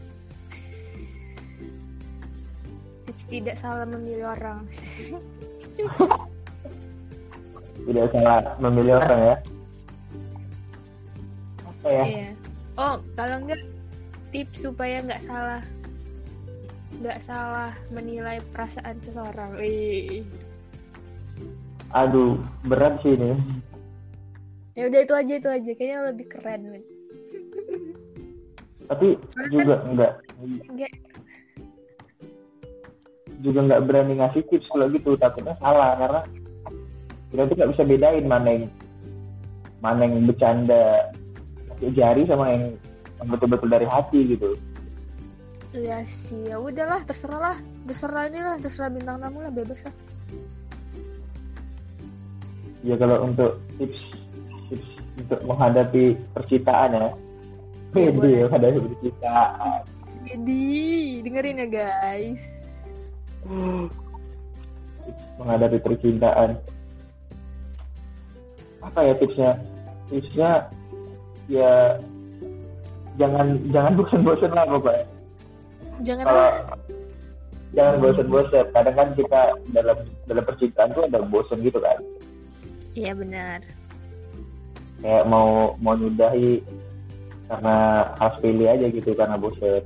tips 3.09 3.24
tidak 3.26 3.57
salah 3.57 3.89
memilih 3.89 4.30
orang 4.30 4.62
tidak 7.86 8.05
salah 8.14 8.41
memilih 8.62 8.93
orang 9.01 9.22
ya. 9.22 9.36
Apa 11.66 11.88
ya? 11.89 12.03
Iya. 12.05 12.30
Oh, 12.78 12.95
kalau 13.18 13.38
enggak 13.41 13.62
tips 14.32 14.64
supaya 14.64 15.01
nggak 15.03 15.24
salah 15.26 15.62
nggak 17.01 17.20
salah 17.24 17.74
menilai 17.89 18.38
perasaan 18.53 18.95
seseorang. 19.01 19.57
Wih. 19.57 20.22
Aduh, 21.92 22.39
berat 22.68 23.04
sih 23.04 23.20
ini. 23.20 23.36
Ya 24.80 24.88
udah 24.88 25.00
itu 25.04 25.14
aja 25.14 25.34
itu 25.36 25.50
aja 25.52 25.72
kayaknya 25.76 25.98
lebih 26.16 26.26
keren. 26.32 26.62
Win. 26.72 26.84
Tapi 28.88 29.08
Soalnya 29.28 29.52
juga 29.52 29.76
enggak 29.88 30.14
Enggak. 30.44 30.92
juga 33.42 33.60
nggak 33.66 33.84
berani 33.89 34.14
ngasih 34.22 34.44
tips 34.52 34.68
kalau 34.70 34.86
gitu 34.92 35.18
takutnya 35.18 35.56
salah 35.58 35.98
karena 35.98 36.22
kita 37.32 37.42
tuh 37.48 37.56
nggak 37.58 37.72
bisa 37.74 37.84
bedain 37.88 38.26
mana 38.28 38.50
yang 38.54 38.66
mana 39.82 40.02
yang 40.06 40.30
bercanda 40.30 41.10
pakai 41.74 41.89
jari 41.98 42.22
sama 42.30 42.54
yang, 42.54 42.64
yang 43.18 43.28
betul-betul 43.34 43.70
dari 43.72 43.88
hati 43.89 44.20
gitu. 44.38 44.54
Iya 45.72 46.04
sih, 46.04 46.52
ya 46.52 46.60
udahlah 46.60 47.02
terserah 47.08 47.39
lah, 47.39 47.58
terserah 47.88 48.28
ini 48.28 48.44
lah, 48.44 48.56
terserah 48.60 48.92
bintang 48.92 49.24
tamu 49.24 49.39
lah 49.39 49.50
bebas 49.50 49.88
lah. 49.88 49.96
Ya 52.82 52.98
kalau 52.98 53.30
untuk 53.30 53.62
tips 53.78 54.02
tips 54.74 54.90
untuk 55.22 55.40
menghadapi 55.46 56.18
percintaan 56.34 56.98
ya. 56.98 57.10
Pede 57.94 58.30
ya 58.42 58.46
menghadapi 58.50 58.78
percintaan. 58.90 59.80
Jadi 60.26 60.66
dengerin 61.22 61.62
ya 61.62 61.68
guys. 61.70 62.42
Tips 65.06 65.24
menghadapi 65.38 65.78
percintaan. 65.78 66.58
Apa 68.82 69.00
ya 69.06 69.14
tipsnya? 69.14 69.62
Tipsnya 70.10 70.52
ya 71.46 72.02
jangan 73.22 73.62
jangan 73.70 73.94
bosan-bosan 73.94 74.52
lah 74.58 74.66
pokoknya. 74.66 75.06
Jangan 76.02 76.26
Kalau 76.26 76.50
jangan 77.78 77.96
bosan-bosan. 78.02 78.66
Kadang 78.74 78.96
kan 78.98 79.10
kita 79.14 79.42
dalam 79.70 79.98
dalam 80.26 80.44
percintaan 80.50 80.90
tuh 80.98 81.06
ada 81.06 81.22
bosan 81.30 81.62
gitu 81.62 81.78
kan. 81.78 82.02
Iya 82.96 83.12
benar. 83.16 83.60
Kayak 85.02 85.26
mau 85.32 85.74
mau 85.80 85.96
nyudahi 85.96 86.62
karena 87.48 87.76
hal 88.16 88.30
sepele 88.38 88.66
aja 88.68 88.86
gitu 88.92 89.12
karena 89.16 89.36
bosan. 89.39 89.84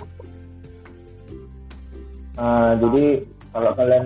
Eh, 2.35 2.71
jadi 2.83 3.05
kalau 3.55 3.71
kalian 3.77 4.05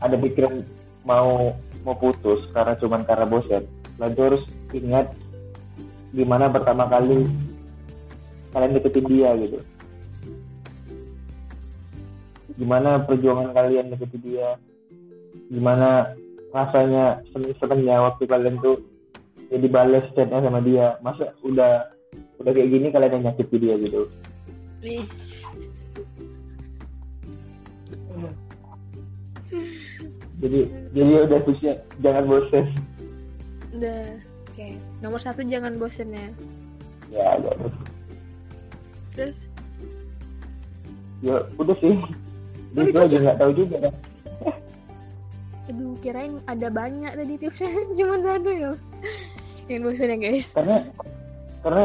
ada 0.00 0.16
pikiran 0.16 0.64
mau 1.04 1.52
mau 1.84 1.94
putus 1.98 2.46
karena 2.56 2.74
cuman 2.80 3.02
karena 3.04 3.26
bosan, 3.28 3.64
tuh 3.98 4.24
harus 4.24 4.44
ingat 4.72 5.12
gimana 6.12 6.48
pertama 6.48 6.88
kali 6.88 7.28
kalian 8.52 8.76
deketin 8.80 9.06
dia 9.08 9.30
gitu 9.36 9.58
gimana 12.56 12.98
perjuangan 13.04 13.52
kalian 13.52 13.92
deketin 13.92 14.22
dia 14.24 14.48
gimana 15.52 16.16
rasanya 16.52 17.20
seneng-senengnya 17.32 17.96
waktu 18.02 18.24
kalian 18.24 18.56
tuh 18.64 18.80
ya 19.52 19.56
dibales 19.60 20.04
chatnya 20.16 20.40
sama 20.44 20.60
dia 20.64 20.96
masa 21.04 21.32
udah 21.44 21.88
udah 22.40 22.52
kayak 22.52 22.70
gini 22.72 22.88
kalian 22.92 23.20
yang 23.20 23.24
nyakiti 23.32 23.56
dia 23.60 23.74
gitu 23.80 24.02
jadi 30.38 30.60
jadi 30.94 31.12
udah 31.26 31.40
fixnya 31.44 31.74
jangan 32.00 32.24
bosen 32.28 32.66
Udah. 33.78 34.16
Oke. 34.48 34.74
Nomor 35.04 35.20
satu 35.22 35.44
jangan 35.44 35.76
bosen 35.76 36.10
ya. 36.10 36.28
ya 37.12 37.24
agak 37.38 37.54
bosen. 37.62 37.84
Terus 39.14 39.38
ya 41.18 41.36
udah 41.58 41.76
sih 41.82 41.94
Udah 42.74 42.84
itu 42.86 42.98
aja 42.98 43.06
aja? 43.06 43.18
nggak 43.22 43.38
tahu 43.38 43.52
juga 43.54 43.76
dah. 43.86 43.94
Aduh 45.68 45.92
kirain 46.00 46.40
ada 46.48 46.68
banyak 46.68 47.12
tadi 47.12 47.34
tipsnya 47.36 47.68
cuma 47.98 48.16
satu 48.20 48.50
ya. 48.50 48.72
Yang 49.68 49.80
bosen 49.84 50.08
ya 50.08 50.16
guys. 50.16 50.46
karena 50.56 50.76
karena 51.60 51.84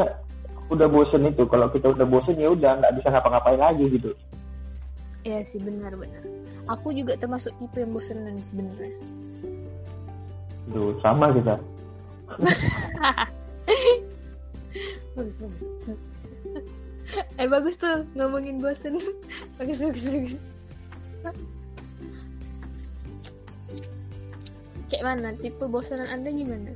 udah 0.72 0.88
bosen 0.88 1.28
itu 1.28 1.44
kalau 1.44 1.68
kita 1.68 1.92
udah 1.92 2.06
bosen 2.08 2.40
ya 2.40 2.48
udah 2.48 2.80
nggak 2.80 2.94
bisa 2.96 3.08
ngapa-ngapain 3.12 3.60
lagi 3.60 3.84
gitu 3.92 4.10
Iya 5.24 5.40
sih 5.40 5.56
benar-benar. 5.56 6.20
Aku 6.68 6.92
juga 6.92 7.16
termasuk 7.16 7.56
tipe 7.56 7.80
yang 7.80 7.96
bosenan 7.96 8.36
sebenarnya. 8.44 8.92
Duh, 10.68 10.92
sama 11.00 11.32
kita 11.32 11.56
Bagus 15.16 15.36
bagus. 15.40 15.96
eh 17.36 17.48
bagus 17.48 17.76
tuh 17.76 18.04
ngomongin 18.16 18.60
bosen. 18.60 18.96
bagus 19.60 19.80
bagus 19.80 20.04
bagus. 20.08 20.34
Kayak 25.04 25.20
mana? 25.20 25.36
Tipe 25.36 25.64
bosenan 25.68 26.08
anda 26.08 26.32
gimana? 26.32 26.72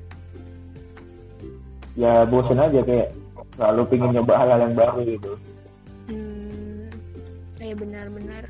ya 1.96 2.28
bosen 2.28 2.60
aja 2.60 2.78
kayak 2.84 3.10
selalu 3.56 3.82
pengen 3.90 4.20
nyoba 4.20 4.36
hal-hal 4.36 4.60
yang 4.68 4.76
baru 4.76 5.00
gitu 5.02 5.32
Hmm, 6.06 6.92
eh 7.58 7.72
benar-benar. 7.72 8.44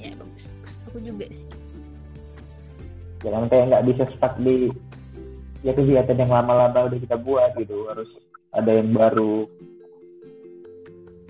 Ya 0.00 0.10
bagus. 0.16 0.48
Aku 0.88 0.98
juga 1.04 1.28
sih. 1.28 1.44
jangan 3.20 3.44
kayak 3.52 3.64
nggak 3.68 3.84
bisa 3.92 4.02
stuck 4.16 4.34
di 4.40 4.72
ya 5.60 5.76
kegiatan 5.76 6.16
yang 6.16 6.32
lama-lama 6.32 6.88
udah 6.88 6.98
kita 6.98 7.16
buat 7.20 7.52
gitu 7.60 7.84
harus 7.92 8.08
ada 8.56 8.72
yang 8.72 8.96
baru 8.96 9.44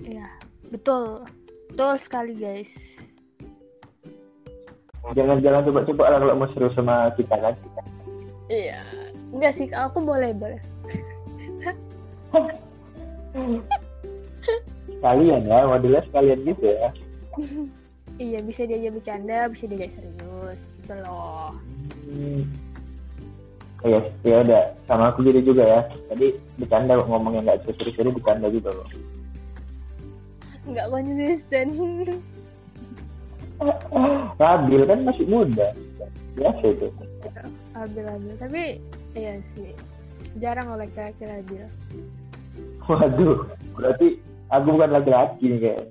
Ya 0.01 0.31
betul, 0.71 1.27
betul 1.67 1.93
sekali 1.99 2.31
guys. 2.39 3.03
Jangan 5.13 5.37
jangan 5.39 5.61
coba-coba 5.63 6.03
lah 6.09 6.17
kalau 6.19 6.35
mau 6.35 6.49
serius 6.51 6.75
sama 6.75 6.95
kita 7.15 7.35
kan 7.35 7.55
Iya. 8.47 8.79
Enggak 9.27 9.51
sih, 9.53 9.67
aku 9.69 9.99
boleh 9.99 10.31
boleh. 10.31 10.55
sekalian 14.87 15.41
ya 15.45 15.67
modelnya 15.67 16.01
sekalian 16.07 16.39
gitu 16.43 16.65
ya 16.65 16.89
Iya 18.17 18.41
bisa 18.41 18.65
diajak 18.65 18.97
bercanda, 18.97 19.45
bisa 19.45 19.69
diajak 19.69 19.93
serius, 19.93 20.73
betul 20.81 21.05
loh. 21.05 21.53
hmm. 22.09 22.41
ya 23.85 23.99
ya 24.25 24.41
udah 24.41 24.63
sama 24.89 25.13
aku 25.13 25.21
gitu 25.21 25.53
juga 25.53 25.61
ya 25.61 25.81
tadi 26.09 26.33
bercanda 26.57 26.97
ngomongnya 26.97 27.45
nggak 27.45 27.61
serius 27.69 27.93
jadi 27.93 28.09
bercanda 28.09 28.47
juga 28.49 28.73
kok 28.73 28.89
Enggak 30.65 30.87
konsisten. 30.89 31.67
Rabil 34.37 34.81
kan 34.85 34.99
masih 35.01 35.25
muda 35.25 35.73
biasa 36.37 36.65
itu 36.69 36.87
Abil-abil. 37.73 38.33
Tapi 38.37 38.63
iya 39.13 39.37
sih. 39.41 39.73
Jarang 40.37 40.73
oleh 40.73 40.89
laki-laki 40.93 41.61
waduh 42.87 43.43
berarti 43.75 44.17
aku 44.47 44.67
bukan 44.73 44.89
laki-laki 44.95 45.43
nih 45.45 45.59
kayak 45.59 45.83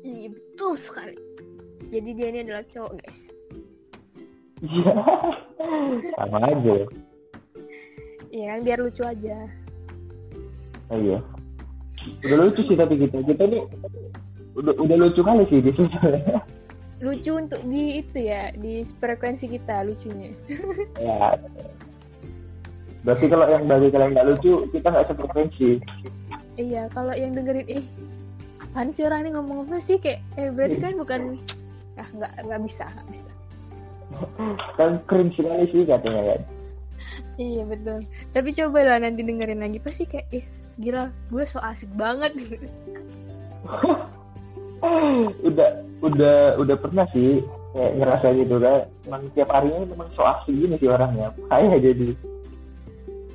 Iya 0.00 0.28
betul 0.32 0.72
sekali. 0.78 1.16
Jadi 1.88 2.10
dia 2.14 2.26
ini 2.32 2.38
adalah 2.44 2.64
cowok 2.68 2.92
guys. 3.02 3.20
Iya. 4.58 4.94
sama 6.18 6.38
aja 6.42 6.76
Iya 8.28 8.44
kan 8.54 8.58
biar 8.62 8.78
lucu 8.78 9.02
aja. 9.02 9.38
oh, 10.88 10.98
iya 10.98 11.18
udah 12.24 12.36
lucu 12.46 12.60
sih 12.64 12.76
tapi 12.78 12.94
kita 12.96 13.20
kita 13.22 13.44
nih 13.44 13.62
udah 14.54 14.72
udah 14.78 14.96
lucu 14.96 15.20
kali 15.20 15.44
sih 15.50 15.60
di 15.60 15.70
sini 15.74 15.98
Lucu 16.98 17.32
untuk 17.38 17.62
di 17.66 18.02
itu 18.02 18.18
ya, 18.26 18.50
di 18.54 18.82
frekuensi 18.82 19.46
kita 19.46 19.86
lucunya. 19.86 20.34
ya 21.04 21.38
berarti 23.08 23.24
kalau 23.30 23.46
yang 23.48 23.64
bagi 23.64 23.88
kalian 23.88 24.10
nggak 24.12 24.26
lucu 24.28 24.52
kita 24.74 24.86
nggak 24.90 25.06
sefrekuensi 25.08 25.70
Iya, 26.58 26.90
kalau 26.90 27.14
yang 27.14 27.32
dengerin 27.38 27.64
ih 27.70 27.86
apaan 28.58 28.90
sih 28.90 29.06
orang 29.06 29.24
ini 29.24 29.30
ngomong 29.38 29.64
apa 29.64 29.78
sih 29.78 29.96
kayak 30.02 30.20
eh 30.34 30.50
berarti 30.50 30.76
kan 30.76 30.92
bukan 30.98 31.20
ah 32.02 32.08
nggak 32.14 32.32
nggak 32.44 32.60
bisa 32.66 32.84
nggak 32.84 33.08
bisa. 33.08 33.30
kan 34.76 34.98
keren 35.08 35.30
sekali 35.32 35.64
sih 35.72 35.82
katanya 35.88 36.36
kan 36.36 36.40
Iya 37.38 37.62
betul. 37.64 38.02
Tapi 38.34 38.50
coba 38.50 38.78
lah 38.82 38.98
nanti 38.98 39.22
dengerin 39.22 39.62
lagi 39.62 39.78
pasti 39.78 40.04
kayak 40.10 40.26
ih 40.34 40.44
gila 40.76 41.14
gue 41.30 41.44
so 41.46 41.62
asik 41.62 41.88
banget. 41.94 42.34
udah 45.48 45.68
udah 46.04 46.38
udah 46.62 46.76
pernah 46.78 47.06
sih 47.10 47.42
kayak 47.74 47.92
ngerasa 47.98 48.26
gitu 48.38 48.56
kan 48.62 48.86
emang 49.10 49.22
tiap 49.34 49.50
harinya 49.50 49.82
memang 49.90 50.08
so 50.14 50.22
asik 50.22 50.54
gini 50.54 50.78
sih 50.78 50.88
orangnya 50.88 51.34
kayak 51.50 51.82
jadi 51.82 52.08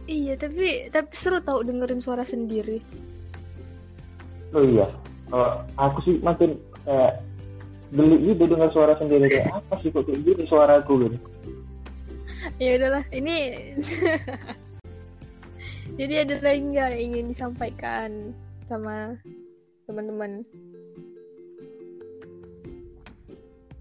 iya 0.07 0.33
tapi 0.39 0.87
tapi 0.89 1.11
seru 1.15 1.39
tau 1.43 1.63
dengerin 1.63 2.03
suara 2.03 2.27
sendiri. 2.27 2.79
oh 4.55 4.63
iya 4.63 4.87
kalau 5.27 5.63
aku 5.79 5.97
sih 6.07 6.15
makin 6.23 6.55
kayak 6.87 7.19
geli 7.93 8.17
gitu 8.33 8.43
dengan 8.47 8.69
suara 8.73 8.97
sendiri 8.97 9.27
kayak 9.29 9.53
apa 9.53 9.73
sih 9.83 9.91
kok 9.91 10.07
kayak 10.07 10.23
gini 10.23 10.43
suaraku 10.47 10.93
gitu 11.07 11.17
Ya 12.59 12.75
udahlah 12.75 13.05
ini. 13.15 13.37
Jadi 15.99 16.13
ada 16.17 16.35
lagi 16.41 16.61
nggak 16.73 16.89
yang 16.97 17.01
ingin 17.13 17.25
disampaikan 17.29 18.33
sama 18.65 19.13
teman-teman? 19.85 20.41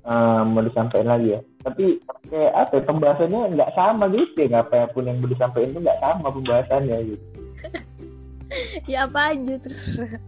Eh, 0.02 0.42
mau 0.50 0.66
disampaikan 0.66 1.14
lagi 1.14 1.38
ya 1.38 1.40
tapi 1.62 2.02
kayak 2.26 2.50
apa 2.58 2.72
ya, 2.74 2.82
pembahasannya 2.90 3.54
nggak 3.54 3.70
sama 3.78 4.10
gitu 4.10 4.34
ya 4.34 4.46
nggak 4.50 4.64
apa 4.66 4.90
pun 4.90 5.06
yang 5.06 5.22
mau 5.22 5.30
disampaikan 5.30 5.70
itu 5.70 5.78
nggak 5.78 6.00
sama 6.02 6.26
pembahasannya 6.26 6.96
gitu 7.06 7.24
Ya 8.90 9.06
apa 9.06 9.30
aja 9.30 9.54
terserah. 9.62 10.18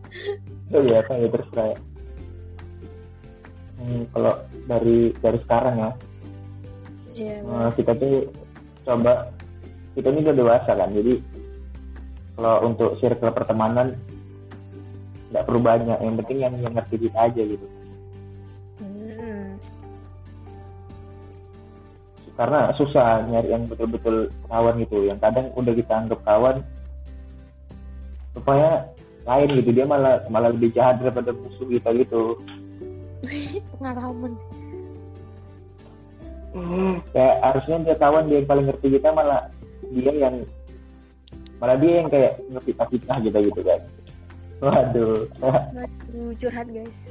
oh 0.70 0.80
iya 0.80 1.02
kan 1.02 1.18
ya 1.18 1.26
terserah 1.28 1.66
ya. 1.74 1.78
Hmm, 3.76 4.02
kalau 4.14 4.34
dari 4.64 4.98
dari 5.18 5.38
sekarang 5.42 5.74
ya 5.76 5.90
Iya. 7.10 7.36
eh, 7.42 7.68
kita 7.74 7.92
tuh 7.98 8.30
coba 8.86 9.34
kita 9.98 10.06
ini 10.14 10.22
udah 10.22 10.36
dewasa 10.38 10.70
kan 10.70 10.94
jadi 10.94 11.18
kalau 12.38 12.56
untuk 12.62 12.94
circle 13.02 13.34
pertemanan 13.34 13.98
nggak 15.34 15.44
perlu 15.50 15.58
banyak 15.58 15.98
yang 15.98 16.14
penting 16.22 16.38
yang 16.46 16.54
yang 16.62 16.78
ngerti 16.78 17.10
kita 17.10 17.18
aja 17.26 17.42
gitu 17.42 17.66
karena 22.34 22.74
susah 22.74 23.26
nyari 23.30 23.54
yang 23.54 23.64
betul-betul 23.70 24.30
kawan 24.50 24.82
gitu. 24.82 25.06
Yang 25.06 25.18
kadang 25.22 25.46
udah 25.54 25.74
kita 25.74 25.92
anggap 25.94 26.20
kawan 26.26 26.56
supaya 28.34 28.90
lain 29.24 29.48
gitu. 29.62 29.70
Dia 29.70 29.86
malah 29.86 30.26
malah 30.28 30.50
lebih 30.50 30.74
jahat 30.74 30.98
daripada 30.98 31.30
musuh 31.30 31.66
kita 31.70 31.90
gitu. 31.94 32.38
Pengalaman. 33.78 34.34
kayak 37.10 37.42
harusnya 37.42 37.82
dia 37.82 37.96
kawan 37.98 38.30
dia 38.30 38.38
yang 38.38 38.46
paling 38.46 38.70
ngerti 38.70 38.94
kita 38.94 39.10
malah 39.10 39.50
dia 39.90 40.12
yang 40.14 40.46
malah 41.58 41.74
dia 41.82 41.98
yang 41.98 42.06
kayak 42.06 42.38
ngerti 42.46 42.72
kita 42.78 43.12
gitu 43.26 43.38
gitu 43.50 43.60
kan. 43.66 43.80
Waduh. 44.62 45.26
Waduh, 45.42 46.30
curhat 46.38 46.70
guys. 46.70 47.10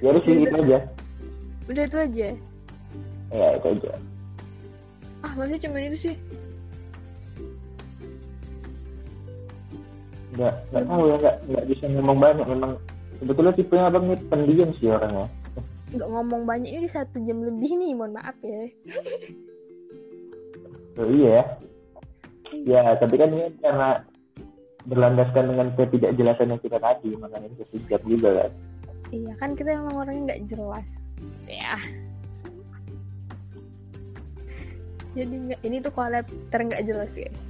jadi 0.00 0.18
sih 0.22 0.34
gitu 0.44 0.56
aja 0.60 0.78
Udah 1.66 1.82
itu 1.82 1.96
aja. 1.98 2.28
ya 3.26 3.46
itu 3.58 3.68
aja 3.74 3.92
Ah, 5.20 5.32
masih 5.34 5.58
cuma 5.58 5.82
itu 5.82 6.10
sih. 6.10 6.16
nggak 10.36 10.52
nggak 10.68 10.84
tahu 10.84 11.02
ya 11.08 11.16
nggak 11.16 11.36
nggak 11.48 11.64
bisa 11.66 11.84
ngomong 11.88 12.18
banyak 12.20 12.46
memang 12.46 12.72
sebetulnya 13.16 13.52
tipenya 13.56 13.84
abang 13.88 14.04
ini 14.04 14.16
pendiam 14.28 14.70
sih 14.76 14.92
orangnya 14.92 15.26
Nggak 15.86 16.08
ngomong 16.12 16.42
banyak 16.44 16.70
ini 16.76 16.88
satu 16.90 17.22
jam 17.22 17.40
lebih 17.40 17.72
nih, 17.72 17.94
mohon 17.96 18.12
maaf 18.12 18.36
ya. 18.44 18.68
oh, 21.00 21.08
iya 21.08 21.40
ya 22.66 22.80
ya 22.84 23.00
tapi 23.00 23.16
kan 23.16 23.32
ini 23.32 23.48
karena 23.58 24.04
berlandaskan 24.84 25.44
dengan 25.50 25.68
ketidakjelasan 25.74 26.52
yang 26.52 26.60
kita 26.60 26.78
tadi 26.78 27.10
makanya 27.16 27.48
kita 27.56 27.96
juga 28.04 28.28
kan 28.44 28.50
iya 29.14 29.32
kan 29.38 29.54
kita 29.54 29.74
emang 29.74 29.94
orangnya 29.94 30.34
nggak 30.34 30.42
jelas. 30.50 31.14
Ya. 31.46 31.78
Jadi 35.16 35.34
nggak 35.48 35.60
ini 35.64 35.76
tuh 35.80 35.92
collab 35.94 36.26
ter 36.52 36.60
nggak 36.60 36.84
jelas 36.84 37.12
guys. 37.16 37.40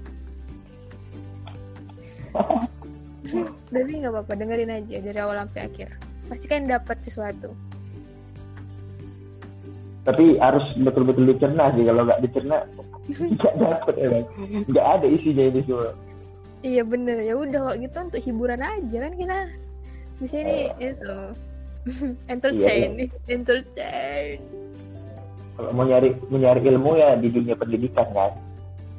Tapi 3.75 3.91
nggak 3.99 4.13
apa-apa 4.13 4.33
dengerin 4.39 4.71
aja 4.71 4.97
dari 5.03 5.19
awal 5.19 5.43
sampai 5.43 5.61
akhir. 5.67 5.89
Pasti 6.31 6.47
kan 6.47 6.71
dapat 6.71 7.03
sesuatu. 7.03 7.51
Tapi 10.07 10.39
harus 10.39 10.63
betul-betul 10.79 11.35
dicerna 11.35 11.75
sih 11.75 11.83
kalau 11.83 12.07
nggak 12.07 12.23
dicerna 12.23 12.63
nggak 13.35 13.55
dapet 13.59 13.95
emang 13.99 14.25
nggak 14.71 14.87
ada 14.87 15.07
isinya 15.11 15.45
ini 15.51 15.61
semua. 15.67 15.91
Iya 16.63 16.83
bener. 16.87 17.19
Ya 17.27 17.35
udah 17.35 17.59
kalau 17.67 17.77
gitu 17.83 17.97
untuk 17.99 18.23
hiburan 18.23 18.63
aja 18.63 18.97
kan 19.03 19.13
kita 19.19 19.39
di 20.21 20.27
sini 20.27 20.73
itu. 20.81 21.17
Entertain. 22.33 22.99
Entertain. 23.29 24.39
Kalau 25.57 25.73
mau 25.73 25.89
nyari 25.89 26.13
mau 26.29 26.37
nyari 26.37 26.61
ilmu 26.69 26.91
ya 27.01 27.17
di 27.17 27.29
dunia 27.33 27.57
pendidikan 27.57 28.09
kan? 28.13 28.33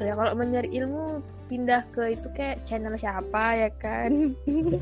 Ya 0.01 0.13
kalau 0.13 0.33
mau 0.37 0.45
nyari 0.45 0.69
ilmu 0.73 1.21
pindah 1.49 1.85
ke 1.93 2.17
itu 2.17 2.27
kayak 2.33 2.61
channel 2.65 2.97
siapa 2.97 3.53
ya 3.57 3.69
kan? 3.77 4.33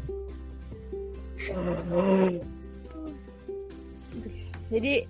Jadi 4.71 5.05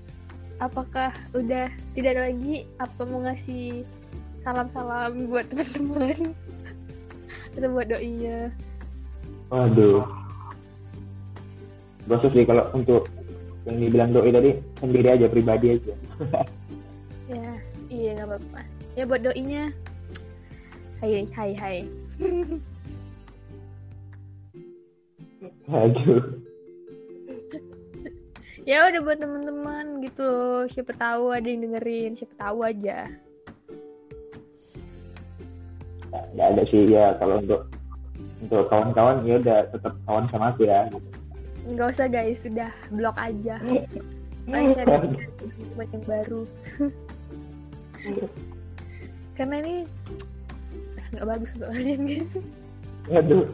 apakah 0.60 1.14
udah 1.38 1.70
tidak 1.94 2.18
ada 2.18 2.34
lagi? 2.34 2.66
Apa 2.82 3.06
mau 3.06 3.22
ngasih 3.24 3.86
salam-salam 4.42 5.30
buat 5.30 5.46
teman-teman? 5.54 6.34
Atau 7.56 7.70
buat 7.72 7.88
doinya? 7.88 8.52
Waduh 9.54 10.25
Gak 12.06 12.22
sih 12.30 12.46
kalau 12.46 12.70
untuk 12.78 13.10
yang 13.66 13.82
dibilang 13.82 14.14
doi 14.14 14.30
tadi 14.30 14.52
sendiri 14.78 15.10
aja 15.10 15.26
pribadi 15.26 15.74
aja. 15.78 15.94
Ya 17.26 17.58
iya 17.90 18.22
nggak 18.22 18.38
apa-apa. 18.38 18.62
Ya 18.94 19.04
buat 19.10 19.26
doinya. 19.26 19.74
Hai 21.02 21.26
hai 21.34 21.52
hai. 21.58 21.78
Aduh. 25.74 26.22
Ya 28.70 28.90
udah 28.90 29.02
buat 29.02 29.22
teman-teman 29.22 30.02
gitu 30.02 30.30
siapa 30.70 30.94
tahu 30.98 31.30
ada 31.30 31.46
yang 31.46 31.70
dengerin 31.70 32.18
siapa 32.18 32.34
tahu 32.38 32.66
aja. 32.66 33.10
Nggak 36.34 36.48
ada 36.54 36.64
sih 36.70 36.82
ya 36.90 37.14
kalau 37.18 37.42
untuk 37.42 37.62
untuk 38.42 38.66
kawan-kawan 38.70 39.22
ya 39.26 39.38
udah 39.38 39.70
tetap 39.70 39.94
kawan 40.10 40.26
sama 40.30 40.54
aku 40.54 40.66
ya 40.66 40.90
gitu. 40.90 41.25
Nggak 41.66 41.90
usah 41.92 42.08
guys. 42.08 42.46
Sudah 42.46 42.70
blok 42.94 43.18
aja. 43.18 43.58
Cari 43.58 43.82
teman 44.46 45.88
yang 45.94 46.04
baru. 46.06 46.42
Karena 49.38 49.56
ini 49.66 49.76
nggak 51.12 51.28
bagus 51.28 51.58
untuk 51.58 51.70
kalian 51.74 52.02
guys. 52.06 52.32
Aduh 53.12 53.46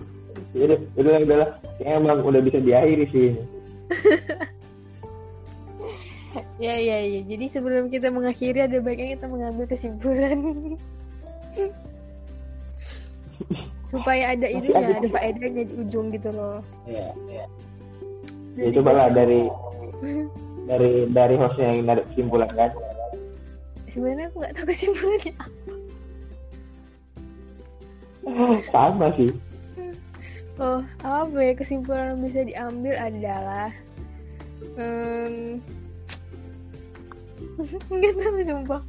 ya 0.56 0.64
udah 0.64 0.80
udah 0.96 1.14
udah 1.28 1.38
lah 1.44 1.50
Kayaknya 1.76 2.00
emang 2.00 2.20
udah 2.24 2.42
bisa 2.44 2.58
diakhiri 2.64 3.06
sih 3.12 3.24
ini. 3.32 3.44
Ya 6.62 6.78
ya 6.78 7.02
ya. 7.04 7.26
Jadi 7.28 7.46
sebelum 7.52 7.90
kita 7.92 8.08
mengakhiri 8.08 8.64
ada 8.64 8.78
baiknya 8.80 9.18
kita 9.20 9.28
mengambil 9.28 9.66
kesimpulan. 9.68 10.40
Supaya 13.84 14.38
ada 14.38 14.48
Masih 14.48 14.70
itunya 14.70 14.96
ada. 14.96 15.10
faedahnya 15.12 15.64
di 15.68 15.74
ujung 15.82 16.08
gitu 16.14 16.30
loh. 16.32 16.62
Ya 16.88 17.12
ya 17.28 17.44
ya 18.60 18.70
coba 18.76 18.92
lah 18.96 19.08
dari 19.12 19.48
dari 20.70 20.92
dari 21.12 21.36
hostnya 21.36 21.68
yang 21.72 21.80
narik 21.88 22.06
kesimpulan 22.12 22.52
kan? 22.56 22.72
Sebenarnya 23.92 24.32
aku 24.32 24.36
nggak 24.40 24.54
tahu 24.56 24.66
kesimpulannya 24.72 25.34
sama 28.72 29.08
sih. 29.18 29.32
Oh 30.62 30.82
apa 31.02 31.38
ya 31.42 31.54
kesimpulan 31.58 32.14
yang 32.14 32.22
bisa 32.22 32.40
diambil 32.46 32.96
adalah 32.96 33.74
em, 34.78 35.60
nggak 37.92 38.16
tahu 38.16 38.40
sumpah. 38.46 38.82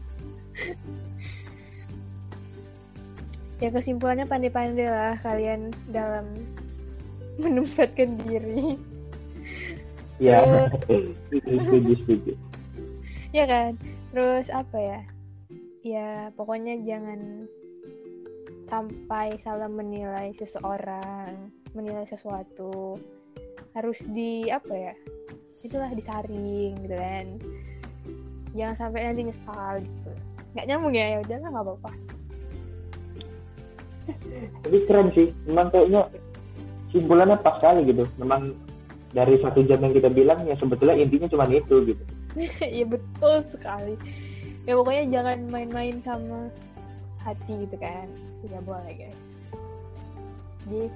Ya 3.62 3.70
kesimpulannya 3.70 4.26
pandai-pandai 4.26 4.90
lah 4.90 5.14
kalian 5.22 5.70
dalam 5.86 6.34
menempatkan 7.38 8.18
diri 8.26 8.91
ya 10.22 10.38
setuju 10.70 11.50
setuju 11.66 11.92
setuju. 12.06 12.32
Ya 13.34 13.44
kan? 13.50 13.74
Terus 14.14 14.46
apa 14.54 14.78
ya? 14.78 15.00
Ya 15.82 16.30
pokoknya 16.38 16.78
jangan 16.86 17.50
sampai 18.62 19.34
salah 19.42 19.66
menilai 19.66 20.30
seseorang 20.30 21.50
menilai 21.74 22.06
sesuatu. 22.06 23.00
Harus 23.74 24.06
di 24.12 24.46
apa 24.46 24.70
ya? 24.70 24.94
Itulah 25.64 25.90
disaring 25.90 26.76
gitu 26.86 26.96
kan. 26.96 27.26
Jangan 28.52 28.76
sampai 28.76 29.10
nanti 29.10 29.26
nyesal 29.26 29.80
gitu. 29.82 30.12
Nggak 30.52 30.66
nyambung 30.68 30.94
ya? 30.94 31.06
Ya 31.16 31.18
udahlah 31.24 31.48
nggak 31.50 31.64
apa-apa. 31.66 31.90
Tapi 34.62 34.78
keren 34.86 35.08
sih. 35.16 35.32
Memang 35.48 35.72
kayaknya 35.72 36.02
simpulannya 36.92 37.36
pas 37.40 37.56
sekali 37.58 37.88
gitu. 37.88 38.04
Memang 38.20 38.52
dari 39.12 39.36
satu 39.44 39.60
jam 39.68 39.80
yang 39.84 39.92
kita 39.92 40.08
bilang 40.08 40.40
ya 40.48 40.56
sebetulnya 40.56 40.96
intinya 40.96 41.28
cuma 41.28 41.44
itu 41.48 41.92
gitu. 41.92 42.02
Iya 42.76 42.88
betul 42.88 43.44
sekali. 43.44 43.94
Ya 44.64 44.72
pokoknya 44.78 45.04
jangan 45.12 45.38
main-main 45.52 46.00
sama 46.00 46.48
hati 47.20 47.68
gitu 47.68 47.76
kan. 47.76 48.08
Tidak 48.40 48.62
boleh 48.64 48.92
guys. 48.96 49.52
Jadi 50.64 50.88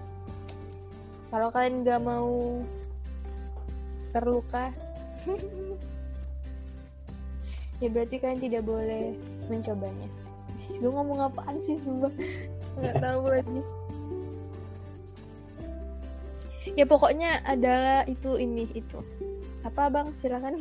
kalau 1.29 1.49
kalian 1.53 1.85
nggak 1.85 2.01
mau 2.01 2.63
terluka 4.15 4.73
ya 7.83 7.89
berarti 7.93 8.17
kalian 8.17 8.41
tidak 8.41 8.63
boleh 8.65 9.13
mencobanya. 9.53 10.09
Gue 10.57 10.89
ngomong 10.89 11.29
apaan 11.29 11.61
sih 11.61 11.77
sumpah? 11.85 12.13
Nggak 12.81 12.97
tahu 13.01 13.23
lagi 13.29 13.61
ya 16.75 16.85
pokoknya 16.89 17.45
adalah 17.47 18.03
itu 18.11 18.35
ini 18.41 18.67
itu. 18.75 18.99
Apa 19.63 19.91
bang? 19.91 20.11
Silakan. 20.17 20.59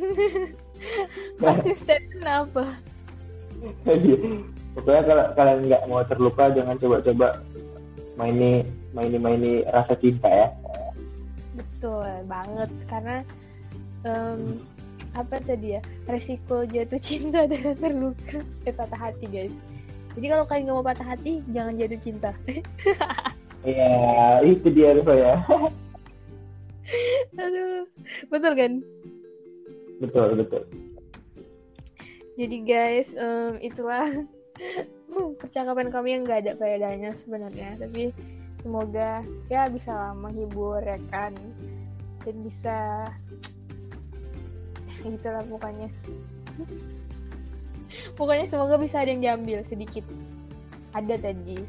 Konsisten 1.42 2.02
apa? 2.22 2.66
Pokoknya 4.76 5.02
kalau 5.08 5.24
kalian 5.32 5.60
nggak 5.72 5.82
mau 5.88 6.04
terluka 6.04 6.52
jangan 6.52 6.76
coba-coba 6.76 7.40
maini 8.20 8.60
maini 8.92 9.16
maini 9.16 9.52
rasa 9.72 9.96
cinta 9.96 10.28
ya. 10.28 10.48
Betul 11.56 12.04
banget 12.28 12.70
karena 12.84 13.24
em, 14.04 14.60
apa 15.16 15.40
tadi 15.40 15.80
ya 15.80 15.80
resiko 16.04 16.68
jatuh 16.68 17.00
cinta 17.00 17.44
adalah 17.48 17.72
terluka. 17.80 18.44
Eh 18.68 18.74
patah 18.76 19.00
hati 19.00 19.24
guys. 19.32 19.56
Jadi 20.12 20.26
kalau 20.28 20.44
kalian 20.44 20.68
nggak 20.68 20.76
mau 20.76 20.84
patah 20.84 21.08
hati 21.08 21.40
jangan 21.48 21.72
jatuh 21.80 22.00
cinta. 22.00 22.30
Iya 23.64 23.92
itu 24.44 24.68
dia 24.70 24.92
Rifa 24.92 25.14
ya 25.16 25.34
aduh 27.36 27.84
betul 28.30 28.52
kan? 28.54 28.72
Betul 29.98 30.28
betul. 30.44 30.62
Jadi 32.36 32.56
guys 32.68 33.16
em, 33.16 33.56
itulah 33.64 34.06
percakapan 35.40 35.88
kami 35.88 36.08
yang 36.16 36.22
nggak 36.28 36.40
ada 36.46 36.52
faedahnya 36.60 37.10
sebenarnya. 37.16 37.80
Tapi 37.80 38.12
semoga 38.60 39.24
ya 39.48 39.68
bisa 39.72 40.12
menghibur 40.14 40.84
ya 40.84 41.00
kan? 41.08 41.32
Dan 42.22 42.36
bisa 42.44 43.08
gitulah 45.06 45.44
pokoknya. 45.46 45.88
Pokoknya 48.18 48.44
semoga 48.44 48.76
bisa 48.76 49.00
ada 49.00 49.12
yang 49.12 49.22
diambil 49.24 49.64
sedikit. 49.64 50.04
Ada 50.92 51.16
tadi 51.20 51.60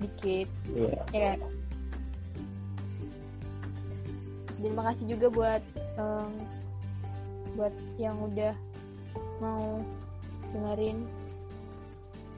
dikit. 0.00 0.48
Iya. 0.72 1.00
Ya. 1.12 1.32
kan 1.36 1.55
dan 4.60 4.72
makasih 4.72 5.04
juga 5.08 5.26
buat 5.28 5.62
em, 6.00 6.32
buat 7.56 7.74
yang 8.00 8.16
udah 8.20 8.54
mau 9.40 9.80
dengerin. 10.52 11.04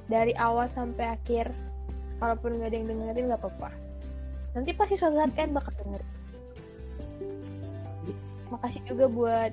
Dari 0.09 0.33
awal 0.41 0.73
sampai 0.73 1.15
akhir 1.15 1.53
kalaupun 2.19 2.59
nggak 2.59 2.69
ada 2.73 2.77
yang 2.77 2.89
dengerin 2.89 3.25
nggak 3.31 3.43
apa-apa. 3.45 3.71
Nanti 4.57 4.71
pasti 4.75 4.97
suatu 4.97 5.21
saat 5.21 5.35
kan 5.37 5.53
bakal 5.53 5.73
denger. 5.85 6.03
Makasih 8.49 8.83
juga 8.89 9.07
buat 9.07 9.53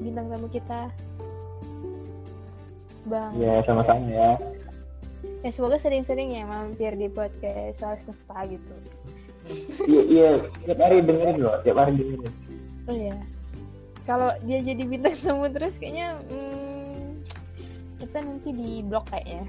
bintang 0.00 0.32
tamu 0.32 0.48
kita 0.48 0.88
bang. 3.06 3.32
Ya 3.36 3.60
sama-sama 3.68 4.08
ya. 4.08 4.30
Ya 5.44 5.50
semoga 5.52 5.76
sering-sering 5.76 6.32
ya 6.32 6.48
mampir 6.48 6.96
di 6.96 7.08
podcast 7.12 7.80
soal 7.80 7.96
semesta 8.00 8.40
gitu 8.48 8.76
iya 9.90 10.02
iya. 10.08 10.30
Tiap 10.66 10.78
hari 10.78 11.02
dengerin 11.04 11.38
loh 11.42 11.56
tiap 11.62 11.76
hari 11.80 11.92
dengerin. 11.98 12.32
Oh 12.88 12.96
ya 12.96 13.16
kalau 14.08 14.34
dia 14.42 14.58
jadi 14.64 14.82
bintang 14.82 15.14
tamu 15.14 15.46
terus 15.52 15.78
kayaknya 15.78 16.18
hmm, 16.26 17.22
kita 18.00 18.18
nanti 18.24 18.50
di 18.50 18.70
blok 18.82 19.06
kayaknya. 19.12 19.44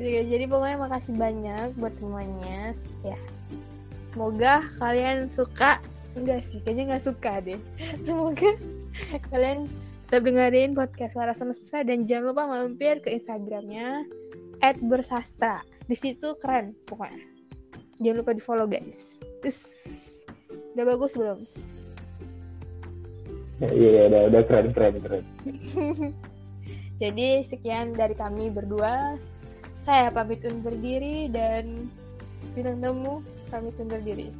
Oke, 0.00 0.20
jadi 0.26 0.44
pokoknya 0.48 0.76
makasih 0.80 1.14
banyak 1.16 1.76
buat 1.76 1.94
semuanya. 1.96 2.76
Ya. 3.04 3.18
Semoga 4.04 4.64
kalian 4.76 5.32
suka. 5.32 5.80
Enggak 6.12 6.42
sih 6.42 6.58
kayaknya 6.60 6.94
nggak 6.94 7.04
suka 7.08 7.32
deh. 7.40 7.60
Semoga 8.04 8.50
kalian 9.32 9.70
tetap 10.10 10.26
dengerin 10.26 10.74
podcast 10.74 11.14
suara 11.14 11.32
semesta 11.32 11.86
dan 11.86 12.02
jangan 12.02 12.34
lupa 12.34 12.42
mampir 12.50 12.98
ke 12.98 13.14
instagramnya 13.14 14.02
@bersastra 14.60 15.64
di 15.90 15.96
situ 15.96 16.36
keren 16.38 16.76
pokoknya. 16.86 17.26
Jangan 18.00 18.16
lupa 18.22 18.32
di 18.32 18.42
follow 18.42 18.66
guys. 18.70 19.20
Us, 19.44 19.58
udah 20.72 20.84
bagus 20.86 21.12
belum? 21.12 21.44
Iya 23.60 23.74
iya 23.76 24.02
udah 24.08 24.20
udah 24.32 24.42
keren 24.48 24.68
keren 24.72 24.94
keren. 25.04 25.24
Jadi 27.02 27.28
sekian 27.44 27.92
dari 27.92 28.16
kami 28.16 28.48
berdua. 28.48 29.20
Saya 29.80 30.12
pamit 30.12 30.44
undur 30.44 30.76
diri 30.76 31.28
dan 31.32 31.88
bintang 32.52 32.80
tamu 32.80 33.24
pamit 33.48 33.76
undur 33.80 34.00
diri. 34.00 34.32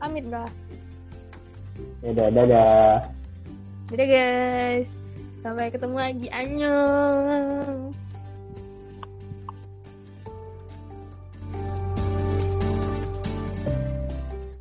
Pamit 0.00 0.24
lah. 0.28 0.48
Dadah 2.00 2.28
dadah. 2.32 2.96
Dadah 3.92 4.06
guys. 4.08 4.96
Sampai 5.44 5.72
ketemu 5.72 5.96
lagi. 5.96 6.28
Annyeong 6.32 7.92